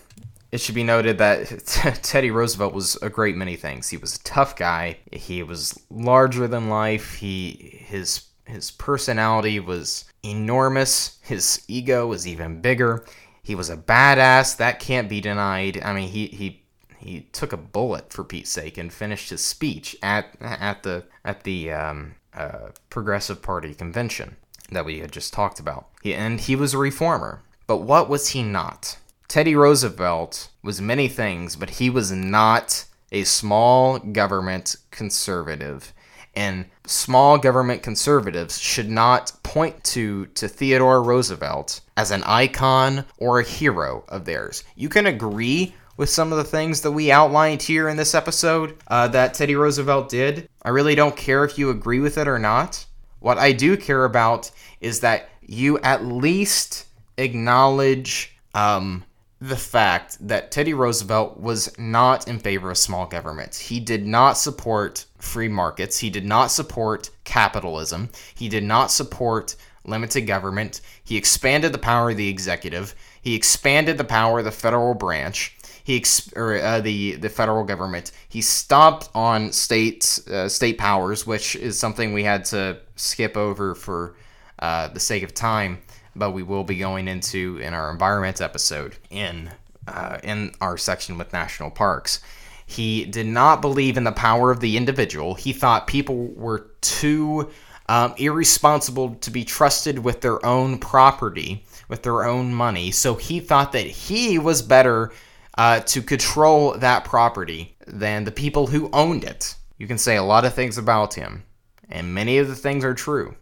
it 0.53 0.61
should 0.61 0.75
be 0.75 0.85
noted 0.85 1.19
that 1.19 1.47
Teddy 2.03 2.31
Roosevelt 2.31 2.75
was 2.75 2.97
a 2.97 3.09
great 3.09 3.37
many 3.37 3.57
things. 3.57 3.89
He 3.89 3.97
was 3.97 4.17
a 4.17 4.23
tough 4.23 4.55
guy. 4.55 4.99
He 5.11 5.43
was 5.43 5.81
larger 5.91 6.47
than 6.47 6.69
life. 6.69 7.15
He 7.15 7.83
his 7.87 8.27
his 8.45 8.71
personality 8.71 9.59
was 9.61 10.05
enormous. 10.23 11.19
His 11.23 11.65
ego 11.69 12.07
was 12.07 12.27
even 12.27 12.61
bigger. 12.61 13.05
He 13.43 13.55
was 13.55 13.71
a 13.71 13.77
badass. 13.77 14.59
That 14.59 14.79
can't 14.79 15.09
be 15.09 15.23
denied. 15.23 15.81
I 15.83 15.95
mean, 15.95 16.11
he 16.11 16.27
he 16.27 16.63
he 16.99 17.23
took 17.33 17.55
a 17.55 17.57
bullet 17.57 18.13
for 18.13 18.23
Pete's 18.23 18.51
sake 18.51 18.77
and 18.77 18.93
finished 18.93 19.31
his 19.31 19.43
speech 19.43 19.97
at 20.03 20.37
at 20.41 20.83
the 20.83 21.05
at 21.25 21.45
the 21.45 21.73
um, 21.73 22.17
uh, 22.35 22.69
Progressive 22.91 23.41
Party 23.41 23.75
convention 23.75 24.37
that 24.71 24.85
we 24.85 24.99
had 24.99 25.13
just 25.13 25.33
talked 25.33 25.59
about. 25.59 25.89
He, 26.03 26.15
and 26.15 26.41
he 26.41 26.57
was 26.57 26.75
a 26.75 26.79
reformer. 26.79 27.43
But 27.67 27.79
what 27.79 28.09
was 28.09 28.29
he 28.29 28.43
not? 28.43 28.99
Teddy 29.33 29.57
Roosevelt 29.57 30.51
was 30.63 30.83
many 30.83 31.09
things, 31.09 31.57
but 31.57 31.71
he 31.71 31.89
was 31.89 32.13
not 32.13 32.85
a 33.11 33.25
small 33.25 33.99
government 33.99 34.77
conservative. 34.91 35.95
And 36.37 36.67
small 36.87 37.39
government 37.39 37.83
conservatives 37.83 38.61
should 38.61 38.91
not 38.91 39.33
point 39.43 39.83
to, 39.85 40.27
to 40.27 40.49
Theodore 40.49 41.03
Roosevelt 41.03 41.81
as 41.97 42.11
an 42.11 42.23
icon 42.25 43.07
or 43.17 43.41
a 43.41 43.43
hero 43.43 44.05
of 44.07 44.27
theirs. 44.27 44.65
You 44.77 44.91
can 44.91 45.07
agree 45.07 45.75
with 45.97 46.11
some 46.11 46.31
of 46.31 46.37
the 46.37 46.45
things 46.45 46.83
that 46.83 46.93
we 46.93 47.11
outlined 47.11 47.63
here 47.63 47.89
in 47.89 47.97
this 47.97 48.15
episode 48.15 48.77
uh, 48.89 49.09
that 49.09 49.33
Teddy 49.33 49.57
Roosevelt 49.57 50.11
did. 50.11 50.47
I 50.63 50.69
really 50.69 50.95
don't 50.95 51.17
care 51.17 51.43
if 51.43 51.57
you 51.57 51.71
agree 51.71 52.01
with 52.01 52.19
it 52.19 52.29
or 52.29 52.39
not. 52.39 52.85
What 53.21 53.39
I 53.39 53.53
do 53.53 53.79
care 53.79 54.05
about 54.05 54.51
is 54.83 55.01
that 55.01 55.31
you 55.41 55.79
at 55.79 56.05
least 56.05 56.85
acknowledge 57.17 58.37
um, 58.55 59.05
the 59.43 59.57
fact 59.57 60.17
that 60.29 60.53
Teddy 60.53 60.73
Roosevelt 60.73 61.41
was 61.41 61.77
not 61.77 62.29
in 62.29 62.39
favor 62.39 62.71
of 62.71 62.79
small 62.79 63.07
government. 63.07 63.57
He 63.57 63.81
did 63.81 64.07
not 64.07 64.39
support 64.39 65.05
free 65.19 65.49
markets. 65.49 65.99
He 65.99 66.11
did 66.11 66.25
not 66.25 66.53
support 66.53 67.11
capitalism. 67.25 68.11
He 68.37 68.49
did 68.49 68.63
not 68.63 68.93
support 68.93 69.57
limited 69.85 70.29
government. 70.29 70.81
He 71.03 71.17
expanded 71.17 71.73
the 71.73 71.79
power 71.79 72.11
of 72.11 72.19
the 72.19 72.29
executive. 72.29 72.95
He 73.21 73.35
expanded 73.35 73.99
the 73.99 74.05
power 74.05 74.39
of 74.39 74.45
the 74.45 74.53
federal 74.53 74.95
branch. 74.95 75.57
He 75.83 76.05
or 76.37 76.61
uh, 76.61 76.81
the 76.81 77.17
the 77.17 77.29
federal 77.29 77.65
government. 77.65 78.13
He 78.29 78.43
stopped 78.43 79.11
on 79.13 79.51
states 79.51 80.25
uh, 80.29 80.49
state 80.49 80.79
powers, 80.79 81.27
which 81.27 81.57
is 81.57 81.77
something 81.77 82.13
we 82.13 82.23
had 82.23 82.45
to 82.47 82.79
skip 82.95 83.37
over 83.37 83.75
for 83.75 84.15
uh, 84.61 84.87
the 84.87 85.01
sake 85.01 85.25
of 85.25 85.35
time, 85.35 85.83
but 86.15 86.33
we 86.33 86.43
will 86.43 86.65
be 86.65 86.77
going 86.77 87.09
into 87.09 87.59
in 87.59 87.75
our 87.75 87.91
environment 87.91 88.41
episode 88.41 88.97
in 89.11 89.51
uh, 89.87 90.19
in 90.23 90.53
our 90.61 90.77
section 90.77 91.19
with 91.19 91.33
national 91.33 91.71
parks. 91.71 92.21
He 92.67 93.05
did 93.05 93.27
not 93.27 93.61
believe 93.61 93.97
in 93.97 94.05
the 94.05 94.13
power 94.13 94.51
of 94.51 94.61
the 94.61 94.77
individual. 94.77 95.35
He 95.35 95.53
thought 95.53 95.87
people 95.87 96.29
were 96.29 96.71
too 96.81 97.51
um, 97.89 98.15
irresponsible 98.17 99.17
to 99.17 99.31
be 99.31 99.45
trusted 99.45 99.99
with 99.99 100.21
their 100.21 100.45
own 100.47 100.79
property, 100.79 101.65
with 101.89 102.03
their 102.03 102.25
own 102.25 102.55
money. 102.55 102.91
So 102.91 103.15
he 103.15 103.41
thought 103.41 103.73
that 103.73 103.87
he 103.87 104.39
was 104.39 104.63
better 104.63 105.13
uh, 105.59 105.81
to 105.81 106.01
control 106.01 106.73
that 106.79 107.05
property 107.05 107.77
than 107.87 108.25
the 108.25 108.31
people 108.31 108.69
who 108.69 108.89
owned 108.93 109.25
it. 109.25 109.55
You 109.77 109.87
can 109.87 109.99
say 109.99 110.17
a 110.17 110.23
lot 110.23 110.45
of 110.45 110.55
things 110.55 110.79
about 110.79 111.15
him, 111.15 111.43
and 111.91 112.15
many 112.15 112.39
of 112.39 112.49
the 112.49 112.55
things 112.55 112.85
are 112.85 112.95
true. 112.95 113.35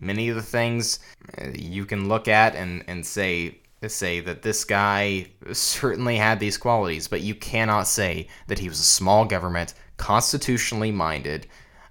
Many 0.00 0.28
of 0.28 0.36
the 0.36 0.42
things 0.42 0.98
uh, 1.40 1.48
you 1.54 1.84
can 1.84 2.08
look 2.08 2.28
at 2.28 2.54
and, 2.54 2.84
and 2.86 3.04
say 3.04 3.60
say 3.88 4.20
that 4.20 4.42
this 4.42 4.64
guy 4.64 5.26
certainly 5.52 6.16
had 6.16 6.40
these 6.40 6.56
qualities, 6.56 7.08
but 7.08 7.20
you 7.20 7.34
cannot 7.34 7.86
say 7.86 8.28
that 8.46 8.58
he 8.58 8.68
was 8.68 8.80
a 8.80 8.84
small 8.84 9.24
government, 9.24 9.74
constitutionally 9.96 10.90
minded, 10.90 11.46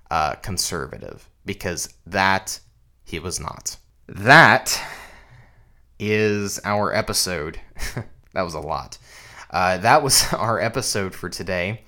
uh, 0.09 0.33
conservative, 0.35 1.29
because 1.45 1.93
that 2.05 2.59
he 3.03 3.19
was 3.19 3.39
not. 3.39 3.77
That 4.07 4.79
is 5.99 6.59
our 6.65 6.93
episode. 6.93 7.59
that 8.33 8.41
was 8.41 8.53
a 8.53 8.59
lot. 8.59 8.97
Uh, 9.49 9.77
that 9.77 10.03
was 10.03 10.25
our 10.33 10.59
episode 10.59 11.13
for 11.13 11.29
today. 11.29 11.83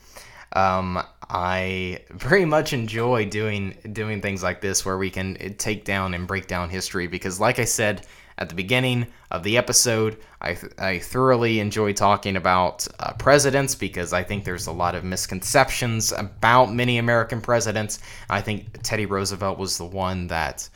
Um, 0.54 1.02
I 1.30 2.02
very 2.12 2.46
much 2.46 2.72
enjoy 2.74 3.26
doing 3.26 3.76
doing 3.91 4.22
things 4.22 4.43
like 4.43 4.62
this 4.62 4.86
where 4.86 4.98
we 4.98 5.10
can 5.10 5.56
take 5.58 5.86
down 5.86 6.14
and 6.14 6.28
break 6.28 6.48
down 6.48 6.70
history 6.70 7.08
because, 7.08 7.39
like 7.39 7.60
I 7.60 7.66
said 7.66 8.06
at 8.38 8.50
the 8.50 8.56
beginning 8.56 9.08
of 9.32 9.43
the 9.43 9.58
episode, 9.58 10.18
I, 10.41 10.58
I 10.78 11.00
thoroughly 11.00 11.60
enjoy 11.60 11.93
talking 11.93 12.36
about 12.36 12.86
uh, 13.00 13.14
presidents 13.14 13.76
because 13.76 14.12
I 14.12 14.24
think 14.24 14.43
there's 14.43 14.68
a 14.68 14.74
lot 14.74 14.93
of 14.93 15.04
misconceptions 15.04 16.12
about 16.12 16.74
many 16.74 16.98
American 16.98 17.39
presidents. 17.41 18.00
I 18.30 18.41
think 18.41 18.82
Teddy 18.84 19.06
Roosevelt 19.06 19.58
was 19.58 19.78
the 19.78 19.86
one 19.86 20.28
that 20.28 20.70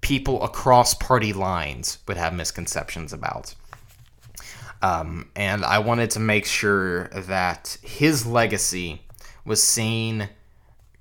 people 0.00 0.42
across 0.42 0.94
party 0.94 1.32
lines 1.32 1.98
would 2.08 2.16
have 2.16 2.34
misconceptions 2.34 3.12
about. 3.12 3.54
Um, 4.82 5.30
and 5.36 5.64
I 5.64 5.78
wanted 5.78 6.10
to 6.12 6.20
make 6.20 6.44
sure 6.44 7.08
that 7.08 7.78
his 7.82 8.26
legacy 8.26 9.02
was 9.44 9.62
seen 9.62 10.28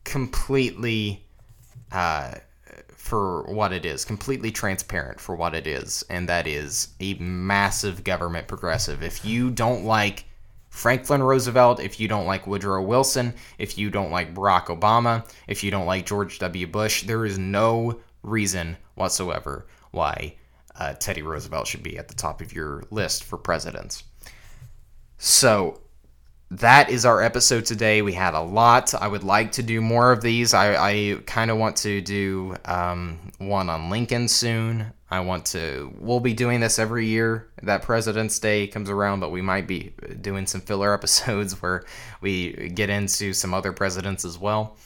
completely 0.04 1.26
uh, 1.92 2.36
for 2.96 3.44
what 3.44 3.74
it 3.74 3.86
is, 3.86 4.06
completely 4.06 4.52
transparent 4.52 5.20
for 5.20 5.36
what 5.36 5.56
it 5.56 5.66
is, 5.66 6.04
and 6.10 6.30
that 6.30 6.48
is 6.48 6.90
a 7.00 7.16
massive 7.16 8.04
government 8.04 8.48
progressive. 8.48 9.04
If 9.04 9.26
you 9.26 9.50
don't 9.50 9.84
like 9.84 10.26
Franklin 10.70 11.22
Roosevelt, 11.22 11.82
if 11.82 12.00
you 12.00 12.08
don't 12.08 12.28
like 12.28 12.48
Woodrow 12.48 12.84
Wilson, 12.84 13.34
if 13.58 13.78
you 13.78 13.90
don't 13.90 14.12
like 14.12 14.34
Barack 14.34 14.68
Obama, 14.68 15.30
if 15.48 15.64
you 15.64 15.72
don't 15.72 15.88
like 15.88 16.06
George 16.06 16.40
W. 16.40 16.68
Bush, 16.68 17.04
there 17.04 17.26
is 17.26 17.38
no 17.38 18.00
reason 18.24 18.78
whatsoever 18.96 19.66
why 19.90 20.36
uh, 20.76 20.94
Teddy 20.94 21.22
Roosevelt 21.22 21.68
should 21.68 21.84
be 21.84 21.98
at 21.98 22.08
the 22.08 22.14
top 22.14 22.42
of 22.42 22.54
your 22.54 22.84
list 22.92 23.24
for 23.24 23.38
presidents. 23.38 24.04
So 25.18 25.82
that 26.52 26.90
is 26.90 27.06
our 27.06 27.22
episode 27.22 27.66
today. 27.66 28.02
We 28.02 28.12
had 28.12 28.34
a 28.34 28.42
lot. 28.42 28.94
I 28.94 29.08
would 29.08 29.24
like 29.24 29.54
to 29.54 29.64
do 29.64 29.80
more 29.80 30.12
of 30.12 30.22
these. 30.22 30.54
I, 30.54 30.76
I 30.76 31.18
kind 31.26 31.50
of 31.50 31.58
want 31.58 31.78
to 31.78 32.02
do 32.02 32.56
um, 32.66 33.32
one 33.38 33.70
on 33.70 33.90
Lincoln 33.90 34.28
soon. 34.28 34.92
I 35.10 35.22
want 35.22 35.46
to. 35.48 35.94
We'll 35.98 36.20
be 36.20 36.34
doing 36.34 36.60
this 36.60 36.78
every 36.78 37.06
year 37.06 37.50
that 37.64 37.84
President's 37.84 38.40
Day 38.40 38.68
comes 38.68 38.90
around, 38.90 39.22
but 39.22 39.32
we 39.32 39.42
might 39.42 39.68
be 39.68 39.94
doing 40.20 40.46
some 40.46 40.62
filler 40.62 40.94
episodes 40.96 41.62
where 41.62 41.84
we 42.20 42.70
get 42.70 42.90
into 42.90 43.34
some 43.34 43.54
other 43.54 43.72
presidents 43.72 44.26
as 44.26 44.38
well. 44.38 44.78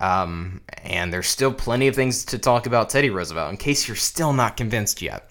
Um, 0.00 0.62
and 0.84 1.12
there's 1.12 1.28
still 1.28 1.52
plenty 1.52 1.86
of 1.86 1.94
things 1.94 2.24
to 2.26 2.38
talk 2.38 2.64
about 2.64 2.88
Teddy 2.88 3.10
Roosevelt 3.10 3.50
in 3.50 3.58
case 3.58 3.86
you're 3.86 3.96
still 3.96 4.32
not 4.32 4.56
convinced 4.56 5.02
yet. 5.02 5.29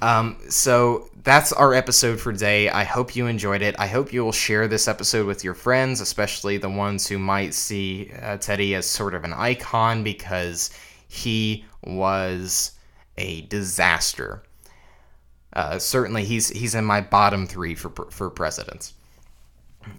Um, 0.00 0.36
so 0.48 1.10
that's 1.24 1.52
our 1.52 1.74
episode 1.74 2.20
for 2.20 2.32
today. 2.32 2.68
I 2.68 2.84
hope 2.84 3.16
you 3.16 3.26
enjoyed 3.26 3.62
it. 3.62 3.74
I 3.78 3.86
hope 3.86 4.12
you 4.12 4.24
will 4.24 4.32
share 4.32 4.68
this 4.68 4.88
episode 4.88 5.26
with 5.26 5.44
your 5.44 5.54
friends, 5.54 6.00
especially 6.00 6.56
the 6.56 6.70
ones 6.70 7.06
who 7.06 7.18
might 7.18 7.54
see 7.54 8.12
uh, 8.22 8.36
Teddy 8.36 8.74
as 8.74 8.86
sort 8.86 9.14
of 9.14 9.24
an 9.24 9.32
icon 9.32 10.02
because 10.04 10.70
he 11.08 11.64
was 11.84 12.72
a 13.16 13.42
disaster. 13.42 14.42
Uh, 15.52 15.78
certainly, 15.78 16.24
he's 16.24 16.48
he's 16.50 16.74
in 16.74 16.84
my 16.84 17.00
bottom 17.00 17.46
three 17.46 17.74
for 17.74 17.90
for 18.10 18.30
presidents. 18.30 18.94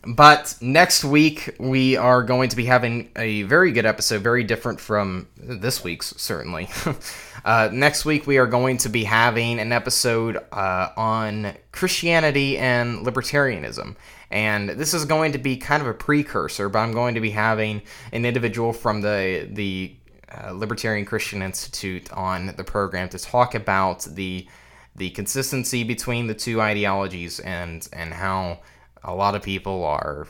But 0.06 0.56
next 0.62 1.04
week, 1.04 1.56
we 1.60 1.98
are 1.98 2.24
going 2.24 2.50
to 2.50 2.56
be 2.56 2.66
having 2.66 3.12
a 3.16 3.44
very 3.44 3.72
good 3.72 3.86
episode, 3.86 4.22
very 4.22 4.44
different 4.44 4.80
from 4.80 5.28
this 5.38 5.84
week's, 5.84 6.16
certainly. 6.18 6.70
uh, 7.46 7.70
next 7.72 8.06
week, 8.06 8.26
we 8.26 8.38
are 8.38 8.48
going 8.48 8.78
to 8.78 8.90
be 8.90 9.04
having 9.04 9.60
an 9.60 9.72
episode 9.72 10.38
uh, 10.52 10.90
on 10.98 11.54
Christianity 11.72 12.58
and 12.58 13.06
libertarianism. 13.06 13.96
And 14.32 14.70
this 14.70 14.94
is 14.94 15.06
going 15.06 15.32
to 15.34 15.38
be 15.38 15.58
kind 15.58 15.82
of 15.82 15.88
a 15.88 15.94
precursor, 15.94 16.70
but 16.70 16.80
I'm 16.80 16.92
going 16.92 17.16
to 17.16 17.22
be 17.22 17.32
having 17.32 17.82
an 18.12 18.26
individual 18.26 18.74
from 18.74 19.02
the, 19.02 19.48
the 19.52 19.96
uh, 20.32 20.52
Libertarian 20.52 21.06
Christian 21.06 21.42
Institute 21.42 22.12
on 22.14 22.54
the 22.56 22.64
program 22.64 23.10
to 23.10 23.20
talk 23.20 23.56
about 23.56 24.04
the, 24.04 24.48
the 24.96 25.10
consistency 25.12 25.84
between 25.84 26.28
the 26.28 26.36
two 26.36 26.62
ideologies 26.62 27.40
and, 27.40 27.88
and 27.92 28.14
how 28.14 28.60
a 29.04 29.14
lot 29.14 29.36
of 29.36 29.42
people 29.42 29.84
are 29.86 30.28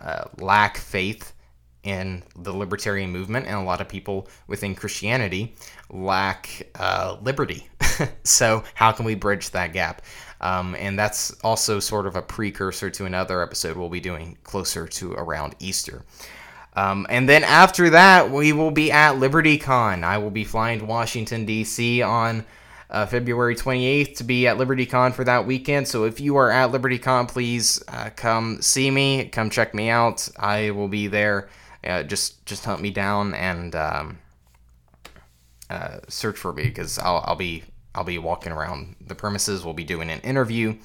uh, 0.00 0.24
lack 0.38 0.76
faith 0.76 1.32
in 1.82 2.22
the 2.36 2.52
libertarian 2.52 3.10
movement, 3.12 3.46
and 3.46 3.54
a 3.54 3.62
lot 3.62 3.80
of 3.80 3.88
people 3.88 4.28
within 4.48 4.74
Christianity 4.74 5.54
lack 5.88 6.68
uh, 6.74 7.16
liberty. 7.22 7.68
so, 8.24 8.64
how 8.74 8.92
can 8.92 9.04
we 9.04 9.14
bridge 9.14 9.50
that 9.50 9.72
gap? 9.72 10.02
Um, 10.40 10.74
and 10.78 10.98
that's 10.98 11.30
also 11.42 11.80
sort 11.80 12.06
of 12.06 12.16
a 12.16 12.22
precursor 12.22 12.90
to 12.90 13.04
another 13.06 13.40
episode 13.40 13.76
we'll 13.76 13.88
be 13.88 14.00
doing 14.00 14.36
closer 14.42 14.86
to 14.86 15.12
around 15.12 15.54
Easter. 15.60 16.02
Um, 16.74 17.06
and 17.08 17.26
then 17.26 17.42
after 17.42 17.90
that, 17.90 18.30
we 18.30 18.52
will 18.52 18.70
be 18.70 18.92
at 18.92 19.14
LibertyCon. 19.14 20.04
I 20.04 20.18
will 20.18 20.30
be 20.30 20.44
flying 20.44 20.80
to 20.80 20.84
Washington, 20.84 21.46
D.C. 21.46 22.02
on 22.02 22.44
uh, 22.90 23.06
February 23.06 23.54
28th 23.54 24.16
to 24.16 24.24
be 24.24 24.46
at 24.46 24.56
LibertyCon 24.56 25.12
for 25.12 25.24
that 25.24 25.46
weekend. 25.46 25.88
So 25.88 26.04
if 26.04 26.20
you 26.20 26.36
are 26.36 26.50
at 26.50 26.70
LibertyCon, 26.70 27.28
please 27.28 27.82
uh, 27.88 28.10
come 28.14 28.62
see 28.62 28.90
me, 28.90 29.26
come 29.26 29.50
check 29.50 29.74
me 29.74 29.88
out. 29.90 30.28
I 30.38 30.70
will 30.70 30.88
be 30.88 31.06
there. 31.06 31.48
Uh, 31.84 32.02
just 32.02 32.44
just 32.46 32.64
hunt 32.64 32.80
me 32.80 32.90
down 32.90 33.34
and 33.34 33.74
um, 33.76 34.18
uh, 35.70 35.98
search 36.08 36.36
for 36.36 36.52
me 36.52 36.64
because 36.64 36.98
I'll, 36.98 37.22
I'll 37.26 37.36
be 37.36 37.64
I'll 37.94 38.04
be 38.04 38.18
walking 38.18 38.52
around 38.52 38.96
the 39.00 39.14
premises. 39.14 39.64
We'll 39.64 39.74
be 39.74 39.84
doing 39.84 40.10
an 40.10 40.20
interview 40.20 40.76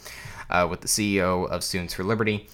uh, 0.49 0.68
with 0.70 0.82
the 0.82 0.88
CEO 0.88 1.47
of 1.49 1.64
Students 1.64 1.93
for 1.93 2.04
Liberty, 2.04 2.47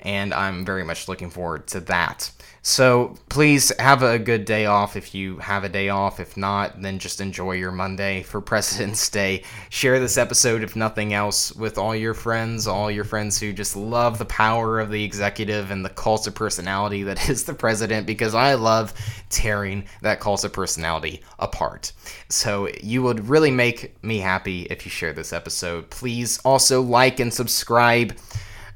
and 0.00 0.32
I'm 0.32 0.64
very 0.64 0.84
much 0.84 1.08
looking 1.08 1.30
forward 1.30 1.66
to 1.68 1.80
that. 1.80 2.30
So 2.62 3.16
please 3.28 3.72
have 3.78 4.02
a 4.02 4.18
good 4.18 4.44
day 4.44 4.66
off 4.66 4.96
if 4.96 5.14
you 5.14 5.38
have 5.38 5.64
a 5.64 5.68
day 5.68 5.88
off. 5.88 6.20
If 6.20 6.36
not, 6.36 6.82
then 6.82 6.98
just 6.98 7.20
enjoy 7.20 7.52
your 7.52 7.72
Monday 7.72 8.22
for 8.22 8.40
President's 8.42 9.08
Day. 9.08 9.44
Share 9.70 9.98
this 9.98 10.18
episode, 10.18 10.62
if 10.62 10.76
nothing 10.76 11.14
else, 11.14 11.52
with 11.54 11.78
all 11.78 11.94
your 11.94 12.14
friends, 12.14 12.66
all 12.66 12.90
your 12.90 13.04
friends 13.04 13.38
who 13.40 13.52
just 13.52 13.74
love 13.74 14.18
the 14.18 14.26
power 14.26 14.80
of 14.80 14.90
the 14.90 15.02
executive 15.02 15.70
and 15.70 15.84
the 15.84 15.88
cult 15.88 16.26
of 16.26 16.34
personality 16.34 17.04
that 17.04 17.28
is 17.30 17.44
the 17.44 17.54
president, 17.54 18.06
because 18.06 18.34
I 18.34 18.54
love 18.54 18.92
tearing 19.30 19.84
that 20.02 20.20
cult 20.20 20.44
of 20.44 20.52
personality 20.52 21.22
apart. 21.38 21.92
So 22.28 22.68
you 22.82 23.02
would 23.02 23.28
really 23.28 23.50
make 23.50 24.02
me 24.04 24.18
happy 24.18 24.62
if 24.62 24.84
you 24.84 24.90
share 24.90 25.12
this 25.12 25.32
episode. 25.32 25.88
Please 25.90 26.38
also 26.44 26.82
like 26.82 27.18
and 27.20 27.32
subscribe 27.32 28.14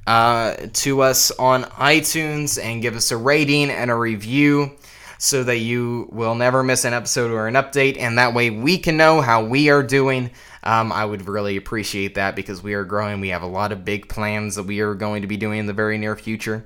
uh, 0.06 0.56
to 0.72 1.02
us 1.02 1.30
on 1.32 1.64
iTunes 1.64 2.62
and 2.62 2.82
give 2.82 2.96
us 2.96 3.10
a 3.10 3.16
rating 3.16 3.70
and 3.70 3.90
a 3.90 3.94
review 3.94 4.72
so 5.18 5.44
that 5.44 5.58
you 5.58 6.08
will 6.10 6.34
never 6.34 6.64
miss 6.64 6.84
an 6.84 6.92
episode 6.92 7.30
or 7.30 7.46
an 7.46 7.54
update, 7.54 7.96
and 7.96 8.18
that 8.18 8.34
way 8.34 8.50
we 8.50 8.76
can 8.76 8.96
know 8.96 9.20
how 9.20 9.44
we 9.44 9.70
are 9.70 9.82
doing. 9.82 10.30
Um, 10.64 10.90
I 10.90 11.04
would 11.04 11.28
really 11.28 11.56
appreciate 11.56 12.16
that 12.16 12.34
because 12.34 12.60
we 12.62 12.74
are 12.74 12.84
growing. 12.84 13.20
We 13.20 13.28
have 13.28 13.42
a 13.42 13.46
lot 13.46 13.70
of 13.70 13.84
big 13.84 14.08
plans 14.08 14.56
that 14.56 14.64
we 14.64 14.80
are 14.80 14.94
going 14.94 15.22
to 15.22 15.28
be 15.28 15.36
doing 15.36 15.60
in 15.60 15.66
the 15.66 15.72
very 15.72 15.96
near 15.96 16.16
future. 16.16 16.64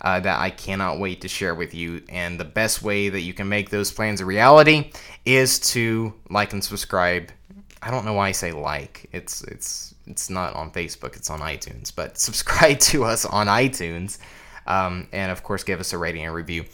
Uh, 0.00 0.20
that 0.20 0.40
I 0.40 0.50
cannot 0.50 1.00
wait 1.00 1.22
to 1.22 1.28
share 1.28 1.56
with 1.56 1.74
you. 1.74 2.04
And 2.08 2.38
the 2.38 2.44
best 2.44 2.82
way 2.82 3.08
that 3.08 3.22
you 3.22 3.34
can 3.34 3.48
make 3.48 3.70
those 3.70 3.90
plans 3.90 4.20
a 4.20 4.24
reality 4.24 4.92
is 5.24 5.58
to 5.72 6.14
like 6.30 6.52
and 6.52 6.62
subscribe. 6.62 7.32
I 7.82 7.90
don't 7.90 8.04
know 8.04 8.12
why 8.12 8.28
I 8.28 8.32
say 8.32 8.52
like. 8.52 9.08
It's 9.12 9.42
it's 9.42 9.94
it's 10.08 10.30
not 10.30 10.54
on 10.54 10.70
Facebook. 10.70 11.16
It's 11.16 11.30
on 11.30 11.40
iTunes. 11.40 11.94
But 11.94 12.18
subscribe 12.28 12.78
to 12.80 13.04
us 13.04 13.24
on 13.24 13.46
iTunes, 13.46 14.18
um, 14.66 15.08
and 15.12 15.30
of 15.30 15.42
course 15.42 15.62
give 15.64 15.80
us 15.80 15.92
a 15.92 15.98
rating 15.98 16.24
and 16.24 16.34
review. 16.34 16.64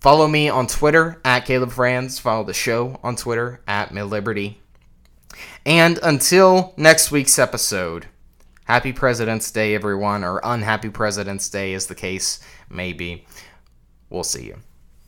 Follow 0.00 0.28
me 0.28 0.48
on 0.48 0.66
Twitter 0.66 1.20
at 1.24 1.46
Caleb 1.46 1.72
Franz. 1.72 2.18
Follow 2.18 2.44
the 2.44 2.52
show 2.52 3.00
on 3.02 3.16
Twitter 3.16 3.62
at 3.66 3.90
MilLiberty. 3.90 4.56
And 5.64 5.98
until 6.02 6.74
next 6.76 7.10
week's 7.10 7.38
episode, 7.38 8.06
happy 8.64 8.92
President's 8.92 9.50
Day, 9.50 9.74
everyone, 9.74 10.22
or 10.22 10.40
unhappy 10.44 10.90
President's 10.90 11.48
Day, 11.48 11.72
as 11.72 11.86
the 11.86 11.94
case 11.94 12.40
may 12.68 12.92
be. 12.92 13.24
We'll 14.10 14.24
see 14.24 14.44
you. 14.44 14.58